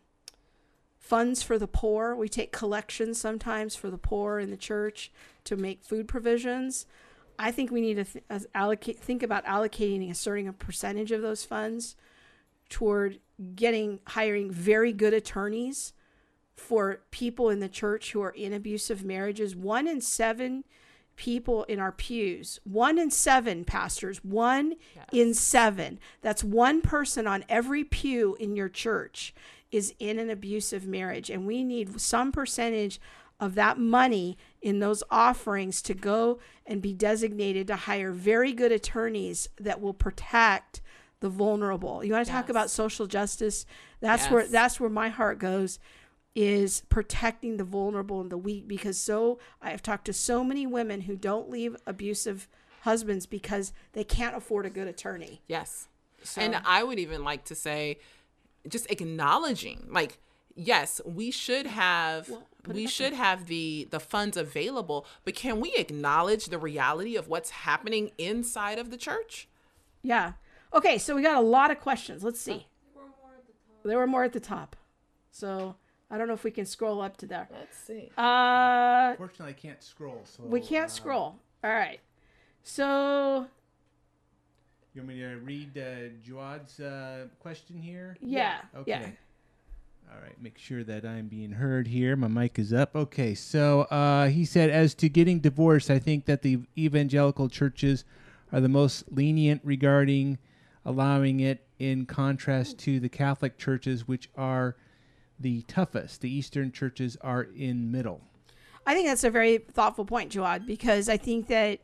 funds 1.10 1.42
for 1.42 1.58
the 1.58 1.66
poor, 1.66 2.14
we 2.14 2.28
take 2.28 2.52
collections 2.52 3.20
sometimes 3.20 3.74
for 3.74 3.90
the 3.90 3.98
poor 3.98 4.38
in 4.38 4.52
the 4.52 4.56
church 4.56 5.10
to 5.42 5.56
make 5.56 5.82
food 5.82 6.06
provisions. 6.06 6.86
I 7.36 7.50
think 7.50 7.72
we 7.72 7.80
need 7.80 7.94
to 7.94 8.04
th- 8.04 8.44
allocate 8.54 9.00
think 9.00 9.24
about 9.24 9.44
allocating 9.44 10.02
and 10.02 10.12
asserting 10.12 10.46
a 10.46 10.52
percentage 10.52 11.10
of 11.10 11.20
those 11.20 11.44
funds 11.44 11.96
toward 12.68 13.18
getting 13.56 13.98
hiring 14.06 14.52
very 14.52 14.92
good 14.92 15.12
attorneys 15.12 15.94
for 16.54 17.00
people 17.10 17.50
in 17.50 17.58
the 17.58 17.68
church 17.68 18.12
who 18.12 18.22
are 18.22 18.30
in 18.30 18.52
abusive 18.52 19.02
marriages. 19.04 19.56
One 19.56 19.88
in 19.88 20.00
seven 20.00 20.62
people 21.16 21.64
in 21.64 21.80
our 21.80 21.92
pews, 21.92 22.60
one 22.62 22.98
in 23.00 23.10
seven 23.10 23.64
pastors, 23.64 24.22
one 24.22 24.76
in 25.12 25.34
seven. 25.34 25.98
That's 26.22 26.44
one 26.44 26.82
person 26.82 27.26
on 27.26 27.44
every 27.48 27.82
pew 27.82 28.36
in 28.38 28.54
your 28.54 28.68
church 28.68 29.34
is 29.70 29.94
in 29.98 30.18
an 30.18 30.30
abusive 30.30 30.86
marriage. 30.86 31.30
And 31.30 31.46
we 31.46 31.62
need 31.64 32.00
some 32.00 32.32
percentage 32.32 33.00
of 33.38 33.54
that 33.54 33.78
money 33.78 34.36
in 34.60 34.80
those 34.80 35.02
offerings 35.10 35.80
to 35.82 35.94
go 35.94 36.38
and 36.66 36.82
be 36.82 36.92
designated 36.92 37.66
to 37.68 37.76
hire 37.76 38.12
very 38.12 38.52
good 38.52 38.72
attorneys 38.72 39.48
that 39.58 39.80
will 39.80 39.94
protect 39.94 40.80
the 41.20 41.28
vulnerable. 41.28 42.04
You 42.04 42.12
want 42.12 42.26
to 42.26 42.32
talk 42.32 42.48
about 42.48 42.70
social 42.70 43.06
justice? 43.06 43.64
That's 44.00 44.26
where 44.32 44.46
that's 44.46 44.80
where 44.80 44.90
my 44.90 45.08
heart 45.08 45.38
goes 45.38 45.78
is 46.34 46.82
protecting 46.88 47.56
the 47.56 47.64
vulnerable 47.64 48.20
and 48.20 48.30
the 48.30 48.38
weak 48.38 48.68
because 48.68 48.96
so 48.98 49.38
I've 49.60 49.82
talked 49.82 50.04
to 50.06 50.12
so 50.12 50.44
many 50.44 50.66
women 50.66 51.02
who 51.02 51.16
don't 51.16 51.50
leave 51.50 51.76
abusive 51.86 52.46
husbands 52.82 53.26
because 53.26 53.72
they 53.94 54.04
can't 54.04 54.36
afford 54.36 54.64
a 54.64 54.70
good 54.70 54.86
attorney. 54.86 55.42
Yes. 55.48 55.88
So- 56.22 56.40
And 56.40 56.56
I 56.64 56.84
would 56.84 56.98
even 56.98 57.24
like 57.24 57.44
to 57.46 57.54
say, 57.54 57.98
just 58.68 58.90
acknowledging, 58.90 59.86
like, 59.90 60.18
yes, 60.54 61.00
we 61.04 61.30
should 61.30 61.66
have 61.66 62.26
put 62.62 62.76
it 62.76 62.78
we 62.78 62.84
back 62.84 62.92
should 62.92 63.12
have 63.12 63.46
the 63.46 63.88
the 63.90 64.00
funds 64.00 64.36
available, 64.36 65.06
but 65.24 65.34
can 65.34 65.60
we 65.60 65.74
acknowledge 65.74 66.46
the 66.46 66.58
reality 66.58 67.16
of 67.16 67.28
what's 67.28 67.50
happening 67.50 68.10
inside 68.18 68.78
of 68.78 68.90
the 68.90 68.96
church? 68.96 69.48
Yeah. 70.02 70.32
Okay, 70.72 70.98
so 70.98 71.16
we 71.16 71.22
got 71.22 71.36
a 71.36 71.46
lot 71.46 71.70
of 71.70 71.80
questions. 71.80 72.22
Let's 72.22 72.40
see. 72.40 72.66
There 73.84 73.98
were 73.98 74.06
more 74.06 74.24
at 74.24 74.32
the 74.32 74.40
top. 74.40 74.76
So 75.30 75.76
I 76.10 76.18
don't 76.18 76.28
know 76.28 76.34
if 76.34 76.44
we 76.44 76.50
can 76.50 76.66
scroll 76.66 77.00
up 77.00 77.16
to 77.18 77.26
there. 77.26 77.48
Let's 77.50 77.78
see. 77.78 78.10
Uh 78.16 79.14
Fortunately, 79.16 79.54
I 79.54 79.60
can't 79.60 79.82
scroll. 79.82 80.20
So 80.24 80.42
we 80.44 80.60
can't 80.60 80.86
uh, 80.90 80.94
scroll. 80.94 81.36
All 81.64 81.70
right. 81.70 82.00
So 82.62 83.46
You 84.94 85.02
want 85.02 85.08
me 85.08 85.20
to 85.20 85.36
read 85.36 85.78
uh, 85.78 86.10
Jawad's 86.26 86.80
uh, 86.80 87.26
question 87.38 87.80
here? 87.80 88.16
yeah. 88.20 88.62
Okay. 88.76 88.90
Yeah. 88.90 89.10
All 90.12 90.20
right, 90.20 90.34
make 90.42 90.58
sure 90.58 90.82
that 90.82 91.04
I'm 91.04 91.28
being 91.28 91.52
heard 91.52 91.86
here. 91.86 92.16
My 92.16 92.26
mic 92.26 92.58
is 92.58 92.72
up. 92.72 92.96
Okay, 92.96 93.32
so 93.32 93.82
uh, 93.82 94.26
he 94.26 94.44
said, 94.44 94.68
as 94.68 94.92
to 94.96 95.08
getting 95.08 95.38
divorced, 95.38 95.88
I 95.88 96.00
think 96.00 96.24
that 96.24 96.42
the 96.42 96.58
evangelical 96.76 97.48
churches 97.48 98.04
are 98.52 98.60
the 98.60 98.68
most 98.68 99.04
lenient 99.12 99.60
regarding 99.62 100.38
allowing 100.84 101.40
it, 101.40 101.66
in 101.78 102.04
contrast 102.06 102.78
to 102.78 103.00
the 103.00 103.08
Catholic 103.08 103.56
churches, 103.58 104.06
which 104.06 104.28
are 104.36 104.76
the 105.38 105.62
toughest. 105.62 106.20
The 106.20 106.32
Eastern 106.32 106.72
churches 106.72 107.16
are 107.22 107.42
in 107.42 107.90
middle. 107.90 108.20
I 108.86 108.94
think 108.94 109.08
that's 109.08 109.24
a 109.24 109.30
very 109.30 109.58
thoughtful 109.58 110.04
point, 110.04 110.32
Jawad, 110.32 110.66
because 110.66 111.08
I 111.08 111.16
think 111.16 111.46
that 111.48 111.80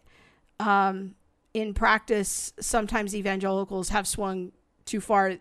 um, 0.60 1.14
in 1.56 1.72
practice, 1.72 2.52
sometimes 2.60 3.16
evangelicals 3.16 3.88
have 3.88 4.06
swung 4.06 4.52
too 4.84 5.00
far 5.00 5.36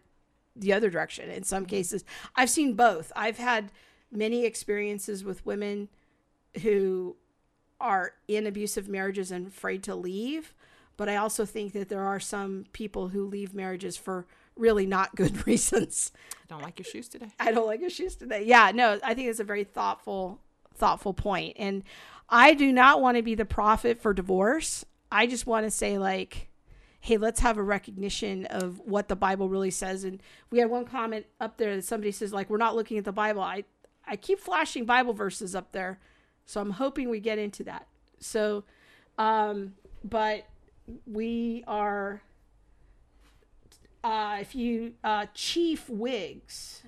the 0.55 0.71
other 0.71 0.89
direction. 0.89 1.29
In 1.29 1.43
some 1.43 1.63
mm-hmm. 1.63 1.71
cases, 1.71 2.05
I've 2.37 2.49
seen 2.49 2.73
both. 2.73 3.11
I've 3.17 3.37
had 3.37 3.69
many 4.09 4.45
experiences 4.45 5.25
with 5.25 5.45
women 5.45 5.89
who 6.61 7.17
are 7.81 8.13
in 8.29 8.47
abusive 8.47 8.87
marriages 8.87 9.29
and 9.29 9.47
afraid 9.47 9.83
to 9.83 9.93
leave. 9.93 10.53
But 10.95 11.09
I 11.09 11.17
also 11.17 11.45
think 11.45 11.73
that 11.73 11.89
there 11.89 12.03
are 12.03 12.21
some 12.21 12.67
people 12.71 13.09
who 13.09 13.25
leave 13.25 13.53
marriages 13.53 13.97
for 13.97 14.25
really 14.55 14.85
not 14.85 15.15
good 15.15 15.45
reasons. 15.47 16.13
I 16.49 16.53
don't 16.53 16.63
like 16.63 16.79
your 16.79 16.85
shoes 16.85 17.09
today. 17.09 17.33
I 17.41 17.51
don't 17.51 17.67
like 17.67 17.81
your 17.81 17.89
shoes 17.89 18.15
today. 18.15 18.45
Yeah, 18.45 18.71
no, 18.73 19.01
I 19.03 19.15
think 19.15 19.27
it's 19.27 19.41
a 19.41 19.43
very 19.43 19.65
thoughtful, 19.65 20.39
thoughtful 20.75 21.13
point. 21.13 21.57
And 21.59 21.83
I 22.29 22.53
do 22.53 22.71
not 22.71 23.01
want 23.01 23.17
to 23.17 23.21
be 23.21 23.35
the 23.35 23.43
prophet 23.43 24.01
for 24.01 24.13
divorce. 24.13 24.85
I 25.11 25.27
just 25.27 25.45
want 25.45 25.65
to 25.65 25.71
say, 25.71 25.97
like, 25.97 26.49
hey, 26.99 27.17
let's 27.17 27.39
have 27.39 27.57
a 27.57 27.63
recognition 27.63 28.45
of 28.47 28.79
what 28.85 29.07
the 29.07 29.15
Bible 29.15 29.47
really 29.49 29.71
says. 29.71 30.03
And 30.03 30.21
we 30.49 30.59
had 30.59 30.69
one 30.69 30.85
comment 30.85 31.25
up 31.39 31.57
there 31.57 31.75
that 31.75 31.83
somebody 31.83 32.11
says, 32.11 32.33
like, 32.33 32.49
we're 32.49 32.57
not 32.57 32.75
looking 32.75 32.97
at 32.97 33.05
the 33.05 33.11
Bible. 33.11 33.41
I, 33.41 33.63
I 34.07 34.15
keep 34.15 34.39
flashing 34.39 34.85
Bible 34.85 35.13
verses 35.13 35.55
up 35.55 35.71
there. 35.71 35.99
So 36.45 36.61
I'm 36.61 36.71
hoping 36.71 37.09
we 37.09 37.19
get 37.19 37.37
into 37.37 37.63
that. 37.63 37.87
So, 38.19 38.63
um, 39.17 39.73
but 40.03 40.47
we 41.05 41.63
are 41.67 42.21
uh, 44.05 44.37
if 44.39 44.53
you 44.53 44.93
uh, 45.03 45.25
Chief 45.33 45.89
Wiggs, 45.89 46.83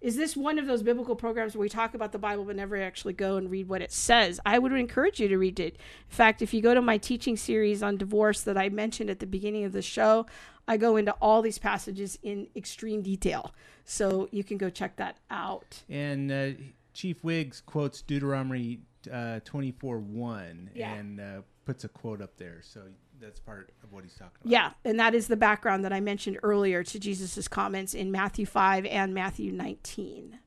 is 0.00 0.16
this 0.16 0.36
one 0.36 0.58
of 0.58 0.66
those 0.66 0.82
biblical 0.82 1.14
programs 1.14 1.54
where 1.54 1.60
we 1.62 1.68
talk 1.68 1.94
about 1.94 2.12
the 2.12 2.18
Bible 2.18 2.44
but 2.44 2.56
never 2.56 2.80
actually 2.80 3.12
go 3.12 3.36
and 3.36 3.50
read 3.50 3.68
what 3.68 3.82
it 3.82 3.92
says? 3.92 4.40
I 4.46 4.58
would 4.58 4.72
encourage 4.72 5.20
you 5.20 5.28
to 5.28 5.36
read 5.38 5.60
it. 5.60 5.74
In 5.74 5.80
fact, 6.16 6.40
if 6.42 6.54
you 6.54 6.62
go 6.62 6.72
to 6.74 6.80
my 6.82 6.96
teaching 6.98 7.36
series 7.36 7.82
on 7.82 7.96
divorce 7.96 8.40
that 8.42 8.56
I 8.56 8.68
mentioned 8.70 9.10
at 9.10 9.20
the 9.20 9.26
beginning 9.26 9.64
of 9.64 9.72
the 9.72 9.82
show, 9.82 10.26
I 10.66 10.76
go 10.76 10.96
into 10.96 11.12
all 11.20 11.42
these 11.42 11.58
passages 11.58 12.18
in 12.22 12.46
extreme 12.56 13.02
detail. 13.02 13.52
So 13.84 14.28
you 14.30 14.44
can 14.44 14.56
go 14.56 14.70
check 14.70 14.96
that 14.96 15.16
out. 15.30 15.82
And 15.88 16.30
uh, 16.32 16.50
Chief 16.94 17.22
Wiggs 17.24 17.60
quotes 17.60 18.02
Deuteronomy 18.02 18.80
uh, 19.12 19.40
24 19.44 19.98
1 19.98 20.70
Yeah. 20.74 20.94
and 20.94 21.20
uh, 21.20 21.24
puts 21.64 21.84
a 21.84 21.88
quote 21.88 22.20
up 22.22 22.36
there. 22.36 22.60
So 22.62 22.82
that's 23.20 23.40
part 23.40 23.70
of 23.82 23.92
what 23.92 24.04
he's 24.04 24.14
talking 24.14 24.36
about. 24.40 24.50
Yeah, 24.50 24.70
and 24.84 24.98
that 24.98 25.14
is 25.14 25.28
the 25.28 25.36
background 25.36 25.84
that 25.84 25.92
I 25.92 26.00
mentioned 26.00 26.38
earlier 26.42 26.82
to 26.84 26.98
Jesus' 26.98 27.48
comments 27.48 27.94
in 27.94 28.10
Matthew 28.10 28.46
5 28.46 28.86
and 28.86 29.14
Matthew 29.14 29.52
19 29.52 30.38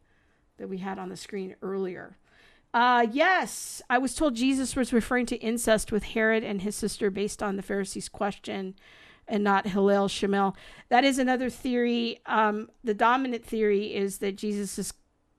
that 0.57 0.69
we 0.69 0.79
had 0.79 0.99
on 0.99 1.09
the 1.09 1.17
screen 1.17 1.55
earlier. 1.61 2.17
Uh, 2.73 3.05
yes, 3.11 3.81
I 3.89 3.99
was 3.99 4.15
told 4.15 4.35
Jesus 4.35 4.75
was 4.75 4.91
referring 4.91 5.27
to 5.27 5.37
incest 5.37 5.91
with 5.91 6.03
Herod 6.03 6.43
and 6.43 6.61
his 6.61 6.75
sister 6.75 7.11
based 7.11 7.43
on 7.43 7.55
the 7.55 7.61
Pharisees' 7.61 8.09
question 8.09 8.75
and 9.27 9.43
not 9.43 9.67
Hillel 9.67 10.07
Shammai. 10.07 10.51
That 10.89 11.03
is 11.03 11.19
another 11.19 11.49
theory. 11.49 12.19
Um, 12.25 12.69
the 12.83 12.95
dominant 12.95 13.45
theory 13.45 13.93
is 13.93 14.17
that 14.17 14.35
Jesus 14.35 14.79
is, 14.79 14.93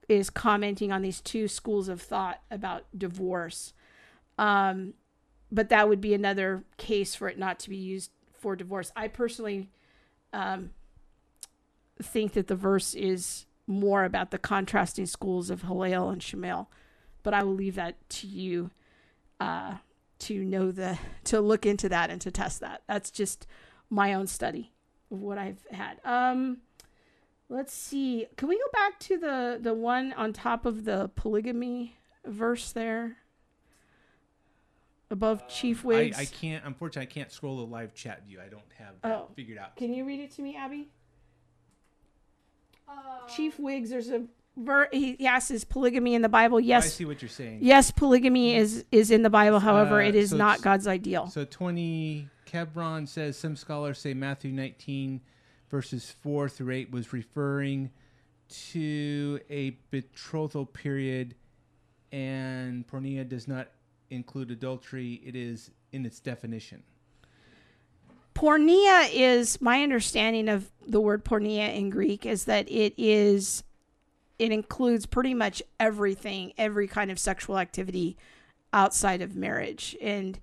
is 0.08 0.30
commenting 0.30 0.92
on 0.92 1.02
these 1.02 1.20
two 1.20 1.48
schools 1.48 1.88
of 1.88 2.00
thought 2.00 2.40
about 2.50 2.84
divorce. 2.96 3.72
Um, 4.38 4.94
but 5.54 5.68
that 5.68 5.88
would 5.88 6.00
be 6.00 6.12
another 6.12 6.64
case 6.76 7.14
for 7.14 7.28
it 7.28 7.38
not 7.38 7.60
to 7.60 7.70
be 7.70 7.76
used 7.76 8.10
for 8.32 8.56
divorce. 8.56 8.90
I 8.96 9.06
personally 9.06 9.70
um, 10.32 10.70
think 12.02 12.32
that 12.32 12.48
the 12.48 12.56
verse 12.56 12.92
is 12.92 13.46
more 13.66 14.04
about 14.04 14.32
the 14.32 14.38
contrasting 14.38 15.06
schools 15.06 15.50
of 15.50 15.62
Hillel 15.62 16.10
and 16.10 16.22
Shammai, 16.22 16.64
but 17.22 17.32
I 17.32 17.44
will 17.44 17.54
leave 17.54 17.76
that 17.76 17.96
to 18.10 18.26
you 18.26 18.72
uh, 19.38 19.74
to 20.18 20.44
know 20.44 20.72
the 20.72 20.98
to 21.24 21.40
look 21.40 21.64
into 21.64 21.88
that 21.88 22.10
and 22.10 22.20
to 22.20 22.32
test 22.32 22.60
that. 22.60 22.82
That's 22.88 23.10
just 23.12 23.46
my 23.88 24.12
own 24.12 24.26
study 24.26 24.72
of 25.10 25.20
what 25.20 25.38
I've 25.38 25.64
had. 25.70 26.00
Um, 26.04 26.58
let's 27.48 27.72
see. 27.72 28.26
Can 28.36 28.48
we 28.48 28.56
go 28.56 28.68
back 28.72 28.98
to 29.00 29.18
the 29.18 29.58
the 29.60 29.72
one 29.72 30.12
on 30.14 30.32
top 30.32 30.66
of 30.66 30.84
the 30.84 31.10
polygamy 31.14 31.96
verse 32.26 32.72
there? 32.72 33.18
Above 35.14 35.48
Chief 35.48 35.84
I, 35.84 35.88
Wiggs. 35.88 36.18
I 36.18 36.24
can't, 36.26 36.64
unfortunately, 36.66 37.08
I 37.10 37.14
can't 37.14 37.32
scroll 37.32 37.56
the 37.56 37.66
live 37.72 37.94
chat 37.94 38.26
view. 38.26 38.40
I 38.44 38.48
don't 38.48 38.62
have 38.78 38.94
that 39.02 39.12
Oh. 39.12 39.28
figured 39.34 39.56
out. 39.58 39.76
Can 39.76 39.94
you 39.94 40.04
read 40.04 40.20
it 40.20 40.32
to 40.32 40.42
me, 40.42 40.56
Abby? 40.56 40.88
Chief 43.34 43.58
Wiggs, 43.58 43.88
there's 43.90 44.10
a 44.10 44.24
ver- 44.56 44.88
he 44.92 45.14
he 45.16 45.26
asks, 45.26 45.50
is 45.50 45.64
polygamy 45.64 46.14
in 46.14 46.20
the 46.22 46.28
Bible? 46.28 46.60
Yes. 46.60 46.84
I 46.84 46.88
see 46.88 47.04
what 47.06 47.22
you're 47.22 47.28
saying. 47.30 47.60
Yes, 47.62 47.90
polygamy 47.90 48.54
is 48.54 48.84
is 48.92 49.10
in 49.10 49.22
the 49.22 49.30
Bible. 49.30 49.60
However, 49.60 50.02
Uh, 50.02 50.08
it 50.08 50.14
is 50.14 50.30
so 50.30 50.36
not 50.36 50.60
God's 50.60 50.86
ideal. 50.86 51.28
So 51.28 51.44
20, 51.44 52.28
Kebron 52.46 53.08
says 53.08 53.38
some 53.38 53.56
scholars 53.56 53.98
say 53.98 54.12
Matthew 54.14 54.52
19, 54.52 55.22
verses 55.70 56.10
4 56.10 56.48
through 56.48 56.72
8 56.74 56.90
was 56.90 57.12
referring 57.12 57.90
to 58.72 59.40
a 59.48 59.70
betrothal 59.90 60.66
period, 60.66 61.34
and 62.12 62.86
porneia 62.86 63.26
does 63.26 63.48
not 63.48 63.68
include 64.14 64.50
adultery. 64.50 65.20
It 65.24 65.36
is 65.36 65.70
in 65.92 66.06
its 66.06 66.20
definition. 66.20 66.82
Porneia 68.34 69.08
is 69.12 69.60
my 69.60 69.82
understanding 69.82 70.48
of 70.48 70.70
the 70.86 71.00
word 71.00 71.24
porneia 71.24 71.74
in 71.74 71.88
Greek 71.88 72.26
is 72.26 72.44
that 72.44 72.70
it 72.70 72.92
is 72.96 73.62
it 74.38 74.50
includes 74.50 75.06
pretty 75.06 75.32
much 75.32 75.62
everything, 75.78 76.52
every 76.58 76.88
kind 76.88 77.10
of 77.10 77.18
sexual 77.18 77.58
activity 77.58 78.16
outside 78.72 79.22
of 79.22 79.36
marriage. 79.36 79.96
And 80.02 80.38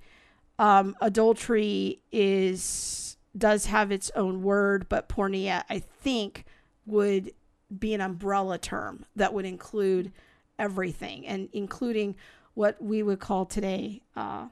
um, 0.58 0.96
adultery 1.02 2.00
is 2.12 3.18
does 3.38 3.66
have 3.66 3.92
its 3.92 4.10
own 4.16 4.42
word, 4.42 4.88
but 4.90 5.10
porneia 5.10 5.64
I 5.70 5.80
think 5.80 6.46
would 6.86 7.32
be 7.78 7.94
an 7.94 8.02
umbrella 8.02 8.58
term 8.58 9.06
that 9.16 9.34
would 9.34 9.46
include 9.46 10.12
everything 10.60 11.26
and 11.26 11.50
including 11.54 12.16
what 12.54 12.82
we 12.82 13.04
would 13.04 13.20
call 13.20 13.46
today 13.46 14.02
uh, 14.16 14.48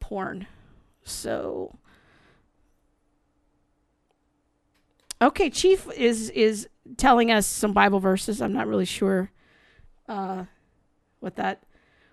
porn. 0.00 0.46
So, 1.02 1.76
okay, 5.20 5.50
Chief 5.50 5.90
is 5.92 6.30
is 6.30 6.68
telling 6.96 7.30
us 7.30 7.46
some 7.46 7.72
Bible 7.72 8.00
verses. 8.00 8.40
I'm 8.40 8.52
not 8.52 8.66
really 8.66 8.84
sure 8.84 9.30
uh, 10.08 10.44
what 11.20 11.36
that. 11.36 11.62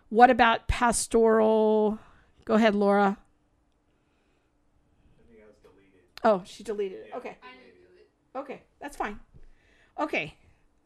What 0.09 0.30
about 0.30 0.68
pastoral? 0.68 1.99
Go 2.45 2.53
ahead, 2.53 2.76
Laura. 2.76 3.18
Oh, 6.24 6.41
she 6.45 6.63
deleted 6.63 6.99
it. 7.05 7.11
Okay. 7.16 7.38
Okay, 8.36 8.61
that's 8.80 8.97
fine. 8.97 9.20
Okay. 9.99 10.36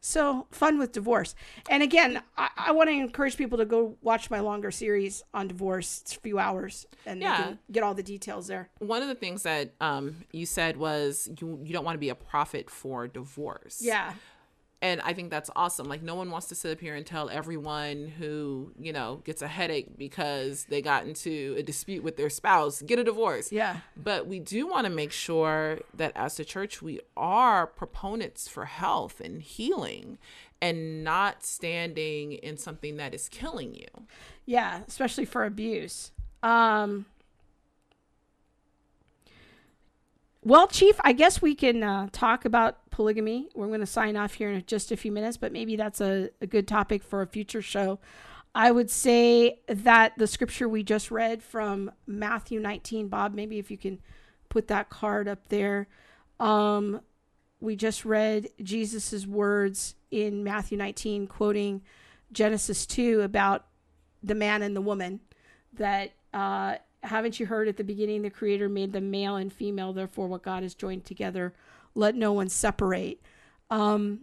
So 0.02 0.47
fun 0.52 0.78
with 0.80 0.93
divorce. 0.93 1.36
And 1.70 1.84
again, 1.84 2.22
I, 2.38 2.50
I 2.58 2.72
want 2.72 2.89
to 2.89 2.93
encourage 2.93 3.36
people 3.36 3.58
to 3.58 3.66
go 3.66 3.97
watch 4.02 4.30
my 4.30 4.39
longer 4.39 4.72
series 4.72 5.24
on 5.34 5.47
divorce. 5.50 6.02
It's 6.04 6.16
a 6.16 6.20
few 6.20 6.39
hours 6.39 6.88
and 7.06 7.22
Yeah. 7.22 7.38
you 7.38 7.43
can 7.43 7.60
get 7.72 7.84
all 7.84 7.93
the 7.93 8.04
details 8.04 8.47
there. 8.47 8.70
One 8.80 9.02
of 9.02 9.10
the 9.10 9.16
things 9.16 9.43
that 9.43 9.74
um, 9.82 10.16
you 10.32 10.45
said 10.45 10.78
was 10.78 11.30
you 11.41 11.60
you 11.64 11.74
don't 11.74 11.84
want 11.84 11.95
to 11.95 12.00
be 12.00 12.10
a 12.10 12.16
prophet 12.16 12.70
for 12.70 13.08
divorce. 13.08 13.80
Yeah. 13.84 14.14
And 14.82 15.02
I 15.02 15.14
think 15.14 15.30
that's 15.30 15.50
awesome. 15.56 15.88
Like 15.88 16.02
no 16.02 16.16
one 16.16 16.32
wants 16.32 16.48
to 16.48 16.56
sit 16.56 16.72
up 16.72 16.80
here 16.80 16.96
and 16.96 17.06
tell 17.06 17.30
everyone 17.30 18.14
who 18.18 18.72
you 18.80 18.94
know 18.94 19.22
gets 19.26 19.42
a 19.42 19.48
headache 19.48 19.98
because 19.98 20.66
they 20.66 20.82
got 20.82 21.06
into 21.06 21.56
a 21.58 21.64
dispute 21.64 22.04
with 22.04 22.18
their 22.18 22.30
spouse 22.30 22.82
get 22.82 23.00
a 23.00 23.04
divorce. 23.04 23.52
Yeah. 23.52 23.78
But 23.98 24.28
we 24.28 24.40
do 24.40 24.68
want 24.68 24.86
to 24.86 24.90
make 24.92 25.12
sure 25.12 25.80
that 25.94 26.14
as 26.16 26.40
a 26.40 26.46
church 26.46 26.82
we 26.82 27.02
are 27.18 27.68
proponents 27.68 28.48
for 28.48 28.66
health 28.66 29.20
and 29.20 29.42
healing, 29.42 30.18
and 30.62 31.04
not 31.04 31.44
standing 31.44 32.34
in 32.34 32.58
something 32.58 32.98
that 32.98 33.14
is 33.14 33.30
killing 33.30 33.76
you. 33.76 33.88
Yeah, 34.46 34.82
especially 34.88 35.26
for 35.26 35.46
abuse. 35.46 36.12
Um, 36.42 37.06
well, 40.42 40.68
Chief, 40.68 41.00
I 41.04 41.14
guess 41.14 41.42
we 41.42 41.56
can 41.56 41.84
uh, 41.84 42.08
talk 42.12 42.46
about 42.46 42.90
polygamy. 42.92 43.50
We're 43.56 43.68
going 43.68 43.82
to 43.82 43.86
sign 43.86 44.16
off 44.16 44.36
here 44.36 44.52
in 44.52 44.64
just 44.66 44.92
a 44.92 44.98
few 44.98 45.12
minutes, 45.12 45.38
but 45.38 45.52
maybe 45.52 45.76
that's 45.76 46.02
a, 46.02 46.30
a 46.42 46.48
good 46.48 46.68
topic 46.68 47.04
for 47.04 47.22
a 47.22 47.28
future 47.28 47.62
show. 47.62 48.00
I 48.56 48.72
would 48.72 48.90
say 48.90 49.60
that 49.68 50.18
the 50.18 50.28
scripture 50.28 50.68
we 50.68 50.84
just 50.84 51.12
read 51.12 51.44
from 51.44 51.92
Matthew 52.08 52.60
19, 52.60 53.08
Bob, 53.08 53.34
maybe 53.34 53.60
if 53.60 53.70
you 53.70 53.78
can 53.78 54.00
put 54.50 54.68
that 54.68 54.90
card 54.90 55.28
up 55.28 55.50
there. 55.50 55.88
Um, 56.40 57.02
we 57.60 57.76
just 57.76 58.06
read 58.06 58.50
Jesus's 58.62 59.28
words 59.28 59.96
in 60.10 60.44
Matthew 60.44 60.78
19, 60.78 61.28
quoting 61.28 61.82
Genesis 62.32 62.86
2 62.86 63.22
about 63.22 63.66
the 64.24 64.36
man 64.36 64.62
and 64.62 64.76
the 64.76 64.82
woman 64.82 65.20
that 65.74 66.12
uh, 66.34 66.76
haven't 67.04 67.39
you 67.39 67.45
heard 67.45 67.68
at 67.68 67.78
the 67.78 67.84
beginning 67.84 68.22
the 68.22 68.30
creator 68.30 68.68
made 68.70 68.91
them 68.91 69.10
male 69.10 69.36
and 69.36 69.54
female 69.54 69.93
therefore 69.93 70.28
what 70.28 70.43
god 70.43 70.64
has 70.64 70.76
joined 70.76 71.06
together 71.06 71.54
let 71.95 72.16
no 72.16 72.34
one 72.34 72.50
separate. 72.50 73.22
Um, 73.70 74.22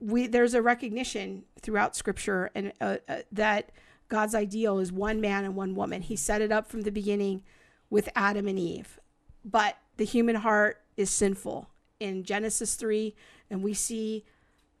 we 0.00 0.26
there's 0.26 0.54
a 0.54 0.62
recognition 0.62 1.44
throughout 1.60 1.96
scripture 1.96 2.50
and 2.54 2.72
uh, 2.80 2.96
uh, 3.08 3.18
that 3.32 3.70
god's 4.08 4.34
ideal 4.34 4.78
is 4.78 4.92
one 4.92 5.20
man 5.20 5.44
and 5.44 5.54
one 5.54 5.74
woman. 5.74 6.02
He 6.02 6.16
set 6.16 6.42
it 6.42 6.52
up 6.52 6.68
from 6.68 6.82
the 6.82 6.90
beginning 6.90 7.42
with 7.88 8.08
adam 8.14 8.48
and 8.48 8.58
eve 8.58 8.98
but 9.44 9.78
the 9.96 10.04
human 10.04 10.36
heart 10.36 10.82
is 10.96 11.08
sinful. 11.08 11.70
In 11.98 12.24
genesis 12.24 12.74
3 12.74 13.14
and 13.48 13.62
we 13.62 13.72
see 13.72 14.24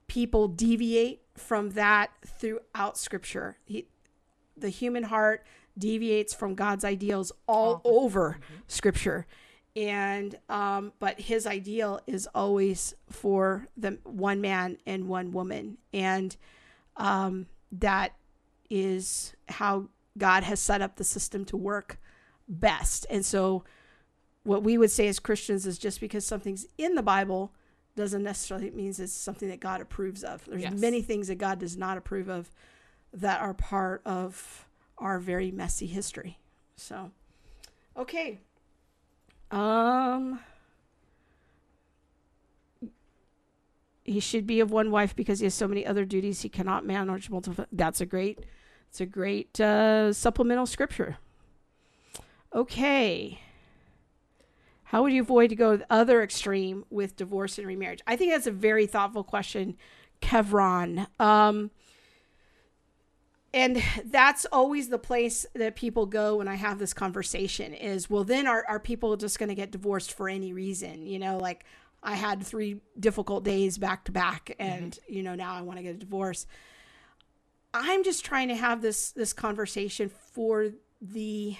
people 0.06 0.48
deviate 0.48 1.22
from 1.34 1.70
that 1.70 2.10
throughout 2.26 2.98
scripture. 2.98 3.56
He, 3.64 3.86
the 4.56 4.68
human 4.68 5.04
heart 5.04 5.46
deviates 5.78 6.32
from 6.34 6.54
God's 6.54 6.84
ideals 6.84 7.32
all 7.46 7.80
over 7.84 8.38
scripture. 8.66 9.26
And 9.74 10.38
um, 10.48 10.92
but 10.98 11.20
his 11.20 11.46
ideal 11.46 12.00
is 12.06 12.26
always 12.34 12.94
for 13.10 13.68
the 13.76 13.98
one 14.04 14.40
man 14.40 14.78
and 14.86 15.06
one 15.06 15.32
woman. 15.32 15.76
And 15.92 16.34
um, 16.96 17.46
that 17.72 18.12
is 18.70 19.34
how 19.48 19.88
God 20.16 20.44
has 20.44 20.60
set 20.60 20.80
up 20.80 20.96
the 20.96 21.04
system 21.04 21.44
to 21.46 21.56
work 21.58 21.98
best. 22.48 23.06
And 23.10 23.24
so 23.24 23.64
what 24.44 24.62
we 24.62 24.78
would 24.78 24.90
say 24.90 25.08
as 25.08 25.18
Christians 25.18 25.66
is 25.66 25.76
just 25.78 26.00
because 26.00 26.24
something's 26.24 26.66
in 26.78 26.94
the 26.94 27.02
Bible 27.02 27.52
doesn't 27.96 28.22
necessarily 28.22 28.70
means 28.70 29.00
it's 29.00 29.12
something 29.12 29.48
that 29.48 29.60
God 29.60 29.80
approves 29.80 30.22
of. 30.22 30.44
There's 30.46 30.62
Yes. 30.62 30.72
many 30.74 31.02
things 31.02 31.28
that 31.28 31.36
God 31.36 31.58
does 31.58 31.76
not 31.76 31.98
approve 31.98 32.28
of 32.28 32.50
that 33.12 33.40
are 33.40 33.54
part 33.54 34.02
of 34.04 34.65
our 34.98 35.18
very 35.18 35.50
messy 35.50 35.86
history. 35.86 36.38
So, 36.76 37.10
okay. 37.96 38.40
Um 39.50 40.40
he 44.04 44.20
should 44.20 44.46
be 44.46 44.60
of 44.60 44.70
one 44.70 44.90
wife 44.90 45.16
because 45.16 45.40
he 45.40 45.46
has 45.46 45.54
so 45.54 45.66
many 45.66 45.84
other 45.84 46.04
duties 46.04 46.42
he 46.42 46.48
cannot 46.48 46.86
manage. 46.86 47.28
Multiple 47.28 47.66
that's 47.72 48.00
a 48.00 48.06
great 48.06 48.44
it's 48.88 49.00
a 49.00 49.06
great 49.06 49.60
uh, 49.60 50.12
supplemental 50.12 50.66
scripture. 50.66 51.18
Okay. 52.54 53.40
How 54.84 55.02
would 55.02 55.12
you 55.12 55.22
avoid 55.22 55.50
to 55.50 55.56
go 55.56 55.76
the 55.76 55.86
other 55.90 56.22
extreme 56.22 56.84
with 56.88 57.16
divorce 57.16 57.58
and 57.58 57.66
remarriage? 57.66 58.00
I 58.06 58.16
think 58.16 58.32
that's 58.32 58.46
a 58.46 58.52
very 58.52 58.86
thoughtful 58.86 59.24
question 59.24 59.76
kevron. 60.20 61.08
Um, 61.18 61.70
and 63.56 63.82
that's 64.04 64.44
always 64.52 64.90
the 64.90 64.98
place 64.98 65.46
that 65.54 65.76
people 65.76 66.04
go 66.04 66.36
when 66.36 66.46
I 66.46 66.56
have 66.56 66.78
this 66.78 66.92
conversation 66.92 67.72
is, 67.72 68.10
well, 68.10 68.22
then 68.22 68.46
are, 68.46 68.62
are 68.68 68.78
people 68.78 69.16
just 69.16 69.38
going 69.38 69.48
to 69.48 69.54
get 69.54 69.70
divorced 69.70 70.12
for 70.12 70.28
any 70.28 70.52
reason? 70.52 71.06
You 71.06 71.18
know, 71.18 71.38
like 71.38 71.64
I 72.02 72.16
had 72.16 72.42
three 72.44 72.82
difficult 73.00 73.44
days 73.44 73.78
back 73.78 74.04
to 74.04 74.12
back 74.12 74.54
mm-hmm. 74.60 74.70
and, 74.70 74.98
you 75.08 75.22
know, 75.22 75.34
now 75.34 75.54
I 75.54 75.62
want 75.62 75.78
to 75.78 75.82
get 75.82 75.94
a 75.94 75.98
divorce. 75.98 76.46
I'm 77.72 78.04
just 78.04 78.26
trying 78.26 78.48
to 78.48 78.54
have 78.54 78.82
this, 78.82 79.12
this 79.12 79.32
conversation 79.32 80.10
for 80.10 80.72
the, 81.00 81.56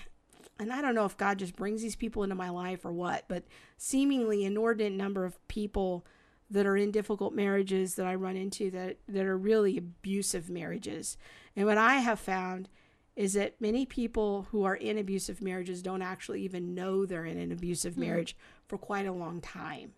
and 0.59 0.71
I 0.71 0.83
don't 0.83 0.95
know 0.95 1.07
if 1.07 1.17
God 1.17 1.39
just 1.39 1.57
brings 1.57 1.81
these 1.81 1.97
people 1.97 2.25
into 2.25 2.35
my 2.35 2.51
life 2.51 2.85
or 2.85 2.93
what, 2.93 3.25
but 3.27 3.45
seemingly 3.79 4.45
inordinate 4.45 4.93
number 4.93 5.25
of 5.25 5.49
people 5.49 6.05
that 6.51 6.67
are 6.67 6.77
in 6.77 6.91
difficult 6.91 7.35
marriages 7.35 7.95
that 7.95 8.07
I 8.07 8.17
run 8.17 8.37
into 8.37 8.71
that, 8.73 8.99
that 9.09 9.25
are 9.25 9.39
really 9.39 9.79
abusive 9.79 10.51
marriages. 10.51 11.17
And 11.57 11.67
what 11.67 11.79
I 11.79 11.95
have 11.97 12.21
found 12.21 12.69
is 13.17 13.33
that 13.33 13.59
many 13.61 13.87
people 13.87 14.47
who 14.51 14.65
are 14.65 14.77
in 14.77 14.99
abusive 14.99 15.41
marriages 15.41 15.83
don't 15.83 16.03
actually 16.03 16.43
even 16.43 16.75
know 16.75 17.07
they're 17.07 17.25
in 17.25 17.39
an 17.39 17.51
abusive 17.51 17.95
hmm. 17.95 18.03
marriage 18.03 18.37
for 18.67 18.77
quite 18.77 19.07
a 19.07 19.13
long 19.13 19.41
time. 19.41 19.93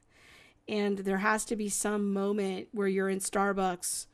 And 0.68 0.98
there 0.98 1.18
has 1.18 1.44
to 1.46 1.56
be 1.56 1.68
some 1.68 2.12
moment 2.12 2.68
where 2.72 2.86
you're 2.86 3.08
in 3.08 3.18
Starbucks 3.18 4.06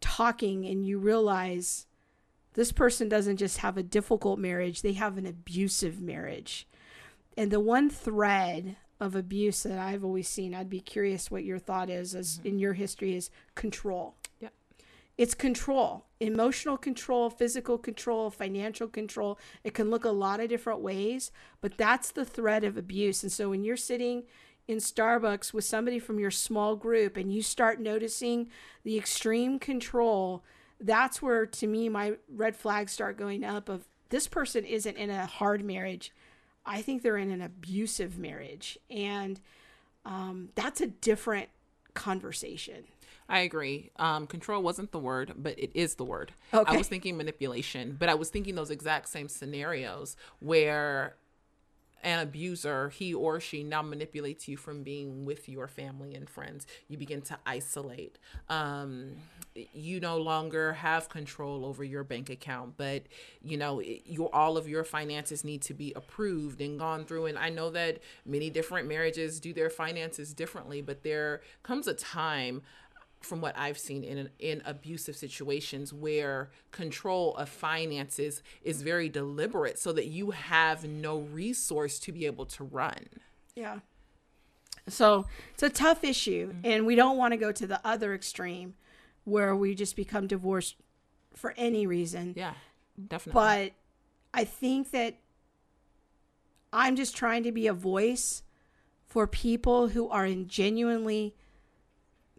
talking 0.00 0.64
and 0.64 0.86
you 0.86 0.98
realize 0.98 1.86
this 2.54 2.70
person 2.72 3.08
doesn't 3.08 3.38
just 3.38 3.58
have 3.58 3.76
a 3.76 3.82
difficult 3.82 4.38
marriage, 4.38 4.82
they 4.82 4.92
have 4.92 5.18
an 5.18 5.26
abusive 5.26 6.00
marriage. 6.00 6.68
And 7.36 7.50
the 7.50 7.60
one 7.60 7.90
thread 7.90 8.76
of 9.00 9.16
abuse 9.16 9.62
that 9.62 9.78
I've 9.78 10.04
always 10.04 10.28
seen, 10.28 10.54
I'd 10.54 10.68
be 10.68 10.80
curious 10.80 11.30
what 11.30 11.44
your 11.44 11.58
thought 11.58 11.90
is 11.90 12.14
as 12.14 12.36
hmm. 12.36 12.48
in 12.48 12.58
your 12.60 12.74
history 12.74 13.16
is 13.16 13.30
control. 13.56 14.14
It's 15.18 15.34
control, 15.34 16.06
emotional 16.18 16.76
control, 16.78 17.28
physical 17.28 17.76
control, 17.76 18.30
financial 18.30 18.88
control. 18.88 19.38
It 19.64 19.74
can 19.74 19.90
look 19.90 20.04
a 20.04 20.10
lot 20.10 20.40
of 20.40 20.48
different 20.48 20.80
ways, 20.80 21.30
but 21.60 21.76
that's 21.76 22.10
the 22.10 22.24
thread 22.24 22.64
of 22.64 22.76
abuse. 22.76 23.22
And 23.22 23.30
so 23.30 23.50
when 23.50 23.62
you're 23.62 23.76
sitting 23.76 24.24
in 24.66 24.78
Starbucks 24.78 25.52
with 25.52 25.64
somebody 25.64 25.98
from 25.98 26.18
your 26.18 26.30
small 26.30 26.76
group 26.76 27.16
and 27.16 27.32
you 27.32 27.42
start 27.42 27.80
noticing 27.80 28.48
the 28.84 28.96
extreme 28.96 29.58
control, 29.58 30.44
that's 30.80 31.20
where 31.20 31.44
to 31.44 31.66
me 31.66 31.88
my 31.88 32.14
red 32.28 32.56
flags 32.56 32.92
start 32.92 33.18
going 33.18 33.44
up 33.44 33.68
of 33.68 33.86
this 34.08 34.26
person 34.26 34.64
isn't 34.64 34.96
in 34.96 35.10
a 35.10 35.26
hard 35.26 35.64
marriage. 35.64 36.12
I 36.64 36.82
think 36.82 37.02
they're 37.02 37.16
in 37.16 37.30
an 37.30 37.42
abusive 37.42 38.18
marriage. 38.18 38.78
And 38.88 39.40
um, 40.04 40.50
that's 40.54 40.80
a 40.80 40.86
different 40.86 41.48
conversation. 41.94 42.84
I 43.30 43.40
agree. 43.40 43.90
Um, 43.96 44.26
control 44.26 44.60
wasn't 44.60 44.90
the 44.90 44.98
word, 44.98 45.34
but 45.36 45.56
it 45.56 45.70
is 45.72 45.94
the 45.94 46.04
word. 46.04 46.32
Okay. 46.52 46.74
I 46.74 46.76
was 46.76 46.88
thinking 46.88 47.16
manipulation, 47.16 47.96
but 47.98 48.08
I 48.08 48.14
was 48.14 48.28
thinking 48.28 48.56
those 48.56 48.70
exact 48.70 49.08
same 49.08 49.28
scenarios 49.28 50.16
where 50.40 51.14
an 52.02 52.18
abuser, 52.20 52.88
he 52.88 53.12
or 53.12 53.40
she 53.40 53.62
now 53.62 53.82
manipulates 53.82 54.48
you 54.48 54.56
from 54.56 54.82
being 54.82 55.24
with 55.24 55.48
your 55.48 55.68
family 55.68 56.14
and 56.14 56.28
friends. 56.28 56.66
You 56.88 56.96
begin 56.96 57.20
to 57.22 57.38
isolate. 57.46 58.18
Um, 58.48 59.12
you 59.54 60.00
no 60.00 60.16
longer 60.16 60.72
have 60.74 61.08
control 61.08 61.64
over 61.64 61.84
your 61.84 62.02
bank 62.04 62.30
account, 62.30 62.74
but 62.76 63.02
you 63.42 63.56
know 63.56 63.80
your 63.80 64.34
all 64.34 64.56
of 64.56 64.68
your 64.68 64.84
finances 64.84 65.44
need 65.44 65.62
to 65.62 65.74
be 65.74 65.92
approved 65.94 66.60
and 66.60 66.78
gone 66.78 67.04
through. 67.04 67.26
And 67.26 67.38
I 67.38 67.50
know 67.50 67.70
that 67.70 67.98
many 68.24 68.48
different 68.48 68.88
marriages 68.88 69.40
do 69.40 69.52
their 69.52 69.70
finances 69.70 70.32
differently, 70.32 70.80
but 70.80 71.02
there 71.02 71.42
comes 71.62 71.86
a 71.86 71.94
time 71.94 72.62
from 73.20 73.40
what 73.40 73.56
I've 73.56 73.78
seen 73.78 74.02
in 74.02 74.30
in 74.38 74.62
abusive 74.64 75.16
situations 75.16 75.92
where 75.92 76.50
control 76.70 77.36
of 77.36 77.48
finances 77.48 78.42
is 78.62 78.82
very 78.82 79.08
deliberate 79.08 79.78
so 79.78 79.92
that 79.92 80.06
you 80.06 80.30
have 80.30 80.84
no 80.84 81.18
resource 81.18 81.98
to 82.00 82.12
be 82.12 82.26
able 82.26 82.46
to 82.46 82.64
run. 82.64 83.08
Yeah. 83.54 83.80
So 84.88 85.26
it's 85.52 85.62
a 85.62 85.70
tough 85.70 86.02
issue, 86.02 86.48
mm-hmm. 86.48 86.60
and 86.64 86.86
we 86.86 86.94
don't 86.94 87.18
want 87.18 87.32
to 87.32 87.36
go 87.36 87.52
to 87.52 87.66
the 87.66 87.80
other 87.86 88.14
extreme 88.14 88.74
where 89.24 89.54
we 89.54 89.74
just 89.74 89.94
become 89.94 90.26
divorced 90.26 90.76
for 91.34 91.54
any 91.56 91.86
reason. 91.86 92.34
Yeah, 92.36 92.54
definitely. 93.08 93.32
But 93.32 93.72
I 94.32 94.44
think 94.44 94.90
that 94.92 95.18
I'm 96.72 96.96
just 96.96 97.16
trying 97.16 97.42
to 97.42 97.52
be 97.52 97.66
a 97.66 97.74
voice 97.74 98.42
for 99.06 99.26
people 99.26 99.88
who 99.88 100.08
are 100.08 100.24
in 100.24 100.48
genuinely 100.48 101.34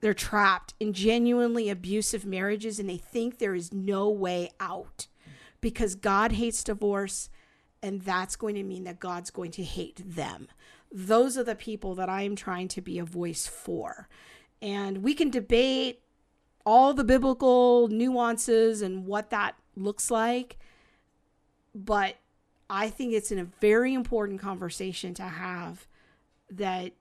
they're 0.02 0.14
trapped 0.14 0.74
in 0.80 0.94
genuinely 0.94 1.70
abusive 1.70 2.26
marriages 2.26 2.80
and 2.80 2.90
they 2.90 2.98
think 2.98 3.38
there 3.38 3.56
is 3.56 3.72
no 3.72 4.10
way 4.10 4.50
out 4.60 5.08
because 5.62 5.96
God 5.96 6.34
hates 6.34 6.64
divorce 6.64 7.30
and 7.84 8.02
that's 8.02 8.36
going 8.36 8.56
to 8.56 8.64
mean 8.64 8.84
that 8.84 9.00
God's 9.00 9.30
going 9.30 9.52
to 9.52 9.64
hate 9.64 10.02
them. 10.04 10.48
Those 10.92 11.38
are 11.38 11.44
the 11.44 11.56
people 11.56 11.96
that 11.96 12.10
I 12.10 12.24
am 12.24 12.36
trying 12.36 12.68
to 12.70 12.82
be 12.82 13.00
a 13.00 13.06
voice 13.06 13.48
for. 13.48 14.08
And 14.62 15.00
we 15.04 15.14
can 15.14 15.30
debate 15.30 16.02
all 16.66 16.94
the 16.94 17.04
biblical 17.04 17.88
nuances 17.88 18.82
and 18.82 19.06
what 19.06 19.30
that 19.32 19.56
looks 19.76 20.12
like, 20.12 20.58
but 21.74 22.18
I 22.70 22.90
think 22.90 23.14
it's 23.14 23.32
in 23.32 23.40
a 23.40 23.46
very 23.60 23.94
important 23.94 24.40
conversation 24.40 25.14
to 25.16 25.24
have 25.24 25.88
that 26.52 26.94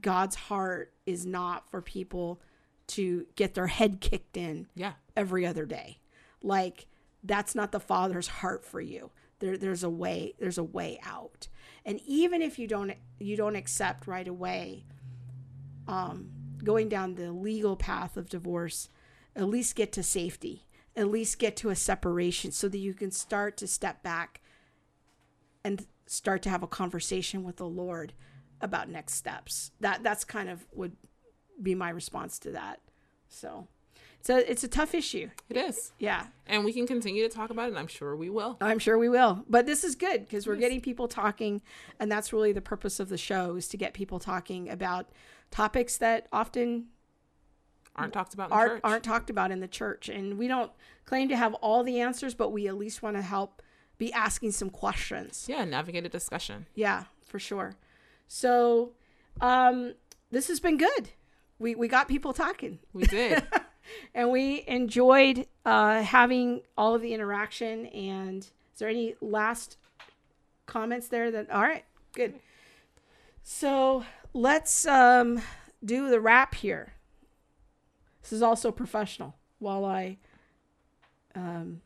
God's 0.00 0.36
heart 0.36 0.92
is 1.06 1.24
not 1.24 1.70
for 1.70 1.80
people 1.80 2.40
to 2.86 3.26
get 3.36 3.54
their 3.54 3.66
head 3.66 4.00
kicked 4.00 4.36
in 4.36 4.66
yeah. 4.74 4.92
every 5.16 5.46
other 5.46 5.66
day. 5.66 5.98
Like 6.42 6.86
that's 7.22 7.54
not 7.54 7.72
the 7.72 7.80
father's 7.80 8.28
heart 8.28 8.64
for 8.64 8.80
you. 8.80 9.10
There 9.38 9.56
there's 9.56 9.82
a 9.82 9.90
way 9.90 10.34
there's 10.38 10.58
a 10.58 10.64
way 10.64 11.00
out. 11.02 11.48
And 11.84 12.00
even 12.06 12.42
if 12.42 12.58
you 12.58 12.66
don't 12.66 12.92
you 13.18 13.36
don't 13.36 13.56
accept 13.56 14.06
right 14.06 14.28
away 14.28 14.84
um 15.88 16.30
going 16.62 16.88
down 16.88 17.14
the 17.14 17.30
legal 17.32 17.76
path 17.76 18.16
of 18.16 18.28
divorce, 18.28 18.88
at 19.36 19.48
least 19.48 19.76
get 19.76 19.92
to 19.92 20.02
safety. 20.02 20.66
At 20.96 21.08
least 21.08 21.38
get 21.38 21.56
to 21.56 21.70
a 21.70 21.76
separation 21.76 22.52
so 22.52 22.68
that 22.68 22.78
you 22.78 22.94
can 22.94 23.10
start 23.10 23.56
to 23.56 23.66
step 23.66 24.02
back 24.02 24.40
and 25.64 25.86
start 26.06 26.42
to 26.42 26.50
have 26.50 26.62
a 26.62 26.68
conversation 26.68 27.42
with 27.42 27.56
the 27.56 27.66
Lord 27.66 28.12
about 28.60 28.88
next 28.88 29.14
steps. 29.14 29.70
That 29.80 30.02
that's 30.02 30.24
kind 30.24 30.48
of 30.48 30.66
would 30.72 30.96
be 31.62 31.74
my 31.74 31.90
response 31.90 32.38
to 32.40 32.50
that. 32.52 32.80
So 33.28 33.68
it's 34.20 34.30
a 34.30 34.50
it's 34.50 34.64
a 34.64 34.68
tough 34.68 34.94
issue. 34.94 35.30
It 35.50 35.56
is. 35.56 35.92
Yeah. 35.98 36.26
And 36.46 36.64
we 36.64 36.72
can 36.72 36.86
continue 36.86 37.22
to 37.28 37.34
talk 37.34 37.50
about 37.50 37.64
it, 37.66 37.68
and 37.70 37.78
I'm 37.78 37.86
sure 37.86 38.16
we 38.16 38.30
will. 38.30 38.56
I'm 38.60 38.78
sure 38.78 38.96
we 38.98 39.08
will. 39.08 39.44
But 39.48 39.66
this 39.66 39.84
is 39.84 39.94
good 39.94 40.20
because 40.22 40.46
we're 40.46 40.56
getting 40.56 40.80
people 40.80 41.08
talking 41.08 41.62
and 42.00 42.10
that's 42.10 42.32
really 42.32 42.52
the 42.52 42.60
purpose 42.62 43.00
of 43.00 43.08
the 43.08 43.18
show 43.18 43.56
is 43.56 43.68
to 43.68 43.76
get 43.76 43.92
people 43.94 44.18
talking 44.18 44.68
about 44.70 45.08
topics 45.50 45.96
that 45.98 46.26
often 46.32 46.86
Aren't 47.96 48.12
talked 48.12 48.34
about 48.34 48.48
in 48.50 48.52
aren't 48.54 48.72
church. 48.72 48.80
aren't 48.82 49.04
talked 49.04 49.30
about 49.30 49.50
in 49.52 49.60
the 49.60 49.68
church. 49.68 50.08
And 50.08 50.36
we 50.36 50.48
don't 50.48 50.72
claim 51.04 51.28
to 51.28 51.36
have 51.36 51.54
all 51.54 51.84
the 51.84 52.00
answers, 52.00 52.34
but 52.34 52.50
we 52.50 52.66
at 52.66 52.76
least 52.76 53.02
want 53.02 53.14
to 53.16 53.22
help 53.22 53.62
be 53.98 54.12
asking 54.12 54.50
some 54.50 54.68
questions. 54.70 55.46
yeah, 55.48 55.64
navigate 55.64 56.04
a 56.04 56.08
discussion. 56.08 56.66
Yeah, 56.74 57.04
for 57.24 57.38
sure. 57.38 57.76
So 58.26 58.92
um 59.40 59.94
this 60.30 60.48
has 60.48 60.60
been 60.60 60.76
good. 60.76 61.10
We 61.58 61.74
we 61.74 61.88
got 61.88 62.08
people 62.08 62.32
talking. 62.32 62.78
We 62.92 63.04
did. 63.04 63.42
and 64.14 64.30
we 64.30 64.64
enjoyed 64.66 65.46
uh, 65.64 66.02
having 66.02 66.62
all 66.76 66.94
of 66.94 67.02
the 67.02 67.14
interaction. 67.14 67.86
And 67.86 68.42
is 68.42 68.78
there 68.78 68.88
any 68.88 69.14
last 69.20 69.76
comments 70.66 71.08
there? 71.08 71.30
That 71.30 71.50
all 71.50 71.62
right, 71.62 71.84
good. 72.12 72.34
So 73.42 74.04
let's 74.32 74.86
um, 74.86 75.40
do 75.84 76.08
the 76.08 76.20
wrap 76.20 76.54
here. 76.54 76.94
This 78.22 78.32
is 78.32 78.42
also 78.42 78.72
professional. 78.72 79.36
While 79.58 79.84
I, 79.84 80.18
um, 81.34 81.80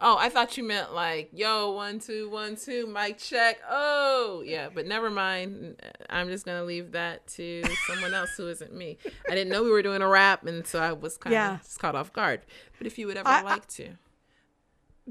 oh, 0.00 0.16
I 0.18 0.28
thought 0.28 0.56
you 0.56 0.64
meant 0.64 0.94
like, 0.94 1.30
yo, 1.32 1.72
one, 1.72 1.98
two, 1.98 2.28
one, 2.30 2.56
two, 2.56 2.86
mic 2.86 3.18
check. 3.18 3.58
Oh, 3.68 4.42
yeah, 4.46 4.68
but 4.72 4.86
never 4.86 5.10
mind. 5.10 5.80
I'm 6.08 6.28
just 6.28 6.44
gonna 6.46 6.64
leave 6.64 6.92
that 6.92 7.26
to 7.36 7.62
someone 7.86 8.14
else 8.14 8.30
who 8.36 8.48
isn't 8.48 8.72
me. 8.74 8.98
I 9.28 9.34
didn't 9.34 9.48
know 9.50 9.62
we 9.62 9.70
were 9.70 9.82
doing 9.82 10.02
a 10.02 10.08
rap, 10.08 10.46
and 10.46 10.66
so 10.66 10.78
I 10.80 10.92
was 10.92 11.16
kind 11.16 11.32
of 11.34 11.38
Yeah. 11.38 11.58
just 11.62 11.78
caught 11.78 11.94
off 11.94 12.12
guard. 12.12 12.42
But 12.78 12.86
if 12.86 12.98
you 12.98 13.06
would 13.08 13.16
ever 13.16 13.28
I- 13.28 13.42
like 13.42 13.66
to, 13.68 13.90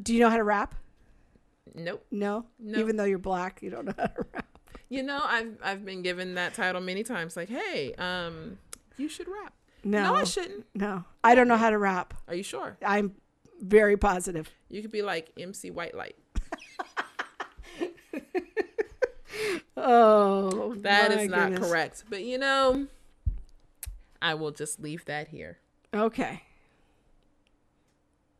do 0.01 0.13
you 0.13 0.19
know 0.19 0.29
how 0.29 0.37
to 0.37 0.43
rap? 0.43 0.75
nope. 1.75 2.05
No? 2.11 2.45
No. 2.59 2.79
Even 2.79 2.95
though 2.95 3.03
you're 3.03 3.17
black, 3.19 3.61
you 3.61 3.69
don't 3.69 3.85
know 3.85 3.93
how 3.97 4.07
to 4.07 4.25
rap. 4.33 4.45
You 4.89 5.03
know, 5.03 5.19
I've 5.23 5.57
I've 5.61 5.83
been 5.85 6.01
given 6.01 6.35
that 6.35 6.53
title 6.53 6.81
many 6.81 7.03
times. 7.03 7.35
Like, 7.35 7.49
hey, 7.49 7.93
um, 7.95 8.57
you 8.95 9.09
should 9.09 9.27
rap. 9.27 9.53
No, 9.83 10.01
No, 10.03 10.15
I 10.15 10.23
shouldn't. 10.23 10.65
no, 10.73 11.03
I 11.23 11.35
don't 11.35 11.47
know 11.49 11.57
how 11.57 11.69
to 11.69 11.77
rap. 11.77 12.13
Are 12.27 12.33
you 12.35 12.41
sure? 12.43 12.77
I'm 12.85 13.13
very 13.61 13.97
positive. 13.97 14.49
You 14.69 14.81
could 14.81 14.91
be 14.91 15.01
like 15.01 15.31
MC 15.37 15.71
White 15.71 15.95
Light. 15.95 16.15
Oh, 19.75 20.73
That 20.79 21.11
is 21.11 21.29
not 21.29 21.51
goodness. 21.51 21.69
correct. 21.69 22.03
But 22.09 22.23
you 22.23 22.37
know, 22.37 22.87
I 24.21 24.33
will 24.33 24.51
just 24.51 24.79
leave 24.79 25.05
that 25.05 25.27
here. 25.29 25.59
Okay. 25.93 26.41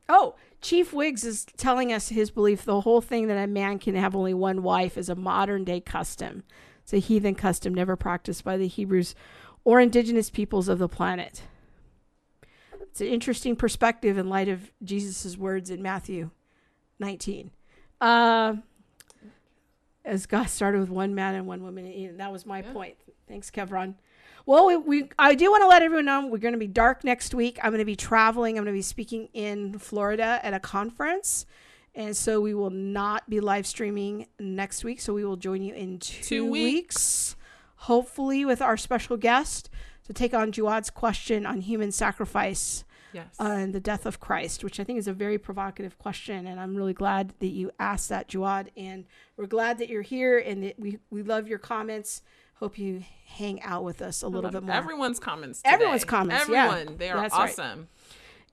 Oh, 0.10 0.36
Chief 0.62 0.94
Wiggs 0.94 1.24
is 1.24 1.46
telling 1.58 1.92
us 1.94 2.10
his 2.10 2.32
belief 2.32 2.64
the 2.66 2.82
whole 2.82 3.02
thing 3.02 3.28
that 3.28 3.38
a 3.38 3.46
man 3.48 3.78
can 3.78 3.94
have 3.96 4.16
only 4.16 4.34
one 4.34 4.64
wife 4.64 4.98
is 4.98 5.10
a 5.10 5.16
modern 5.16 5.64
day 5.64 5.80
custom. 5.80 6.44
It's 6.84 6.94
a 6.94 6.98
heathen 6.98 7.36
custom 7.36 7.74
never 7.74 7.96
practiced 7.96 8.44
by 8.44 8.58
the 8.58 8.68
Hebrews 8.68 9.14
or 9.64 9.80
indigenous 9.80 10.30
peoples 10.30 10.70
of 10.70 10.80
the 10.80 10.88
planet. 10.90 11.44
It's 12.98 13.02
an 13.04 13.10
interesting 13.10 13.56
perspective 13.56 14.18
in 14.18 14.28
light 14.28 14.48
of 14.48 14.72
Jesus' 14.84 15.38
words 15.38 15.70
in 15.70 15.84
Matthew 15.84 16.32
19. 16.98 17.52
Uh, 18.02 18.56
as 20.04 20.26
God 20.26 20.50
started 20.50 20.80
with 20.80 20.90
one 20.90 21.14
man 21.14 21.36
and 21.36 21.46
one 21.46 21.62
woman, 21.62 21.86
and 21.86 22.20
that 22.20 22.32
was 22.32 22.44
my 22.48 22.64
Yeah. 22.64 22.72
point. 22.74 22.96
Thanks, 23.28 23.52
Kevron. 23.52 23.94
Well, 24.48 24.66
we, 24.66 24.78
we 24.78 25.10
I 25.20 25.36
do 25.36 25.52
want 25.52 25.62
to 25.62 25.68
let 25.68 25.84
everyone 25.84 26.06
know 26.06 26.26
we're 26.26 26.40
going 26.40 26.56
to 26.56 26.58
be 26.60 26.66
dark 26.66 27.04
next 27.04 27.36
week. 27.36 27.60
I'm 27.62 27.70
going 27.70 27.78
to 27.78 27.86
be 27.86 27.96
traveling. 27.96 28.58
I'm 28.58 28.64
going 28.64 28.74
to 28.74 28.80
be 28.80 28.82
speaking 28.82 29.30
in 29.32 29.78
Florida 29.78 30.40
at 30.42 30.56
a 30.56 30.60
conference. 30.60 31.46
And 31.94 32.18
so 32.18 32.42
we 32.42 32.56
will 32.56 32.72
not 32.72 33.30
be 33.30 33.40
live 33.40 33.68
streaming 33.68 34.26
next 34.40 34.84
week. 34.84 35.02
So 35.02 35.14
we 35.14 35.24
will 35.24 35.36
join 35.38 35.62
you 35.62 35.76
in 35.76 36.00
two, 36.00 36.24
Two 36.24 36.46
weeks. 36.50 37.36
hopefully 37.76 38.44
with 38.44 38.60
our 38.60 38.76
special 38.76 39.18
guest 39.18 39.70
to 40.06 40.14
take 40.14 40.34
on 40.34 40.52
Jawad's 40.52 40.90
question 40.90 41.46
on 41.46 41.62
human 41.62 41.92
sacrifice 41.92 42.84
Yes. 43.14 43.36
and 43.40 43.74
the 43.74 43.80
death 43.80 44.06
of 44.06 44.20
Christ, 44.20 44.64
which 44.64 44.80
I 44.80 44.84
think 44.84 45.00
is 45.00 45.08
a 45.08 45.14
very 45.14 45.38
provocative 45.38 45.98
question. 45.98 46.46
And 46.46 46.60
I'm 46.60 46.76
really 46.76 46.94
glad 46.94 47.34
that 47.40 47.48
you 47.48 47.72
asked 47.80 48.10
that, 48.10 48.28
Jawad. 48.28 48.68
And 48.76 49.06
we're 49.38 49.48
glad 49.48 49.78
that 49.80 49.90
you're 49.90 50.02
here 50.02 50.38
and 50.38 50.64
that 50.64 50.80
we, 50.80 51.00
we 51.10 51.24
love 51.24 51.48
your 51.48 51.60
comments. 51.60 52.22
Hope 52.56 52.78
you 52.78 53.04
hang 53.26 53.62
out 53.62 53.84
with 53.84 54.02
us 54.02 54.24
a 54.24 54.28
little 54.28 54.50
bit 54.50 54.64
more. 54.64 54.76
Everyone's 54.76 55.20
comments. 55.20 55.62
Everyone's 55.64 56.02
today. 56.02 56.10
comments, 56.10 56.50
yeah. 56.50 56.68
Everyone. 56.72 56.98
They 56.98 57.10
are 57.10 57.22
That's 57.22 57.34
right. 57.34 57.50
awesome. 57.50 57.88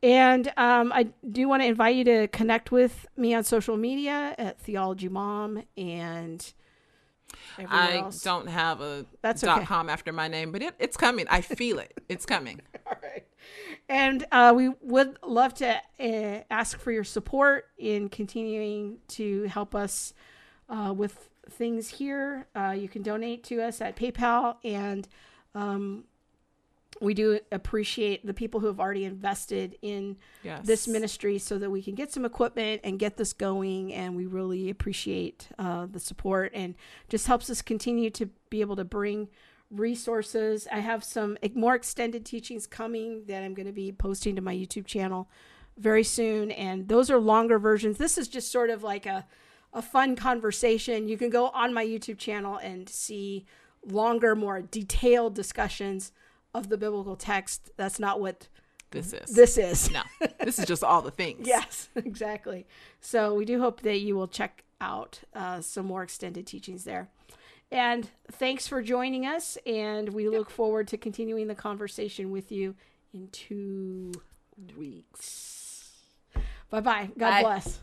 And 0.03 0.53
um, 0.59 0.93
I 0.93 1.09
do 1.31 1.49
want 1.49 1.63
to 1.63 1.67
invite 1.67 1.97
you 1.97 2.05
to 2.05 2.29
connect 2.29 2.71
with 2.71 3.07
me 3.17 3.33
on 3.33 3.43
social 3.45 3.79
media 3.79 4.35
at 4.37 4.61
Theology 4.61 5.09
Mom 5.09 5.63
and 5.79 6.53
I 7.59 7.99
else. 7.99 8.23
don't 8.23 8.49
have 8.49 8.81
a 8.81 9.07
That's 9.23 9.41
dot 9.41 9.59
okay. 9.59 9.67
com 9.67 9.89
after 9.89 10.13
my 10.13 10.29
name, 10.29 10.53
but 10.53 10.63
it, 10.63 10.75
it's 10.79 10.97
coming. 10.97 11.27
I 11.31 11.41
feel 11.41 11.79
it. 11.79 11.93
It's 12.09 12.27
coming. 12.27 12.61
And 13.89 14.25
uh, 14.33 14.53
we 14.57 14.71
would 14.81 15.19
love 15.23 15.55
to 15.55 15.77
uh, 16.01 16.41
ask 16.51 16.79
for 16.79 16.91
your 16.91 17.05
support 17.05 17.67
in 17.79 18.09
continuing 18.09 18.99
to 19.09 19.45
help 19.45 19.75
us 19.75 20.15
uh, 20.71 20.93
with 20.97 21.29
things 21.51 21.89
here. 21.89 22.47
Uh, 22.57 22.75
you 22.77 22.89
can 22.89 23.03
donate 23.03 23.45
to 23.45 23.61
us 23.61 23.83
at 23.83 23.95
PayPal, 23.97 24.57
and 24.65 25.07
um, 25.55 26.05
we 27.01 27.13
do 27.13 27.39
appreciate 27.53 28.25
the 28.25 28.33
people 28.33 28.61
who 28.61 28.69
have 28.69 28.81
already 28.81 29.05
invested 29.05 29.77
in 29.83 30.17
Yes. 30.43 30.67
this 30.67 30.89
ministry 30.89 31.39
so 31.39 31.59
that 31.59 31.71
we 31.71 31.83
can 31.83 31.95
get 31.95 32.11
some 32.13 32.25
equipment 32.25 32.81
and 32.85 32.99
get 32.99 33.17
this 33.19 33.33
going. 33.35 33.93
And 33.93 34.17
we 34.17 34.25
really 34.27 34.71
appreciate 34.71 35.49
uh, 35.59 35.87
the 35.91 36.01
support 36.01 36.53
and 36.55 36.75
just 37.11 37.27
helps 37.27 37.51
us 37.51 37.61
continue 37.63 38.11
to 38.11 38.31
be 38.49 38.61
able 38.63 38.77
to 38.77 38.85
bring 38.85 39.29
resources. 39.79 40.67
I 40.73 40.81
have 40.81 41.05
some 41.05 41.37
more 41.55 41.75
extended 41.75 42.25
teachings 42.25 42.67
coming 42.67 43.25
that 43.27 43.43
I'm 43.43 43.55
going 43.55 43.67
to 43.67 43.73
be 43.73 43.93
posting 43.93 44.37
to 44.37 44.43
my 44.43 44.55
YouTube 44.55 44.87
channel 44.87 45.29
very 45.77 46.05
soon. 46.05 46.51
And 46.51 46.89
those 46.89 47.11
are 47.11 47.19
longer 47.19 47.59
versions. 47.59 47.99
This 47.99 48.17
is 48.19 48.29
just 48.29 48.51
sort 48.53 48.71
of 48.71 48.83
like 48.83 49.07
a, 49.07 49.27
a 49.73 49.83
fun 49.83 50.17
conversation. 50.17 51.09
You 51.09 51.17
can 51.19 51.31
go 51.31 51.49
on 51.49 51.75
my 51.75 51.85
YouTube 51.85 52.19
channel 52.19 52.57
and 52.59 52.89
see 52.89 53.45
longer, 53.87 54.35
more 54.35 54.63
detailed 54.63 55.35
discussions 55.35 56.13
of 56.55 56.69
the 56.69 56.77
biblical 56.79 57.17
text. 57.17 57.71
That's 57.77 57.99
not 57.99 58.21
what 58.21 58.49
This 58.93 59.13
is. 59.13 59.31
this 59.35 59.59
is. 59.59 59.91
no. 59.91 60.03
This 60.43 60.59
is 60.59 60.67
just 60.67 60.85
all 60.85 61.03
the 61.03 61.11
things. 61.11 61.47
Yes, 61.47 61.89
exactly. 61.97 62.67
So 63.01 63.35
we 63.35 63.45
do 63.45 63.61
hope 63.61 63.81
that 63.83 63.99
you 63.99 64.15
will 64.15 64.29
check 64.29 64.63
out 64.81 65.21
uh, 65.35 65.61
some 65.61 65.87
more 65.87 66.03
extended 66.03 66.47
teachings 66.47 66.85
there. 66.85 67.09
And 67.75 68.09
thanks 68.31 68.69
for 68.69 68.81
joining 68.83 69.27
us. 69.27 69.59
And 69.67 70.11
we 70.11 70.29
look 70.29 70.49
forward 70.49 70.87
to 70.89 70.97
continuing 70.97 71.49
the 71.49 71.57
conversation 71.57 72.31
with 72.31 72.53
you 72.53 72.77
in 73.13 73.27
two 73.33 74.13
weeks. 74.79 75.91
Bye 76.71 76.81
bye. 76.81 77.11
God 77.19 77.31
Bye. 77.31 77.43
bless. 77.43 77.81